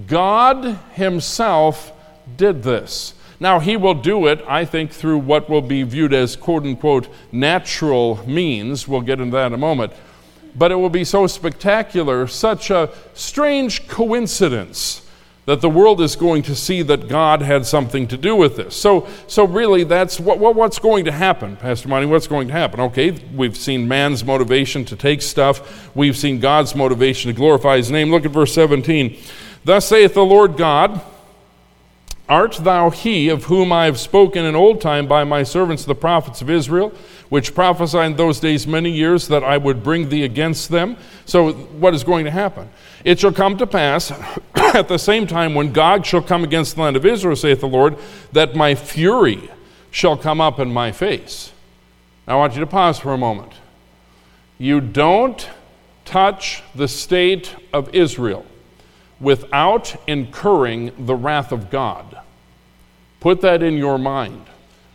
God 0.08 0.80
Himself 0.94 1.92
did 2.36 2.64
this. 2.64 3.14
Now, 3.40 3.60
He 3.60 3.78
will 3.78 3.94
do 3.94 4.28
it, 4.28 4.44
I 4.48 4.66
think, 4.66 4.92
through 4.92 5.20
what 5.20 5.50
will 5.50 5.62
be 5.62 5.84
viewed 5.84 6.14
as 6.14 6.36
quote 6.36 6.64
unquote 6.64 7.08
natural 7.32 8.28
means. 8.28 8.88
We'll 8.88 9.02
get 9.02 9.20
into 9.20 9.36
that 9.36 9.48
in 9.48 9.54
a 9.54 9.58
moment. 9.58 9.94
But 10.56 10.72
it 10.72 10.76
will 10.76 10.90
be 10.90 11.04
so 11.04 11.28
spectacular, 11.28 12.28
such 12.28 12.70
a 12.70 12.92
strange 13.14 13.88
coincidence 13.88 15.04
that 15.46 15.60
the 15.60 15.70
world 15.70 16.00
is 16.00 16.16
going 16.16 16.42
to 16.44 16.56
see 16.56 16.82
that 16.84 17.10
God 17.10 17.42
had 17.42 17.66
something 17.66 18.08
to 18.08 18.18
do 18.18 18.36
with 18.36 18.56
this. 18.56 18.76
So, 18.76 19.08
so 19.28 19.46
really, 19.46 19.84
that's 19.84 20.20
what, 20.20 20.40
what, 20.40 20.56
what's 20.56 20.80
going 20.80 21.06
to 21.06 21.12
happen, 21.12 21.58
Pastor 21.58 21.90
Monty. 21.90 22.06
What's 22.06 22.28
going 22.28 22.48
to 22.48 22.54
happen? 22.54 22.80
Okay, 22.80 23.12
we've 23.36 23.58
seen 23.58 23.88
man's 23.88 24.24
motivation 24.24 24.86
to 24.86 24.96
take 24.96 25.22
stuff, 25.22 25.94
we've 25.96 26.16
seen 26.16 26.40
God's 26.40 26.76
motivation 26.76 27.30
to 27.30 27.36
glorify 27.36 27.78
His 27.78 27.92
name. 27.92 28.10
Look 28.10 28.26
at 28.26 28.32
verse 28.32 28.54
17. 28.54 29.18
Thus 29.66 29.88
saith 29.88 30.14
the 30.14 30.26
Lord 30.26 30.58
God 30.58 31.02
Art 32.30 32.54
thou 32.54 32.90
he 32.90 33.28
of 33.28 33.46
whom 33.46 33.74
I 33.74 33.86
have 33.86 34.00
spoken 34.00 34.46
in 34.46 34.56
old 34.56 34.80
time 34.80 35.08
by 35.08 35.26
my 35.26 35.44
servants 35.44 35.84
the 35.84 35.94
prophets 35.94 36.42
of 36.42 36.50
Israel, 36.50 36.94
which 37.28 37.54
prophesied 37.54 38.12
in 38.12 38.18
those 38.18 38.40
days 38.40 38.66
many 38.66 38.90
years 38.90 39.28
that 39.28 39.44
I 39.44 39.58
would 39.58 39.84
bring 39.84 40.08
thee 40.08 40.24
against 40.24 40.70
them? 40.70 40.96
So, 41.26 41.52
what 41.52 41.94
is 41.94 42.04
going 42.04 42.24
to 42.24 42.32
happen? 42.32 42.70
It 43.04 43.20
shall 43.20 43.34
come 43.34 43.58
to 43.58 43.68
pass 43.68 44.12
at 44.56 44.88
the 44.88 44.98
same 44.98 45.28
time 45.28 45.54
when 45.54 45.74
Gog 45.74 46.06
shall 46.06 46.22
come 46.22 46.46
against 46.46 46.76
the 46.76 46.82
land 46.82 46.96
of 46.96 47.06
Israel, 47.06 47.36
saith 47.36 47.60
the 47.60 47.68
Lord, 47.68 47.98
that 48.32 48.56
my 48.56 48.74
fury 48.74 49.52
shall 49.92 50.16
come 50.16 50.40
up 50.40 50.60
in 50.60 50.72
my 50.72 50.94
face. 50.94 51.52
Now, 52.26 52.36
I 52.36 52.38
want 52.38 52.54
you 52.54 52.62
to 52.62 52.68
pause 52.68 53.00
for 53.00 53.14
a 53.14 53.18
moment. 53.18 53.52
You 54.58 54.80
don't 54.80 55.48
touch 56.06 56.64
the 56.74 56.88
state 56.88 57.54
of 57.74 57.94
Israel 57.94 58.46
without 59.24 59.96
incurring 60.06 60.92
the 61.06 61.16
wrath 61.16 61.52
of 61.52 61.72
God. 61.72 62.20
Put 63.22 63.42
that 63.42 63.64
in 63.64 63.78
your 63.78 63.98
mind. 63.98 64.46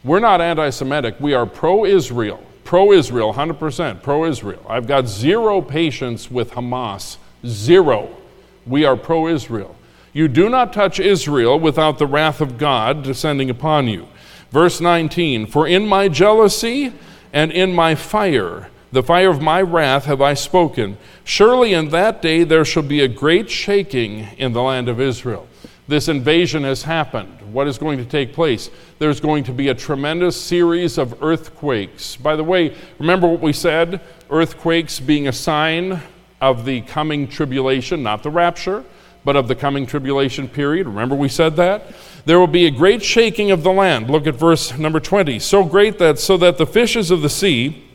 We're 0.05 0.21
not 0.21 0.41
anti 0.41 0.71
Semitic, 0.71 1.17
we 1.19 1.35
are 1.35 1.47
pro 1.47 1.85
Israel. 1.85 2.43
Pro 2.62 2.93
Israel, 2.93 3.33
100% 3.33 4.03
pro 4.03 4.27
Israel. 4.27 4.64
I've 4.69 4.87
got 4.87 5.09
zero 5.09 5.62
patience 5.62 6.31
with 6.31 6.51
Hamas. 6.51 7.17
Zero. 7.47 8.14
We 8.67 8.85
are 8.85 8.97
pro 8.97 9.29
Israel. 9.29 9.75
You 10.12 10.29
do 10.29 10.51
not 10.51 10.75
touch 10.75 11.01
Israel 11.01 11.59
without 11.59 11.99
the 11.99 12.07
wrath 12.07 12.43
of 12.43 12.59
God 12.59 13.03
descending 13.03 13.49
upon 13.49 13.88
you. 13.88 14.07
Verse 14.51 14.81
19 14.81 15.47
For 15.47 15.67
in 15.67 15.87
my 15.87 16.09
jealousy 16.09 16.93
and 17.33 17.51
in 17.51 17.75
my 17.75 17.95
fire, 17.95 18.69
the 18.90 19.03
fire 19.03 19.29
of 19.29 19.42
my 19.42 19.61
wrath 19.61 20.07
have 20.07 20.22
I 20.22 20.35
spoken. 20.35 20.96
Surely 21.24 21.74
in 21.74 21.90
that 21.90 22.22
day 22.22 22.44
there 22.44 22.64
shall 22.64 22.83
be 22.83 23.01
a 23.01 23.09
great 23.09 23.51
shaking 23.51 24.29
in 24.38 24.53
the 24.53 24.62
land 24.62 24.88
of 24.88 25.01
Israel. 25.01 25.46
This 25.88 26.09
invasion 26.09 26.64
has 26.64 26.83
happened. 26.83 27.40
What 27.53 27.66
is 27.66 27.79
going 27.79 27.98
to 27.98 28.05
take 28.05 28.33
place? 28.35 28.70
There's 28.98 29.20
going 29.20 29.44
to 29.44 29.53
be 29.53 29.68
a 29.68 29.74
tremendous 29.74 30.40
series 30.40 30.98
of 30.98 31.22
earthquakes. 31.22 32.16
By 32.16 32.37
the 32.37 32.44
way, 32.44 32.74
remember 32.98 33.27
what 33.27 33.40
we 33.40 33.55
said? 33.55 34.01
Earthquakes 34.31 35.01
being 35.01 35.29
a 35.29 35.33
sign 35.33 36.01
of 36.40 36.64
the 36.64 36.83
coming 36.83 37.27
tribulation, 37.27 38.03
not 38.03 38.22
the 38.22 38.31
rapture, 38.31 38.85
but 39.24 39.35
of 39.35 39.48
the 39.48 39.55
coming 39.55 39.87
tribulation 39.87 40.48
period. 40.48 40.87
Remember 40.87 41.14
we 41.14 41.29
said 41.29 41.57
that? 41.57 41.92
There 42.27 42.38
will 42.38 42.46
be 42.46 42.66
a 42.66 42.70
great 42.70 43.03
shaking 43.03 43.51
of 43.51 43.62
the 43.62 43.72
land. 43.72 44.11
Look 44.11 44.27
at 44.27 44.35
verse 44.35 44.77
number 44.79 45.01
20. 45.01 45.38
So 45.38 45.64
great 45.64 45.98
that 45.98 46.18
so 46.18 46.37
that 46.37 46.59
the 46.59 46.66
fishes 46.66 47.11
of 47.11 47.22
the 47.22 47.31
sea 47.31 47.88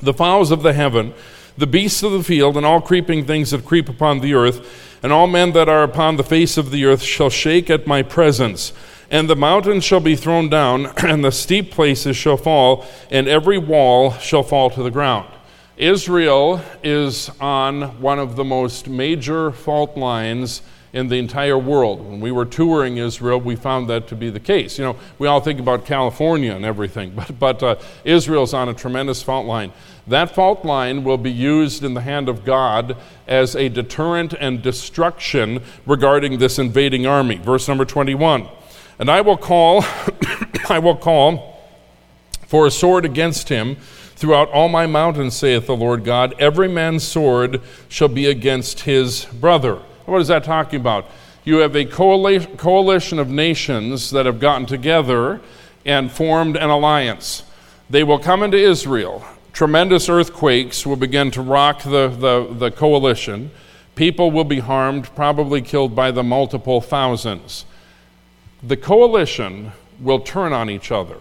the 0.00 0.14
fowls 0.14 0.50
of 0.50 0.62
the 0.62 0.72
heaven, 0.72 1.14
the 1.56 1.66
beasts 1.66 2.02
of 2.02 2.12
the 2.12 2.22
field, 2.22 2.56
and 2.56 2.66
all 2.66 2.80
creeping 2.80 3.24
things 3.24 3.50
that 3.50 3.64
creep 3.64 3.88
upon 3.88 4.20
the 4.20 4.34
earth, 4.34 4.98
and 5.02 5.12
all 5.12 5.26
men 5.26 5.52
that 5.52 5.68
are 5.68 5.82
upon 5.82 6.16
the 6.16 6.24
face 6.24 6.56
of 6.56 6.70
the 6.70 6.84
earth 6.84 7.02
shall 7.02 7.30
shake 7.30 7.70
at 7.70 7.86
my 7.86 8.02
presence. 8.02 8.72
And 9.10 9.30
the 9.30 9.36
mountains 9.36 9.84
shall 9.84 10.00
be 10.00 10.16
thrown 10.16 10.48
down, 10.48 10.86
and 10.98 11.24
the 11.24 11.32
steep 11.32 11.70
places 11.70 12.16
shall 12.16 12.36
fall, 12.36 12.84
and 13.10 13.28
every 13.28 13.58
wall 13.58 14.12
shall 14.14 14.42
fall 14.42 14.70
to 14.70 14.82
the 14.82 14.90
ground. 14.90 15.28
Israel 15.76 16.62
is 16.82 17.30
on 17.38 18.00
one 18.00 18.18
of 18.18 18.36
the 18.36 18.44
most 18.44 18.88
major 18.88 19.52
fault 19.52 19.96
lines 19.96 20.62
in 20.92 21.08
the 21.08 21.16
entire 21.16 21.58
world. 21.58 22.04
When 22.04 22.20
we 22.20 22.30
were 22.30 22.44
touring 22.44 22.96
Israel, 22.96 23.38
we 23.38 23.56
found 23.56 23.88
that 23.90 24.08
to 24.08 24.16
be 24.16 24.30
the 24.30 24.40
case. 24.40 24.78
You 24.78 24.84
know, 24.84 24.96
we 25.18 25.26
all 25.26 25.40
think 25.40 25.60
about 25.60 25.84
California 25.84 26.54
and 26.54 26.64
everything, 26.64 27.10
but, 27.16 27.38
but 27.38 27.62
uh, 27.62 27.76
Israel's 28.04 28.54
on 28.54 28.68
a 28.68 28.74
tremendous 28.74 29.22
fault 29.22 29.46
line. 29.46 29.72
That 30.06 30.34
fault 30.34 30.64
line 30.64 31.02
will 31.02 31.18
be 31.18 31.32
used 31.32 31.82
in 31.82 31.94
the 31.94 32.00
hand 32.00 32.28
of 32.28 32.44
God 32.44 32.96
as 33.26 33.56
a 33.56 33.68
deterrent 33.68 34.34
and 34.34 34.62
destruction 34.62 35.62
regarding 35.84 36.38
this 36.38 36.58
invading 36.58 37.06
army. 37.06 37.36
Verse 37.36 37.66
number 37.66 37.84
21. 37.84 38.48
And 38.98 39.10
I 39.10 39.20
will 39.20 39.36
call, 39.36 39.84
I 40.68 40.78
will 40.78 40.96
call 40.96 41.60
for 42.46 42.66
a 42.66 42.70
sword 42.70 43.04
against 43.04 43.48
him 43.48 43.76
throughout 44.14 44.48
all 44.50 44.68
my 44.68 44.86
mountains, 44.86 45.36
saith 45.36 45.66
the 45.66 45.76
Lord 45.76 46.04
God. 46.04 46.34
Every 46.38 46.68
man's 46.68 47.06
sword 47.06 47.60
shall 47.88 48.08
be 48.08 48.26
against 48.26 48.80
his 48.80 49.26
brother. 49.26 49.82
What 50.06 50.20
is 50.22 50.28
that 50.28 50.44
talking 50.44 50.80
about? 50.80 51.06
You 51.44 51.58
have 51.58 51.76
a 51.76 51.84
coalition 51.84 53.18
of 53.18 53.28
nations 53.28 54.10
that 54.10 54.26
have 54.26 54.40
gotten 54.40 54.66
together 54.66 55.40
and 55.84 56.10
formed 56.10 56.56
an 56.56 56.70
alliance. 56.70 57.42
They 57.90 58.02
will 58.02 58.18
come 58.18 58.42
into 58.42 58.56
Israel. 58.56 59.24
Tremendous 59.52 60.08
earthquakes 60.08 60.84
will 60.86 60.96
begin 60.96 61.30
to 61.32 61.42
rock 61.42 61.82
the, 61.82 62.08
the, 62.08 62.52
the 62.52 62.70
coalition. 62.70 63.50
People 63.94 64.30
will 64.30 64.44
be 64.44 64.58
harmed, 64.58 65.14
probably 65.14 65.62
killed 65.62 65.94
by 65.94 66.10
the 66.10 66.22
multiple 66.22 66.80
thousands. 66.80 67.64
The 68.62 68.76
coalition 68.76 69.72
will 70.00 70.20
turn 70.20 70.52
on 70.52 70.68
each 70.68 70.90
other. 70.90 71.18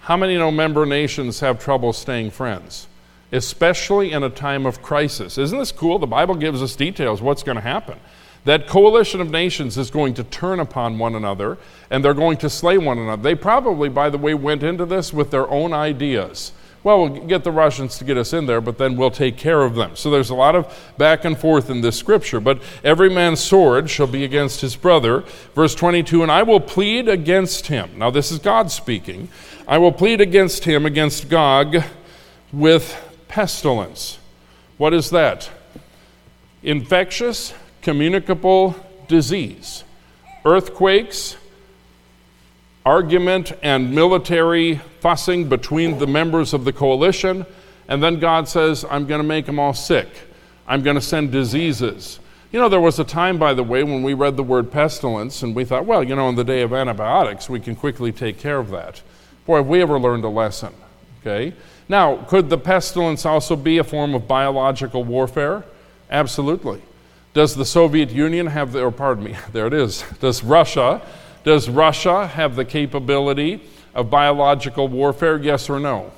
How 0.00 0.16
many 0.16 0.38
member 0.50 0.86
nations 0.86 1.40
have 1.40 1.58
trouble 1.58 1.92
staying 1.92 2.30
friends? 2.30 2.86
Especially 3.32 4.12
in 4.12 4.22
a 4.22 4.30
time 4.30 4.66
of 4.66 4.82
crisis. 4.82 5.38
Isn't 5.38 5.58
this 5.58 5.72
cool? 5.72 5.98
The 5.98 6.06
Bible 6.06 6.34
gives 6.34 6.62
us 6.62 6.76
details 6.76 7.22
what's 7.22 7.42
going 7.42 7.56
to 7.56 7.62
happen. 7.62 7.98
That 8.44 8.66
coalition 8.66 9.20
of 9.20 9.30
nations 9.30 9.76
is 9.76 9.90
going 9.90 10.14
to 10.14 10.24
turn 10.24 10.60
upon 10.60 10.98
one 10.98 11.14
another 11.14 11.58
and 11.90 12.04
they're 12.04 12.14
going 12.14 12.38
to 12.38 12.48
slay 12.48 12.78
one 12.78 12.98
another. 12.98 13.22
They 13.22 13.34
probably, 13.34 13.88
by 13.88 14.08
the 14.08 14.18
way, 14.18 14.34
went 14.34 14.62
into 14.62 14.86
this 14.86 15.12
with 15.12 15.30
their 15.30 15.48
own 15.48 15.72
ideas. 15.72 16.52
Well, 16.82 17.02
we'll 17.02 17.26
get 17.26 17.44
the 17.44 17.52
Russians 17.52 17.98
to 17.98 18.04
get 18.04 18.16
us 18.16 18.32
in 18.32 18.46
there, 18.46 18.62
but 18.62 18.78
then 18.78 18.96
we'll 18.96 19.10
take 19.10 19.36
care 19.36 19.60
of 19.60 19.74
them. 19.74 19.96
So 19.96 20.10
there's 20.10 20.30
a 20.30 20.34
lot 20.34 20.56
of 20.56 20.92
back 20.96 21.26
and 21.26 21.38
forth 21.38 21.68
in 21.68 21.82
this 21.82 21.98
scripture. 21.98 22.40
But 22.40 22.62
every 22.82 23.10
man's 23.10 23.40
sword 23.40 23.90
shall 23.90 24.06
be 24.06 24.24
against 24.24 24.62
his 24.62 24.76
brother. 24.76 25.24
Verse 25.54 25.74
22 25.74 26.22
And 26.22 26.32
I 26.32 26.42
will 26.42 26.60
plead 26.60 27.06
against 27.06 27.66
him. 27.66 27.90
Now, 27.98 28.10
this 28.10 28.32
is 28.32 28.38
God 28.38 28.70
speaking. 28.70 29.28
I 29.68 29.76
will 29.76 29.92
plead 29.92 30.22
against 30.22 30.64
him, 30.64 30.86
against 30.86 31.28
Gog, 31.28 31.82
with 32.50 33.09
pestilence. 33.30 34.18
What 34.76 34.92
is 34.92 35.10
that? 35.10 35.48
Infectious, 36.62 37.54
communicable 37.80 38.74
disease, 39.08 39.84
earthquakes, 40.44 41.36
argument 42.84 43.52
and 43.62 43.94
military 43.94 44.76
fussing 45.00 45.48
between 45.48 45.98
the 45.98 46.06
members 46.06 46.52
of 46.52 46.64
the 46.64 46.72
coalition. 46.72 47.46
And 47.88 48.02
then 48.02 48.18
God 48.18 48.48
says, 48.48 48.84
I'm 48.90 49.06
going 49.06 49.20
to 49.20 49.26
make 49.26 49.46
them 49.46 49.58
all 49.58 49.74
sick. 49.74 50.08
I'm 50.66 50.82
going 50.82 50.96
to 50.96 51.02
send 51.02 51.30
diseases. 51.30 52.18
You 52.52 52.58
know, 52.58 52.68
there 52.68 52.80
was 52.80 52.98
a 52.98 53.04
time, 53.04 53.38
by 53.38 53.54
the 53.54 53.62
way, 53.62 53.84
when 53.84 54.02
we 54.02 54.14
read 54.14 54.36
the 54.36 54.42
word 54.42 54.72
pestilence 54.72 55.42
and 55.42 55.54
we 55.54 55.64
thought, 55.64 55.86
well, 55.86 56.02
you 56.02 56.16
know, 56.16 56.28
in 56.28 56.34
the 56.34 56.44
day 56.44 56.62
of 56.62 56.72
antibiotics, 56.72 57.48
we 57.48 57.60
can 57.60 57.76
quickly 57.76 58.10
take 58.10 58.38
care 58.38 58.58
of 58.58 58.70
that. 58.70 59.02
Boy, 59.46 59.58
have 59.58 59.66
we 59.66 59.80
ever 59.82 59.98
learned 59.98 60.24
a 60.24 60.28
lesson. 60.28 60.74
Okay? 61.20 61.54
Now, 61.90 62.18
could 62.28 62.50
the 62.50 62.56
pestilence 62.56 63.26
also 63.26 63.56
be 63.56 63.78
a 63.78 63.84
form 63.84 64.14
of 64.14 64.28
biological 64.28 65.02
warfare? 65.02 65.64
Absolutely. 66.08 66.80
Does 67.34 67.56
the 67.56 67.64
Soviet 67.64 68.10
Union 68.10 68.46
have, 68.46 68.70
the, 68.70 68.84
or 68.84 68.92
pardon 68.92 69.24
me, 69.24 69.36
there 69.52 69.66
it 69.66 69.74
is. 69.74 70.04
Does 70.20 70.44
Russia 70.44 71.02
does 71.42 71.68
Russia 71.68 72.28
have 72.28 72.54
the 72.54 72.64
capability 72.64 73.60
of 73.92 74.08
biological 74.08 74.86
warfare? 74.86 75.36
Yes 75.38 75.68
or 75.68 75.80
no? 75.80 76.12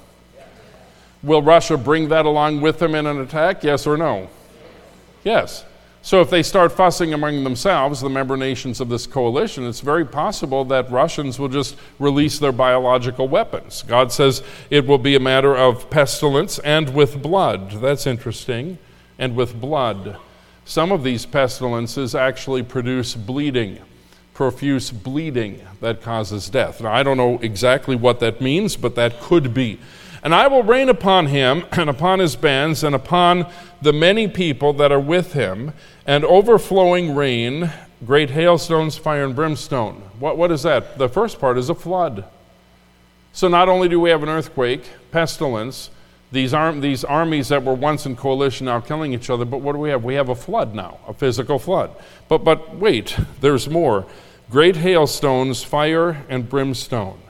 Will 1.23 1.41
Russia 1.41 1.79
bring 1.79 2.11
that 2.11 2.27
along 2.27 2.61
with 2.61 2.79
them 2.79 2.95
in 2.95 3.07
an 3.07 3.21
attack? 3.23 3.65
Yes 3.65 3.87
or 3.87 3.97
no? 3.97 4.29
Yes. 5.25 5.65
So 6.05 6.21
if 6.21 6.31
they 6.31 6.43
start 6.43 6.73
fussing 6.73 7.15
among 7.15 7.45
themselves, 7.45 8.01
the 8.01 8.11
member 8.11 8.37
nations 8.37 8.81
of 8.81 8.89
this 8.89 9.07
coalition, 9.07 9.65
it's 9.67 9.81
very 9.81 10.05
possible 10.05 10.65
that 10.65 10.91
Russians 10.91 11.39
will 11.39 11.49
just 11.49 11.77
release 12.01 12.41
their 12.41 12.51
biological 12.51 13.29
weapons. 13.29 13.85
God 13.87 14.11
says 14.11 14.43
it 14.69 14.85
will 14.85 14.99
be 14.99 15.15
a 15.15 15.21
matter 15.21 15.57
of 15.57 15.89
pestilence 15.91 16.59
and 16.59 16.93
with 16.93 17.23
blood. 17.23 17.71
That's 17.81 18.07
interesting. 18.07 18.79
And 19.17 19.37
with 19.37 19.61
blood. 19.61 20.17
Some 20.65 20.91
of 20.91 21.05
these 21.05 21.25
pestilences 21.25 22.17
actually 22.17 22.65
produce 22.65 23.15
bleeding 23.15 23.79
profuse 24.35 24.91
bleeding 24.91 25.61
that 25.81 26.01
causes 26.03 26.49
death. 26.49 26.81
Now, 26.81 26.93
I 26.93 27.03
don't 27.03 27.17
know 27.17 27.39
exactly 27.43 27.97
what 27.97 28.21
that 28.21 28.41
means, 28.41 28.77
but 28.77 28.95
that 28.95 29.21
could 29.21 29.53
be. 29.53 29.79
And 30.23 30.35
I 30.35 30.47
will 30.47 30.63
rain 30.63 30.89
upon 30.89 31.27
him, 31.27 31.65
and 31.73 31.91
upon 31.91 32.19
his 32.19 32.37
bands, 32.37 32.85
and 32.85 32.95
upon 32.95 33.47
the 33.81 33.93
many 33.93 34.29
people 34.29 34.73
that 34.75 34.93
are 34.93 35.01
with 35.01 35.33
him, 35.33 35.73
and 36.07 36.25
overflowing 36.25 37.15
rain, 37.15 37.71
great 38.05 38.31
hailstones, 38.31 38.97
fire, 38.97 39.25
and 39.25 39.37
brimstone. 39.37 40.03
What, 40.19 40.37
what 40.37 40.51
is 40.51 40.63
that? 40.65 40.99
The 40.99 41.09
first 41.09 41.39
part 41.39 41.59
is 41.59 41.71
a 41.71 41.75
flood. 41.75 42.25
So 43.33 43.49
not 43.49 43.69
only 43.69 43.89
do 43.89 43.99
we 44.01 44.11
have 44.11 44.23
an 44.23 44.29
earthquake, 44.29 44.85
pestilence, 45.11 45.91
these, 46.33 46.53
arm, 46.55 46.81
these 46.81 47.05
armies 47.05 47.49
that 47.49 47.63
were 47.63 47.75
once 47.75 48.07
in 48.07 48.17
coalition 48.17 48.67
now 48.67 48.81
killing 48.81 49.13
each 49.13 49.31
other, 49.31 49.45
but 49.45 49.61
what 49.61 49.73
do 49.73 49.79
we 49.79 49.91
have? 49.91 50.03
We 50.03 50.15
have 50.15 50.29
a 50.29 50.35
flood 50.35 50.75
now, 50.75 50.99
a 51.07 51.15
physical 51.15 51.59
flood. 51.59 51.95
But, 52.29 52.39
but 52.39 52.77
wait, 52.77 53.17
there's 53.41 53.69
more. 53.69 54.07
Great 54.51 54.77
hailstones, 54.77 55.63
fire, 55.63 56.25
and 56.29 56.49
brimstone. 56.49 57.22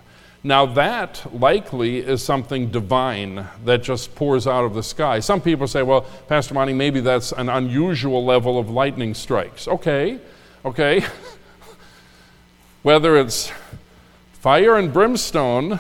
Now, 0.44 0.66
that 0.66 1.24
likely 1.32 1.98
is 1.98 2.20
something 2.22 2.70
divine 2.70 3.46
that 3.64 3.84
just 3.84 4.16
pours 4.16 4.46
out 4.46 4.64
of 4.64 4.74
the 4.74 4.82
sky. 4.82 5.20
Some 5.20 5.40
people 5.40 5.68
say, 5.68 5.82
well, 5.82 6.00
Pastor 6.26 6.54
Monty, 6.54 6.72
maybe 6.72 7.00
that's 7.00 7.30
an 7.30 7.48
unusual 7.48 8.24
level 8.24 8.58
of 8.58 8.68
lightning 8.68 9.14
strikes. 9.14 9.68
Okay, 9.68 10.18
okay. 10.64 11.04
Whether 12.82 13.16
it's 13.18 13.52
fire 14.32 14.76
and 14.76 14.92
brimstone 14.92 15.78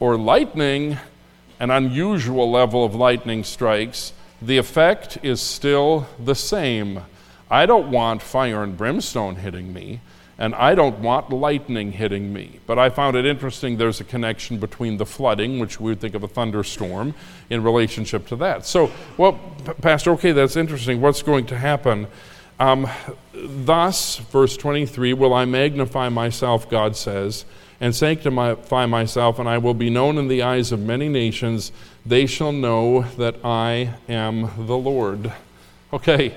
or 0.00 0.16
lightning, 0.16 0.98
an 1.60 1.70
unusual 1.70 2.50
level 2.50 2.84
of 2.84 2.96
lightning 2.96 3.44
strikes, 3.44 4.12
the 4.42 4.58
effect 4.58 5.18
is 5.22 5.40
still 5.40 6.08
the 6.18 6.34
same. 6.34 7.02
I 7.48 7.66
don't 7.66 7.92
want 7.92 8.22
fire 8.22 8.64
and 8.64 8.76
brimstone 8.76 9.36
hitting 9.36 9.72
me, 9.72 10.00
and 10.40 10.54
I 10.56 10.74
don't 10.74 10.98
want 10.98 11.30
lightning 11.30 11.92
hitting 11.92 12.32
me. 12.32 12.58
But 12.66 12.78
I 12.78 12.90
found 12.90 13.16
it 13.16 13.26
interesting 13.26 13.76
there's 13.76 14.00
a 14.00 14.04
connection 14.04 14.58
between 14.58 14.96
the 14.96 15.06
flooding, 15.06 15.60
which 15.60 15.78
we 15.78 15.92
would 15.92 16.00
think 16.00 16.16
of 16.16 16.24
a 16.24 16.28
thunderstorm, 16.28 17.14
in 17.50 17.62
relationship 17.62 18.26
to 18.28 18.36
that. 18.36 18.66
So, 18.66 18.90
well, 19.16 19.38
Pastor, 19.82 20.10
okay, 20.12 20.32
that's 20.32 20.56
interesting. 20.56 21.00
What's 21.00 21.22
going 21.22 21.46
to 21.46 21.58
happen? 21.58 22.08
Um, 22.58 22.88
Thus, 23.32 24.16
verse 24.16 24.56
23, 24.56 25.12
will 25.12 25.32
I 25.32 25.44
magnify 25.44 26.08
myself, 26.08 26.68
God 26.68 26.96
says 26.96 27.44
and 27.80 27.96
sanctify 27.96 28.86
myself, 28.86 29.38
and 29.38 29.48
I 29.48 29.56
will 29.56 29.74
be 29.74 29.88
known 29.88 30.18
in 30.18 30.28
the 30.28 30.42
eyes 30.42 30.70
of 30.70 30.80
many 30.80 31.08
nations. 31.08 31.72
They 32.04 32.26
shall 32.26 32.52
know 32.52 33.02
that 33.16 33.36
I 33.42 33.94
am 34.06 34.50
the 34.66 34.76
Lord. 34.76 35.32
Okay, 35.92 36.34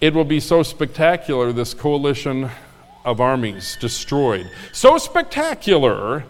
it 0.00 0.14
will 0.14 0.24
be 0.24 0.40
so 0.40 0.62
spectacular, 0.62 1.52
this 1.52 1.74
coalition 1.74 2.50
of 3.04 3.20
armies 3.20 3.76
destroyed. 3.80 4.50
So 4.72 4.98
spectacular 4.98 6.24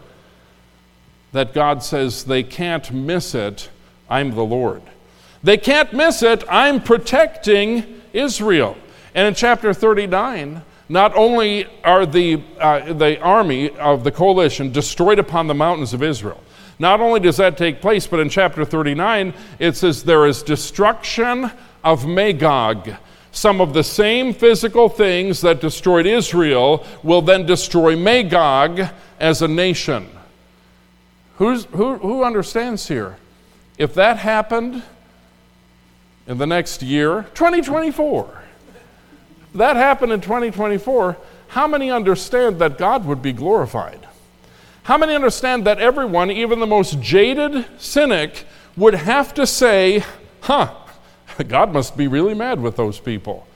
that 1.33 1.53
God 1.53 1.83
says 1.83 2.25
they 2.25 2.43
can't 2.43 2.93
miss 2.93 3.35
it. 3.35 3.71
I'm 4.09 4.35
the 4.35 4.45
Lord. 4.45 4.83
They 5.43 5.57
can't 5.57 5.93
miss 5.93 6.23
it. 6.23 6.45
I'm 6.49 6.81
protecting 6.81 8.03
Israel. 8.13 8.77
And 9.15 9.27
in 9.27 9.35
chapter 9.35 9.75
39, 9.75 10.63
not 10.89 11.15
only 11.15 11.67
are 11.85 12.07
the, 12.07 12.43
uh, 12.61 12.93
the 12.93 13.21
army 13.21 13.71
of 13.71 14.05
the 14.05 14.13
coalition 14.13 14.73
destroyed 14.73 15.19
upon 15.19 15.47
the 15.47 15.55
mountains 15.55 15.95
of 15.95 16.03
Israel, 16.03 16.41
not 16.79 17.01
only 17.01 17.21
does 17.21 17.37
that 17.37 17.57
take 17.57 17.81
place, 17.81 18.07
but 18.07 18.21
in 18.21 18.29
chapter 18.29 18.65
39, 18.65 19.35
it 19.59 19.77
says 19.77 20.03
there 20.03 20.27
is 20.27 20.43
destruction 20.43 21.51
of 21.85 22.07
Magog. 22.07 22.95
Some 23.33 23.63
of 23.63 23.73
the 23.73 23.83
same 23.83 24.35
physical 24.35 24.91
things 24.91 25.41
that 25.41 25.61
destroyed 25.61 26.07
Israel 26.07 26.87
will 27.03 27.23
then 27.23 27.47
destroy 27.47 27.97
Magog 27.97 28.83
as 29.19 29.41
a 29.41 29.49
nation. 29.49 30.09
Who's, 31.39 31.65
who, 31.65 31.97
who 31.97 32.25
understands 32.25 32.87
here? 32.89 33.17
If 33.79 33.95
that 33.95 34.19
happened 34.19 34.83
in 36.27 36.37
the 36.37 36.47
next 36.47 36.83
year, 36.83 37.23
2024, 37.35 38.43
that 39.55 39.77
happened 39.77 40.13
in 40.13 40.21
2024, 40.21 41.17
how 41.49 41.67
many 41.67 41.91
understand 41.91 42.59
that 42.59 42.77
God 42.77 43.07
would 43.07 43.23
be 43.23 43.33
glorified? 43.33 44.07
How 44.85 44.99
many 44.99 45.15
understand 45.15 45.65
that 45.67 45.79
everyone, 45.79 46.31
even 46.31 46.61
the 46.61 46.67
most 46.67 47.01
jaded 47.01 47.67
cynic, 47.79 48.45
would 48.77 48.95
have 48.95 49.33
to 49.35 49.47
say, 49.47 50.05
huh, 50.43 50.75
God 51.49 51.73
must 51.73 51.97
be 51.97 52.09
really 52.09 52.35
mad 52.35 52.61
with 52.61 52.77
those 52.77 52.99
people? 52.99 53.47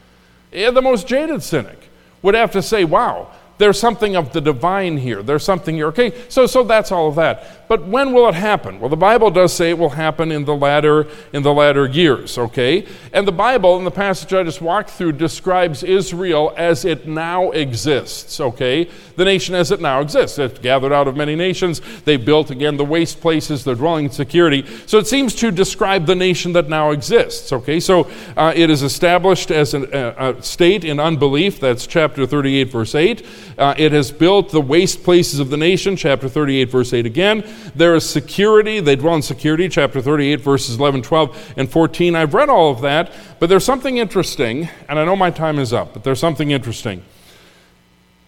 The 0.51 0.81
most 0.83 1.07
jaded 1.07 1.43
cynic 1.43 1.79
would 2.23 2.35
have 2.35 2.51
to 2.53 2.63
say, 2.63 2.85
wow, 2.85 3.31
there's 3.59 3.79
something 3.79 4.17
of 4.17 4.33
the 4.33 4.41
divine 4.41 4.99
here. 4.99 5.23
There's 5.23 5.45
something 5.45 5.75
here. 5.75 5.89
Okay, 5.89 6.13
so, 6.29 6.47
so 6.47 6.63
that's 6.63 6.93
all 6.93 7.09
of 7.09 7.15
that. 7.17 7.66
But 7.69 7.87
when 7.87 8.13
will 8.13 8.29
it 8.29 8.35
happen? 8.35 8.79
Well, 8.79 8.89
the 8.89 8.97
Bible 8.97 9.31
does 9.31 9.53
say 9.53 9.71
it 9.71 9.79
will 9.79 9.91
happen 9.91 10.31
in 10.31 10.45
the 10.45 10.55
latter 10.55 11.09
in 11.33 11.43
the 11.43 11.53
latter 11.53 11.87
years, 11.87 12.39
okay? 12.39 12.87
And 13.13 13.27
the 13.27 13.33
Bible, 13.33 13.77
in 13.79 13.85
the 13.85 13.91
passage 13.91 14.33
I 14.33 14.45
just 14.45 14.61
walked 14.61 14.91
through, 14.91 15.13
describes 15.13 15.83
Israel 15.83 16.55
as 16.57 16.85
it 16.85 17.09
now 17.09 17.51
exists, 17.51 18.41
okay? 18.41 18.89
The 19.17 19.25
nation 19.25 19.55
as 19.55 19.73
it 19.73 19.81
now 19.81 20.01
exists. 20.01 20.39
It's 20.39 20.59
gathered 20.61 20.93
out 20.93 21.09
of 21.09 21.17
many 21.17 21.35
nations. 21.35 21.81
They 22.05 22.17
built 22.17 22.51
again 22.51 22.77
the 22.77 22.85
waste 22.85 23.21
places, 23.21 23.65
their 23.65 23.75
dwelling 23.75 24.07
in 24.07 24.11
security. 24.11 24.65
So 24.87 24.99
it 24.99 25.07
seems 25.07 25.35
to 25.37 25.51
describe 25.51 26.07
the 26.07 26.15
nation 26.15 26.53
that 26.53 26.69
now 26.69 26.91
exists, 26.91 27.53
okay? 27.53 27.81
So 27.81 28.09
uh, 28.37 28.53
it 28.55 28.71
is 28.71 28.83
established 28.83 29.51
as 29.51 29.75
an, 29.75 29.93
a 29.93 30.41
state 30.43 30.85
in 30.85 31.01
unbelief. 31.01 31.59
That's 31.59 31.87
chapter 31.87 32.27
38, 32.27 32.65
verse 32.71 32.95
8. 32.95 33.27
Uh, 33.59 33.75
it 33.77 33.93
has 33.93 34.13
built 34.13 34.51
the 34.51 34.61
waste 34.61 35.03
places 35.03 35.41
of 35.41 35.51
the 35.51 35.57
nation, 35.57 35.97
chapter 35.97 36.29
38, 36.29 36.71
verse 36.71 36.93
8 36.93 37.07
again. 37.07 37.43
There 37.75 37.95
is 37.95 38.09
security. 38.09 38.81
They 38.81 38.97
dwell 38.97 39.15
in 39.15 39.23
security, 39.23 39.69
chapter 39.69 40.01
38, 40.01 40.41
verses 40.41 40.79
11, 40.79 41.03
12, 41.03 41.55
and 41.57 41.71
14. 41.71 42.15
I've 42.15 42.35
read 42.35 42.49
all 42.49 42.71
of 42.71 42.81
that, 42.83 43.13
but 43.39 43.49
there's 43.49 43.65
something 43.65 43.99
interesting, 43.99 44.69
and 44.89 44.99
I 44.99 45.05
know 45.05 45.17
my 45.17 45.31
time 45.31 45.59
is 45.59 45.73
up, 45.73 45.93
but 45.93 46.05
there's 46.05 46.21
something 46.21 46.51
interesting. 46.51 47.03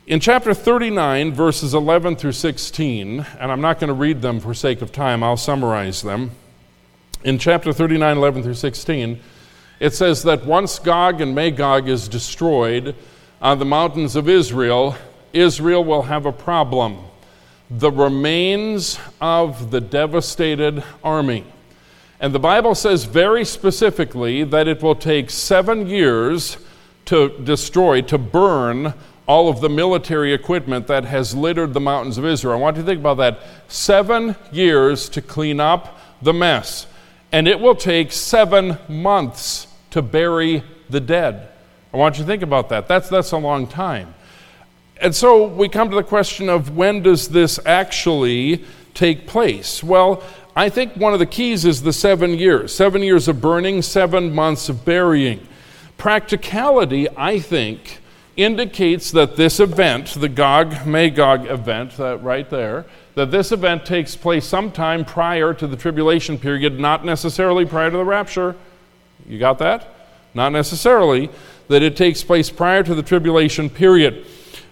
In 0.06 0.20
chapter 0.20 0.54
39, 0.54 1.32
verses 1.32 1.74
11 1.74 2.16
through 2.16 2.32
16, 2.32 3.26
and 3.38 3.52
I'm 3.52 3.60
not 3.60 3.78
going 3.78 3.88
to 3.88 3.94
read 3.94 4.22
them 4.22 4.40
for 4.40 4.54
sake 4.54 4.80
of 4.80 4.90
time, 4.90 5.22
I'll 5.22 5.36
summarize 5.36 6.00
them. 6.00 6.30
In 7.24 7.38
chapter 7.38 7.72
39, 7.72 8.16
11 8.16 8.42
through 8.42 8.54
16, 8.54 9.20
it 9.80 9.92
says 9.92 10.22
that 10.22 10.46
once 10.46 10.78
Gog 10.78 11.20
and 11.20 11.34
Magog 11.34 11.88
is 11.88 12.08
destroyed 12.08 12.94
on 13.42 13.58
the 13.58 13.64
mountains 13.64 14.16
of 14.16 14.28
Israel, 14.28 14.96
Israel 15.32 15.84
will 15.84 16.02
have 16.02 16.26
a 16.26 16.32
problem. 16.32 16.98
The 17.70 17.90
remains 17.90 18.98
of 19.20 19.70
the 19.70 19.80
devastated 19.80 20.82
army. 21.04 21.44
And 22.20 22.34
the 22.34 22.38
Bible 22.38 22.74
says 22.74 23.04
very 23.04 23.44
specifically 23.44 24.42
that 24.44 24.66
it 24.66 24.82
will 24.82 24.94
take 24.94 25.30
seven 25.30 25.86
years 25.86 26.56
to 27.04 27.28
destroy, 27.44 28.00
to 28.02 28.18
burn 28.18 28.94
all 29.26 29.48
of 29.48 29.60
the 29.60 29.68
military 29.68 30.32
equipment 30.32 30.86
that 30.86 31.04
has 31.04 31.34
littered 31.34 31.74
the 31.74 31.80
mountains 31.80 32.18
of 32.18 32.24
Israel. 32.24 32.54
I 32.54 32.58
want 32.58 32.76
you 32.76 32.82
to 32.82 32.86
think 32.86 33.00
about 33.00 33.18
that. 33.18 33.40
Seven 33.68 34.34
years 34.50 35.08
to 35.10 35.22
clean 35.22 35.60
up 35.60 35.98
the 36.22 36.32
mess. 36.32 36.86
And 37.30 37.46
it 37.46 37.60
will 37.60 37.74
take 37.74 38.10
seven 38.10 38.78
months 38.88 39.66
to 39.90 40.00
bury 40.00 40.62
the 40.88 41.00
dead. 41.00 41.50
I 41.92 41.98
want 41.98 42.16
you 42.16 42.24
to 42.24 42.26
think 42.26 42.42
about 42.42 42.70
that. 42.70 42.88
That's, 42.88 43.08
that's 43.08 43.32
a 43.32 43.38
long 43.38 43.66
time. 43.66 44.14
And 45.00 45.14
so 45.14 45.46
we 45.46 45.68
come 45.68 45.90
to 45.90 45.96
the 45.96 46.02
question 46.02 46.48
of 46.48 46.76
when 46.76 47.02
does 47.02 47.28
this 47.28 47.60
actually 47.64 48.64
take 48.94 49.26
place? 49.26 49.82
Well, 49.82 50.22
I 50.56 50.68
think 50.68 50.96
one 50.96 51.12
of 51.12 51.20
the 51.20 51.26
keys 51.26 51.64
is 51.64 51.82
the 51.82 51.92
seven 51.92 52.34
years 52.34 52.74
seven 52.74 53.02
years 53.02 53.28
of 53.28 53.40
burning, 53.40 53.82
seven 53.82 54.34
months 54.34 54.68
of 54.68 54.84
burying. 54.84 55.46
Practicality, 55.96 57.08
I 57.16 57.38
think, 57.38 58.00
indicates 58.36 59.10
that 59.12 59.36
this 59.36 59.60
event, 59.60 60.14
the 60.14 60.28
Gog 60.28 60.86
Magog 60.86 61.46
event, 61.46 61.96
that 61.96 62.22
right 62.22 62.48
there, 62.48 62.86
that 63.14 63.32
this 63.32 63.50
event 63.50 63.84
takes 63.84 64.14
place 64.14 64.46
sometime 64.46 65.04
prior 65.04 65.52
to 65.54 65.66
the 65.66 65.76
tribulation 65.76 66.38
period, 66.38 66.78
not 66.78 67.04
necessarily 67.04 67.64
prior 67.64 67.90
to 67.90 67.96
the 67.96 68.04
rapture. 68.04 68.54
You 69.28 69.38
got 69.38 69.58
that? 69.58 69.88
Not 70.34 70.50
necessarily. 70.50 71.30
That 71.66 71.82
it 71.82 71.96
takes 71.96 72.22
place 72.22 72.48
prior 72.48 72.82
to 72.82 72.94
the 72.94 73.02
tribulation 73.02 73.68
period. 73.70 74.24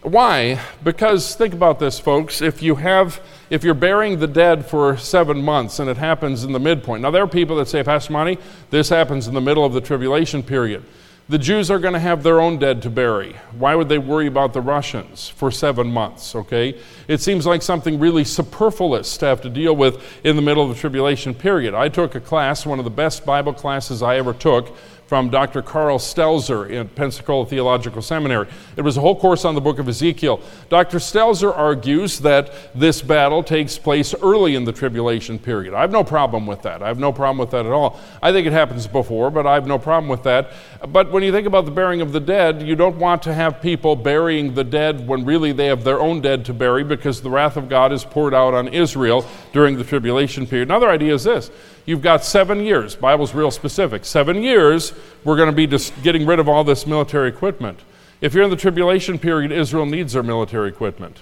Why? 0.07 0.61
Because 0.84 1.34
think 1.34 1.52
about 1.52 1.80
this, 1.80 1.98
folks. 1.98 2.40
If 2.40 2.62
you 2.62 2.76
have, 2.76 3.20
if 3.50 3.64
you're 3.64 3.74
burying 3.74 4.20
the 4.20 4.28
dead 4.28 4.64
for 4.64 4.96
seven 4.96 5.42
months 5.42 5.80
and 5.80 5.90
it 5.90 5.96
happens 5.96 6.44
in 6.44 6.52
the 6.52 6.61
midpoint. 6.61 7.02
Now 7.02 7.11
there 7.11 7.24
are 7.24 7.26
people 7.26 7.57
that 7.57 7.66
say, 7.66 7.82
Pastor 7.82 8.12
Monty, 8.12 8.38
this 8.70 8.88
happens 8.88 9.26
in 9.26 9.34
the 9.34 9.40
middle 9.40 9.64
of 9.64 9.72
the 9.72 9.80
tribulation 9.80 10.44
period. 10.44 10.84
The 11.28 11.38
Jews 11.38 11.72
are 11.72 11.80
going 11.80 11.94
to 11.94 11.98
have 11.98 12.22
their 12.22 12.40
own 12.40 12.61
dead 12.61 12.82
to 12.82 12.90
bury. 12.90 13.34
Why 13.59 13.74
would 13.74 13.88
they 13.88 13.98
worry 13.98 14.28
about 14.28 14.52
the 14.52 14.61
Russians 14.61 15.28
for 15.28 15.50
seven 15.50 15.88
months? 15.92 16.36
Okay? 16.36 16.80
It 17.09 17.20
seems 17.20 17.44
like 17.44 17.62
something 17.62 17.98
really 17.98 18.22
superfluous 18.22 19.16
to 19.16 19.26
have 19.26 19.40
to 19.40 19.50
deal 19.50 19.74
with 19.74 20.00
in 20.22 20.36
the 20.36 20.42
middle 20.42 20.62
of 20.62 20.68
the 20.68 20.80
tribulation 20.80 21.34
period. 21.34 21.74
I 21.74 21.88
took 21.88 22.14
a 22.14 22.20
class, 22.20 22.64
one 22.64 22.78
of 22.78 22.84
the 22.84 22.92
best 22.92 23.26
Bible 23.26 23.52
classes 23.52 24.04
I 24.04 24.18
ever 24.18 24.34
took, 24.34 24.72
from 25.07 25.30
Dr. 25.30 25.62
Carl 25.62 25.98
Stelzer 25.98 26.68
in 26.68 26.88
Pensacola 26.88 27.46
Theological 27.46 28.02
Seminary. 28.02 28.48
It 28.76 28.82
was 28.82 28.96
a 28.96 29.00
whole 29.00 29.18
course 29.18 29.44
on 29.44 29.54
the 29.54 29.61
book 29.61 29.78
of 29.78 29.88
Ezekiel. 29.88 30.40
Dr. 30.68 30.98
Stelzer 30.98 31.57
argues 31.57 32.18
that 32.20 32.52
this 32.74 33.02
battle 33.02 33.42
takes 33.42 33.78
place 33.78 34.14
early 34.20 34.57
in 34.57 34.64
the 34.64 34.72
tribulation 34.72 35.38
period. 35.38 35.74
I 35.74 35.80
have 35.80 35.92
no 35.92 36.02
problem 36.02 36.46
with 36.46 36.62
that. 36.62 36.82
I 36.82 36.88
have 36.88 36.98
no 36.98 37.12
problem 37.12 37.38
with 37.38 37.50
that 37.50 37.66
at 37.66 37.72
all. 37.72 38.00
I 38.20 38.32
think 38.32 38.46
it 38.46 38.52
happens 38.52 38.86
before, 38.86 39.30
but 39.30 39.46
I 39.46 39.54
have 39.54 39.66
no 39.66 39.78
problem 39.78 40.09
with 40.09 40.24
that. 40.24 40.52
But 40.88 41.12
when 41.12 41.22
you 41.22 41.30
think 41.30 41.46
about 41.46 41.66
the 41.66 41.70
burying 41.70 42.00
of 42.00 42.12
the 42.12 42.20
dead, 42.20 42.62
you 42.62 42.74
don't 42.74 42.96
want 42.96 43.22
to 43.22 43.34
have 43.34 43.62
people 43.62 43.94
burying 43.94 44.54
the 44.54 44.64
dead 44.64 45.07
when 45.07 45.24
really 45.24 45.52
they 45.52 45.66
have 45.66 45.84
their 45.84 46.00
own 46.00 46.20
dead 46.20 46.44
to 46.46 46.52
bury 46.52 46.82
because 46.82 47.20
the 47.20 47.30
wrath 47.30 47.57
of 47.57 47.68
God 47.68 47.92
is 47.92 48.04
poured 48.04 48.34
out 48.34 48.54
on 48.54 48.68
Israel 48.68 49.24
during 49.52 49.76
the 49.76 49.84
tribulation 49.84 50.46
period. 50.46 50.68
Another 50.68 50.90
idea 50.90 51.14
is 51.14 51.24
this 51.24 51.50
you've 51.87 52.03
got 52.03 52.24
seven 52.24 52.61
years. 52.61 52.95
Bible's 52.95 53.34
real 53.34 53.51
specific. 53.51 54.05
Seven 54.05 54.43
years, 54.43 54.93
we're 55.24 55.37
going 55.37 55.51
to 55.51 55.57
be 55.57 55.66
just 55.66 56.03
getting 56.03 56.26
rid 56.26 56.39
of 56.39 56.49
all 56.49 56.64
this 56.64 56.87
military 56.87 57.28
equipment. 57.28 57.80
If 58.20 58.34
you're 58.34 58.45
in 58.45 58.51
the 58.51 58.57
tribulation 58.57 59.18
period, 59.18 59.53
Israel 59.53 59.87
needs 59.87 60.12
their 60.12 60.22
military 60.22 60.68
equipment. 60.68 61.20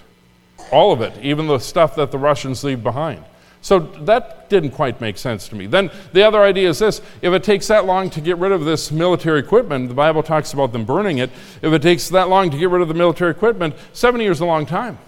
All 0.71 0.91
of 0.91 1.01
it, 1.01 1.13
even 1.21 1.47
the 1.47 1.59
stuff 1.59 1.95
that 1.95 2.11
the 2.11 2.17
Russians 2.17 2.63
leave 2.63 2.83
behind. 2.83 3.23
So 3.61 3.79
that 3.79 4.47
didn't 4.47 4.71
quite 4.71 5.01
make 5.01 5.17
sense 5.17 5.47
to 5.47 5.55
me. 5.55 5.65
Then 5.65 5.89
the 6.13 6.21
other 6.21 6.41
idea 6.43 6.69
is 6.69 6.77
this 6.77 7.01
if 7.23 7.33
it 7.33 7.43
takes 7.43 7.67
that 7.67 7.85
long 7.85 8.11
to 8.11 8.21
get 8.21 8.37
rid 8.37 8.51
of 8.51 8.63
this 8.63 8.91
military 8.91 9.39
equipment, 9.39 9.89
the 9.89 9.95
Bible 9.95 10.21
talks 10.21 10.53
about 10.53 10.71
them 10.71 10.85
burning 10.85 11.17
it. 11.17 11.31
If 11.63 11.73
it 11.73 11.81
takes 11.81 12.09
that 12.09 12.29
long 12.29 12.51
to 12.51 12.57
get 12.59 12.69
rid 12.69 12.83
of 12.83 12.87
the 12.87 12.93
military 12.93 13.31
equipment, 13.31 13.73
seven 13.91 14.21
years 14.21 14.37
is 14.37 14.41
a 14.41 14.45
long 14.45 14.67
time. 14.67 14.99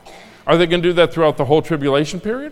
Are 0.47 0.57
they 0.57 0.65
going 0.65 0.81
to 0.81 0.89
do 0.89 0.93
that 0.93 1.13
throughout 1.13 1.37
the 1.37 1.45
whole 1.45 1.61
tribulation 1.61 2.19
period? 2.19 2.51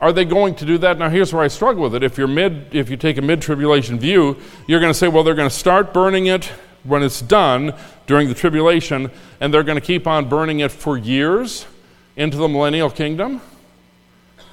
Are 0.00 0.12
they 0.12 0.24
going 0.24 0.54
to 0.56 0.64
do 0.64 0.78
that? 0.78 0.98
Now, 0.98 1.10
here's 1.10 1.32
where 1.32 1.42
I 1.42 1.48
struggle 1.48 1.82
with 1.82 1.94
it. 1.94 2.02
If 2.02 2.16
you're 2.16 2.26
mid, 2.26 2.74
if 2.74 2.88
you 2.88 2.96
take 2.96 3.18
a 3.18 3.22
mid-tribulation 3.22 3.98
view, 3.98 4.38
you're 4.66 4.80
going 4.80 4.92
to 4.92 4.98
say, 4.98 5.08
well, 5.08 5.22
they're 5.22 5.34
going 5.34 5.48
to 5.48 5.54
start 5.54 5.92
burning 5.92 6.26
it 6.26 6.46
when 6.84 7.02
it's 7.02 7.20
done 7.20 7.74
during 8.06 8.28
the 8.28 8.34
tribulation, 8.34 9.10
and 9.40 9.52
they're 9.52 9.62
going 9.62 9.78
to 9.78 9.86
keep 9.86 10.06
on 10.06 10.28
burning 10.28 10.60
it 10.60 10.72
for 10.72 10.96
years 10.96 11.66
into 12.16 12.38
the 12.38 12.48
millennial 12.48 12.90
kingdom. 12.90 13.42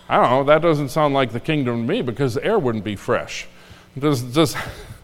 I 0.09 0.17
don't 0.17 0.29
know. 0.29 0.43
That 0.43 0.61
doesn't 0.61 0.89
sound 0.89 1.13
like 1.13 1.31
the 1.31 1.39
kingdom 1.39 1.87
to 1.87 1.93
me 1.93 2.01
because 2.01 2.33
the 2.33 2.43
air 2.43 2.59
wouldn't 2.59 2.83
be 2.83 2.95
fresh. 2.95 3.47
Does, 3.97 4.21
just 4.33 4.57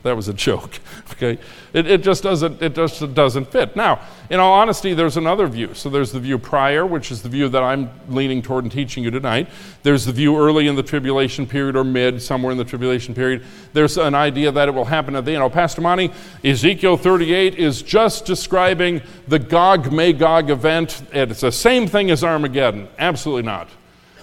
that 0.03 0.15
was 0.15 0.27
a 0.27 0.33
joke. 0.33 0.79
Okay, 1.13 1.37
it, 1.73 1.85
it 1.85 2.01
just 2.01 2.23
doesn't 2.23 2.59
it 2.61 2.73
just 2.73 3.13
doesn't 3.13 3.45
fit. 3.45 3.75
Now, 3.75 4.01
in 4.31 4.39
all 4.39 4.51
honesty, 4.51 4.95
there's 4.95 5.15
another 5.15 5.45
view. 5.47 5.73
So 5.75 5.89
there's 5.89 6.11
the 6.11 6.19
view 6.19 6.39
prior, 6.39 6.87
which 6.87 7.11
is 7.11 7.21
the 7.21 7.29
view 7.29 7.47
that 7.49 7.61
I'm 7.61 7.91
leaning 8.09 8.41
toward 8.41 8.65
and 8.65 8.71
teaching 8.71 9.03
you 9.03 9.11
tonight. 9.11 9.47
There's 9.83 10.05
the 10.05 10.11
view 10.11 10.35
early 10.37 10.67
in 10.67 10.75
the 10.75 10.81
tribulation 10.81 11.45
period 11.45 11.75
or 11.75 11.83
mid, 11.83 12.19
somewhere 12.19 12.51
in 12.51 12.57
the 12.57 12.65
tribulation 12.65 13.13
period. 13.13 13.43
There's 13.73 13.97
an 13.97 14.15
idea 14.15 14.51
that 14.51 14.67
it 14.67 14.71
will 14.71 14.85
happen 14.85 15.15
at 15.15 15.23
the 15.23 15.33
end. 15.33 15.43
Oh, 15.43 15.49
Pastor 15.51 15.81
Monty, 15.81 16.11
Ezekiel 16.43 16.97
38 16.97 17.55
is 17.55 17.83
just 17.83 18.25
describing 18.25 19.01
the 19.27 19.39
Gog 19.39 19.91
Magog 19.91 20.49
event. 20.49 21.03
It's 21.13 21.41
the 21.41 21.51
same 21.51 21.87
thing 21.87 22.09
as 22.09 22.23
Armageddon. 22.23 22.87
Absolutely 22.97 23.43
not. 23.43 23.69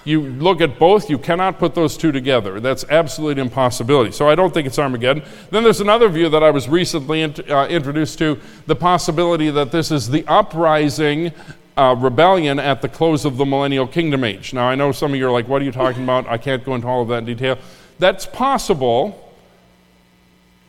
You 0.05 0.23
look 0.23 0.61
at 0.61 0.79
both, 0.79 1.11
you 1.11 1.19
cannot 1.19 1.59
put 1.59 1.75
those 1.75 1.97
two 1.97 2.11
together. 2.11 2.59
That's 2.59 2.85
absolute 2.89 3.39
impossibility. 3.39 4.13
So 4.13 4.29
I 4.29 4.35
don't 4.35 4.53
think 4.53 4.67
it's 4.67 4.79
Armageddon. 4.79 5.23
Then 5.51 5.63
there's 5.63 5.81
another 5.81 6.09
view 6.09 6.29
that 6.31 6.43
I 6.43 6.51
was 6.51 6.69
recently 6.69 7.23
uh, 7.23 7.67
introduced 7.69 8.19
to 8.19 8.41
the 8.67 8.77
possibility 8.77 9.51
that 9.51 9.73
this 9.73 9.91
is 9.91 10.09
the 10.09 10.27
uprising 10.27 11.33
uh, 11.77 11.95
rebellion 11.99 12.59
at 12.59 12.83
the 12.83 12.89
close 12.89 13.25
of 13.25 13.37
the 13.37 13.45
millennial 13.45 13.87
kingdom 13.87 14.25
age. 14.25 14.55
Now, 14.55 14.69
I 14.69 14.75
know 14.75 14.91
some 14.93 15.13
of 15.13 15.19
you 15.19 15.27
are 15.27 15.31
like, 15.31 15.49
what 15.49 15.61
are 15.61 15.65
you 15.65 15.73
talking 15.73 16.03
about? 16.03 16.27
I 16.27 16.39
can't 16.39 16.65
go 16.65 16.75
into 16.75 16.87
all 16.87 17.03
of 17.03 17.09
that 17.09 17.19
in 17.19 17.25
detail. 17.27 17.59
That's 17.99 18.25
possible, 18.25 19.35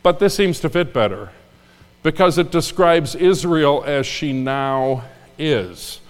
but 0.04 0.20
this 0.20 0.36
seems 0.36 0.60
to 0.60 0.70
fit 0.70 0.94
better 0.94 1.30
because 2.04 2.38
it 2.38 2.52
describes 2.52 3.16
Israel 3.16 3.84
as 3.86 4.06
she 4.06 4.34
now 4.34 5.06
is. 5.38 6.01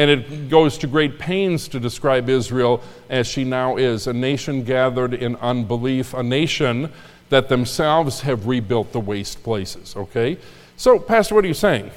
And 0.00 0.08
it 0.08 0.48
goes 0.48 0.78
to 0.78 0.86
great 0.86 1.18
pains 1.18 1.68
to 1.68 1.78
describe 1.78 2.30
Israel 2.30 2.82
as 3.10 3.26
she 3.26 3.44
now 3.44 3.76
is 3.76 4.06
a 4.06 4.14
nation 4.14 4.64
gathered 4.64 5.12
in 5.12 5.36
unbelief, 5.36 6.14
a 6.14 6.22
nation 6.22 6.90
that 7.28 7.50
themselves 7.50 8.22
have 8.22 8.46
rebuilt 8.46 8.92
the 8.92 8.98
waste 8.98 9.42
places. 9.42 9.94
Okay? 9.94 10.38
So, 10.78 10.98
Pastor, 10.98 11.34
what 11.34 11.44
are 11.44 11.48
you 11.48 11.52
saying? 11.52 11.90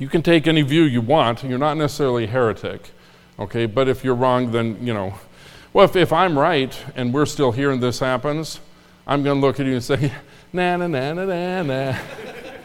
You 0.00 0.08
can 0.08 0.20
take 0.20 0.48
any 0.48 0.62
view 0.62 0.82
you 0.82 1.00
want. 1.00 1.44
You're 1.44 1.60
not 1.60 1.76
necessarily 1.76 2.24
a 2.24 2.26
heretic. 2.26 2.90
Okay? 3.38 3.66
But 3.66 3.88
if 3.88 4.02
you're 4.02 4.16
wrong, 4.16 4.50
then, 4.50 4.84
you 4.84 4.92
know. 4.92 5.14
Well, 5.72 5.84
if, 5.84 5.94
if 5.94 6.12
I'm 6.12 6.36
right 6.36 6.76
and 6.96 7.14
we're 7.14 7.26
still 7.26 7.52
here 7.52 7.70
and 7.70 7.80
this 7.80 8.00
happens, 8.00 8.58
I'm 9.06 9.22
going 9.22 9.40
to 9.40 9.46
look 9.46 9.60
at 9.60 9.66
you 9.66 9.74
and 9.74 9.84
say, 9.84 10.12
na 10.52 10.76
na 10.76 10.88
na 10.88 11.12
na 11.12 11.24
na 11.24 11.62
na. 11.62 11.98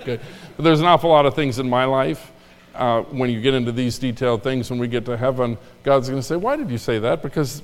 Okay. 0.01 0.19
But 0.57 0.63
there's 0.63 0.79
an 0.79 0.87
awful 0.87 1.11
lot 1.11 1.27
of 1.27 1.35
things 1.35 1.59
in 1.59 1.69
my 1.69 1.85
life 1.85 2.31
uh, 2.75 3.01
when 3.03 3.29
you 3.29 3.41
get 3.41 3.53
into 3.53 3.71
these 3.71 3.97
detailed 3.97 4.43
things, 4.43 4.69
when 4.69 4.79
we 4.79 4.87
get 4.87 5.05
to 5.05 5.17
heaven, 5.17 5.57
God's 5.83 6.09
going 6.09 6.19
to 6.21 6.25
say, 6.25 6.35
Why 6.35 6.55
did 6.55 6.69
you 6.69 6.77
say 6.77 6.99
that? 6.99 7.21
Because, 7.21 7.61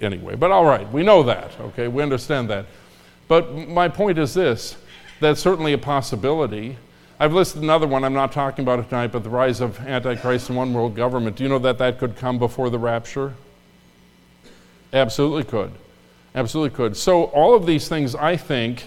anyway, 0.00 0.36
but 0.36 0.50
all 0.50 0.64
right, 0.64 0.90
we 0.92 1.02
know 1.02 1.22
that, 1.22 1.50
okay? 1.60 1.88
We 1.88 2.02
understand 2.02 2.50
that. 2.50 2.66
But 3.28 3.68
my 3.68 3.88
point 3.88 4.18
is 4.18 4.34
this 4.34 4.76
that's 5.20 5.40
certainly 5.40 5.72
a 5.72 5.78
possibility. 5.78 6.76
I've 7.18 7.34
listed 7.34 7.62
another 7.62 7.86
one, 7.86 8.02
I'm 8.02 8.14
not 8.14 8.32
talking 8.32 8.64
about 8.64 8.78
it 8.78 8.88
tonight, 8.88 9.12
but 9.12 9.22
the 9.22 9.30
rise 9.30 9.60
of 9.60 9.78
Antichrist 9.80 10.48
and 10.48 10.56
one 10.56 10.72
world 10.72 10.96
government. 10.96 11.36
Do 11.36 11.42
you 11.42 11.50
know 11.50 11.58
that 11.58 11.76
that 11.78 11.98
could 11.98 12.16
come 12.16 12.38
before 12.38 12.70
the 12.70 12.78
rapture? 12.78 13.34
Absolutely 14.92 15.44
could. 15.44 15.72
Absolutely 16.34 16.74
could. 16.74 16.96
So, 16.96 17.24
all 17.24 17.54
of 17.54 17.66
these 17.66 17.88
things, 17.88 18.14
I 18.14 18.36
think, 18.36 18.84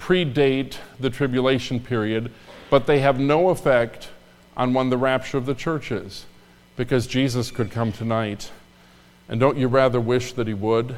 predate 0.00 0.76
the 0.98 1.10
tribulation 1.10 1.78
period, 1.80 2.32
but 2.70 2.86
they 2.86 3.00
have 3.00 3.20
no 3.20 3.50
effect 3.50 4.10
on 4.56 4.72
when 4.72 4.90
the 4.90 4.96
rapture 4.96 5.38
of 5.38 5.46
the 5.46 5.54
church 5.54 5.92
is 5.92 6.26
because 6.76 7.06
Jesus 7.06 7.50
could 7.50 7.70
come 7.70 7.92
tonight. 7.92 8.50
And 9.28 9.40
don't 9.40 9.58
you 9.58 9.66
rather 9.66 10.00
wish 10.00 10.32
that 10.34 10.46
he 10.46 10.54
would? 10.54 10.94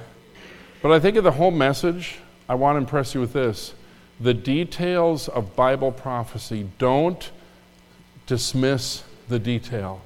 But 0.83 0.93
I 0.93 1.01
think 1.01 1.17
of 1.17 1.25
the 1.25 1.33
whole 1.33 1.51
message, 1.51 2.17
I 2.49 2.55
want 2.55 2.77
to 2.77 2.81
impress 2.81 3.15
you 3.15 3.21
with 3.21 3.33
this. 3.33 3.75
The 4.21 4.35
details 4.35 5.29
of 5.29 5.57
Bible 5.57 5.93
prophecy, 5.93 6.69
don't 6.79 7.31
dismiss 8.27 9.05
the 9.29 9.39
detail. 9.39 10.03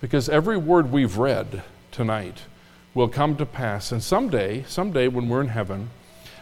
Because 0.00 0.28
every 0.28 0.56
word 0.56 0.92
we've 0.92 1.18
read 1.18 1.62
tonight 1.90 2.42
will 2.94 3.08
come 3.08 3.36
to 3.36 3.46
pass. 3.46 3.92
And 3.92 4.02
someday, 4.02 4.64
someday 4.68 5.08
when 5.08 5.28
we're 5.28 5.42
in 5.42 5.48
heaven, 5.48 5.90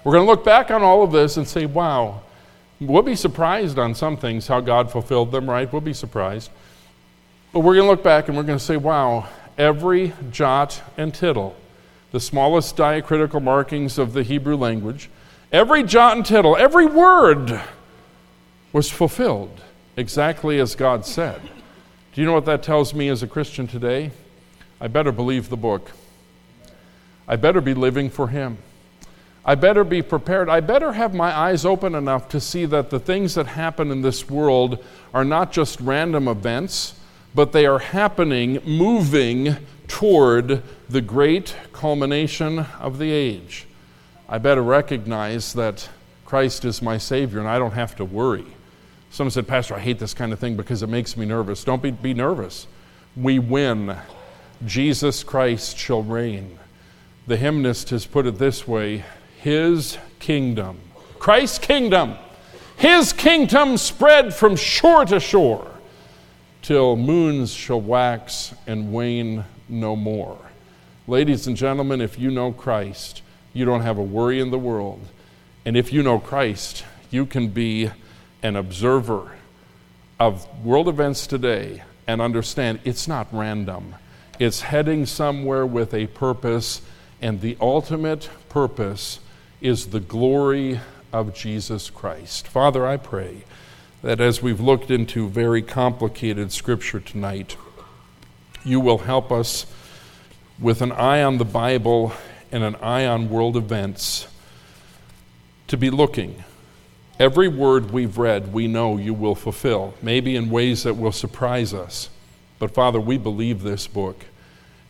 we're 0.05 0.13
going 0.13 0.27
to 0.27 0.31
look 0.31 0.45
back 0.45 0.71
on 0.71 0.83
all 0.83 1.03
of 1.03 1.13
this 1.13 1.37
and 1.37 1.49
say, 1.49 1.67
wow, 1.67 2.23
We'll 2.87 3.03
be 3.03 3.17
surprised 3.17 3.79
on 3.79 3.95
some 3.95 4.17
things 4.17 4.47
how 4.47 4.61
God 4.61 4.91
fulfilled 4.91 5.33
them, 5.33 5.49
right? 5.49 5.71
We'll 5.73 5.81
be 5.81 5.95
surprised. 5.95 6.51
But 7.53 7.61
we're 7.61 7.75
going 7.75 7.87
to 7.87 7.91
look 7.91 8.03
back 8.03 8.29
and 8.29 8.37
we're 8.37 8.43
going 8.43 8.59
to 8.59 8.65
say, 8.65 8.77
wow, 8.77 9.29
every 9.57 10.13
jot 10.31 10.83
and 10.97 11.15
tittle, 11.15 11.57
the 12.13 12.21
smallest 12.21 12.77
diacritical 12.77 13.41
markings 13.41 13.99
of 13.99 14.13
the 14.13 14.23
Hebrew 14.23 14.57
language, 14.57 15.09
every 15.53 15.83
jot 15.83 16.17
and 16.17 16.27
tittle, 16.27 16.57
every 16.57 16.87
word 16.87 17.61
was 18.73 18.91
fulfilled 18.91 19.61
exactly 19.97 20.59
as 20.59 20.75
God 20.75 21.07
said. 21.07 21.41
Do 22.13 22.21
you 22.21 22.27
know 22.27 22.35
what 22.35 22.47
that 22.47 22.63
tells 22.63 22.93
me 22.93 23.09
as 23.09 23.23
a 23.23 23.27
Christian 23.27 23.67
today? 23.67 24.11
I 24.81 24.89
better 24.89 25.13
believe 25.13 25.49
the 25.49 25.57
book. 25.57 25.93
I 27.27 27.37
better 27.37 27.61
be 27.61 27.75
living 27.75 28.11
for 28.11 28.29
Him. 28.29 28.59
I 29.47 29.55
better 29.55 29.85
be 29.85 30.01
prepared. 30.01 30.49
I 30.49 30.61
better 30.61 30.93
have 30.93 31.13
my 31.13 31.37
eyes 31.37 31.67
open 31.67 31.95
enough 31.95 32.29
to 32.31 32.41
see 32.41 32.65
that 32.67 32.89
the 32.89 32.99
things 32.99 33.35
that 33.35 33.47
happen 33.47 33.91
in 33.91 34.01
this 34.01 34.31
world 34.31 34.83
are 35.13 35.25
not 35.25 35.53
just 35.53 35.81
random 35.81 36.29
events, 36.29 36.95
but 37.35 37.53
they 37.53 37.67
are 37.67 37.79
happening, 37.79 38.61
moving 38.65 39.57
toward 39.87 40.63
the 40.89 41.03
great 41.03 41.55
culmination 41.73 42.61
of 42.81 42.99
the 42.99 43.11
age. 43.11 43.67
I 44.29 44.39
better 44.39 44.63
recognize 44.63 45.53
that 45.53 45.91
Christ 46.25 46.65
is 46.65 46.81
my 46.81 46.97
Savior 46.97 47.39
and 47.39 47.49
I 47.49 47.59
don't 47.59 47.73
have 47.73 47.95
to 47.97 48.05
worry. 48.05 48.47
Someone 49.11 49.31
said, 49.31 49.47
Pastor, 49.47 49.75
I 49.75 49.81
hate 49.81 49.99
this 49.99 50.15
kind 50.15 50.33
of 50.33 50.39
thing 50.39 50.57
because 50.57 50.83
it 50.83 50.89
makes 50.89 51.17
me 51.17 51.27
nervous. 51.27 51.63
Don't 51.65 51.83
be, 51.83 51.91
be 51.91 52.15
nervous. 52.15 52.67
We 53.15 53.39
win. 53.39 53.97
Jesus 54.65 55.23
Christ 55.23 55.77
shall 55.77 56.03
reign. 56.03 56.59
The 57.27 57.37
hymnist 57.37 57.91
has 57.91 58.07
put 58.07 58.27
it 58.27 58.39
this 58.39 58.67
way 58.67 59.05
His 59.45 59.99
kingdom, 60.21 60.81
Christ's 61.19 61.59
kingdom, 61.59 62.15
His 62.79 63.13
kingdom 63.13 63.77
spread 63.77 64.33
from 64.33 64.57
shore 64.57 65.05
to 65.05 65.21
shore 65.21 65.71
till 66.63 66.97
moons 66.97 67.53
shall 67.53 67.83
wax 67.83 68.55
and 68.67 68.91
wane 68.91 69.45
no 69.69 69.97
more. 69.97 70.39
Ladies 71.07 71.47
and 71.47 71.59
gentlemen, 71.59 72.01
if 72.01 72.19
you 72.19 72.31
know 72.31 72.53
Christ, 72.53 73.21
you 73.53 73.67
don't 73.67 73.83
have 73.83 73.99
a 73.99 74.03
worry 74.03 74.41
in 74.41 74.51
the 74.51 74.59
world. 74.59 75.03
And 75.67 75.77
if 75.77 75.93
you 75.93 76.03
know 76.03 76.19
Christ, 76.19 76.87
you 77.11 77.27
can 77.27 77.49
be 77.49 77.91
an 78.43 78.57
observer 78.57 79.33
of 80.19 80.49
world 80.65 80.89
events 80.89 81.27
today 81.27 81.83
and 82.07 82.23
understand 82.23 82.81
it's 82.85 83.07
not 83.07 83.27
random. 83.31 83.97
It's 84.39 84.63
heading 84.63 85.05
somewhere 85.05 85.67
with 85.67 85.93
a 85.93 86.07
purpose, 86.07 86.81
and 87.21 87.43
the 87.43 87.59
ultimate 87.61 88.31
purpose 88.49 89.19
is 89.65 89.87
the 89.87 90.01
glory 90.01 90.79
of 91.11 91.35
Jesus 91.35 91.89
Christ. 91.89 92.47
Father, 92.47 92.87
I 92.87 92.99
pray 92.99 93.45
that 94.03 94.21
as 94.21 94.43
we've 94.43 94.61
looked 94.61 94.91
into 94.91 95.27
very 95.27 95.63
complicated 95.63 96.53
scripture 96.53 97.01
tonight, 97.01 97.57
you 98.63 98.79
will 98.79 98.99
help 98.99 99.33
us 99.33 99.65
with 100.59 100.83
an 100.83 100.93
eye 100.93 101.23
on 101.23 101.39
the 101.39 101.47
Bible 101.47 102.13
and 102.53 102.63
an 102.63 102.77
eye 102.77 103.07
on 103.07 103.31
world 103.31 103.57
events 103.57 104.29
to 105.69 105.79
be 105.79 105.89
looking. 105.89 106.45
Every 107.19 107.49
word 107.49 107.91
we've 107.91 108.19
read, 108.19 108.53
we 108.53 108.69
know 108.69 108.99
you 108.99 109.15
will 109.15 109.35
fulfill, 109.35 109.95
maybe 110.03 110.37
in 110.37 110.51
ways 110.51 110.83
that 110.83 110.99
will 110.99 111.11
surprise 111.11 111.73
us. 111.73 112.11
But 112.59 112.75
Father, 112.75 113.01
we 113.01 113.17
believe 113.17 113.63
this 113.63 113.87
book. 113.87 114.27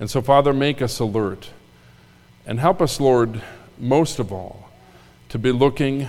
And 0.00 0.10
so, 0.10 0.20
Father, 0.20 0.52
make 0.52 0.82
us 0.82 0.98
alert. 0.98 1.50
And 2.44 2.58
help 2.58 2.82
us, 2.82 2.98
Lord, 2.98 3.40
most 3.78 4.18
of 4.18 4.32
all, 4.32 4.63
to 5.34 5.38
be 5.40 5.50
looking 5.50 6.06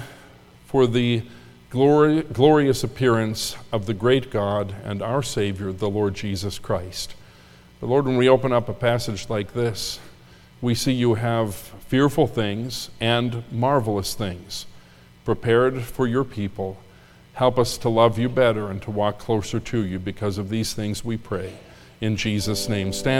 for 0.67 0.85
the 0.85 1.23
glory, 1.71 2.21
glorious 2.21 2.83
appearance 2.83 3.55
of 3.71 3.87
the 3.87 3.93
great 3.95 4.29
God 4.29 4.75
and 4.83 5.01
our 5.01 5.23
Savior, 5.23 5.71
the 5.71 5.89
Lord 5.89 6.13
Jesus 6.13 6.59
Christ. 6.59 7.15
But 7.81 7.87
Lord, 7.87 8.05
when 8.05 8.17
we 8.17 8.29
open 8.29 8.53
up 8.53 8.69
a 8.69 8.73
passage 8.73 9.27
like 9.27 9.53
this, 9.53 9.99
we 10.61 10.75
see 10.75 10.91
you 10.91 11.15
have 11.15 11.55
fearful 11.55 12.27
things 12.27 12.91
and 13.01 13.43
marvelous 13.51 14.13
things 14.13 14.67
prepared 15.23 15.81
for 15.81 16.05
your 16.05 16.23
people. 16.23 16.77
Help 17.33 17.57
us 17.57 17.79
to 17.79 17.89
love 17.89 18.19
you 18.19 18.29
better 18.29 18.69
and 18.69 18.79
to 18.83 18.91
walk 18.91 19.17
closer 19.17 19.59
to 19.59 19.83
you 19.83 19.97
because 19.97 20.37
of 20.37 20.49
these 20.49 20.75
things 20.75 21.03
we 21.03 21.17
pray. 21.17 21.51
In 21.99 22.15
Jesus' 22.15 22.69
name, 22.69 22.93
stand. 22.93 23.13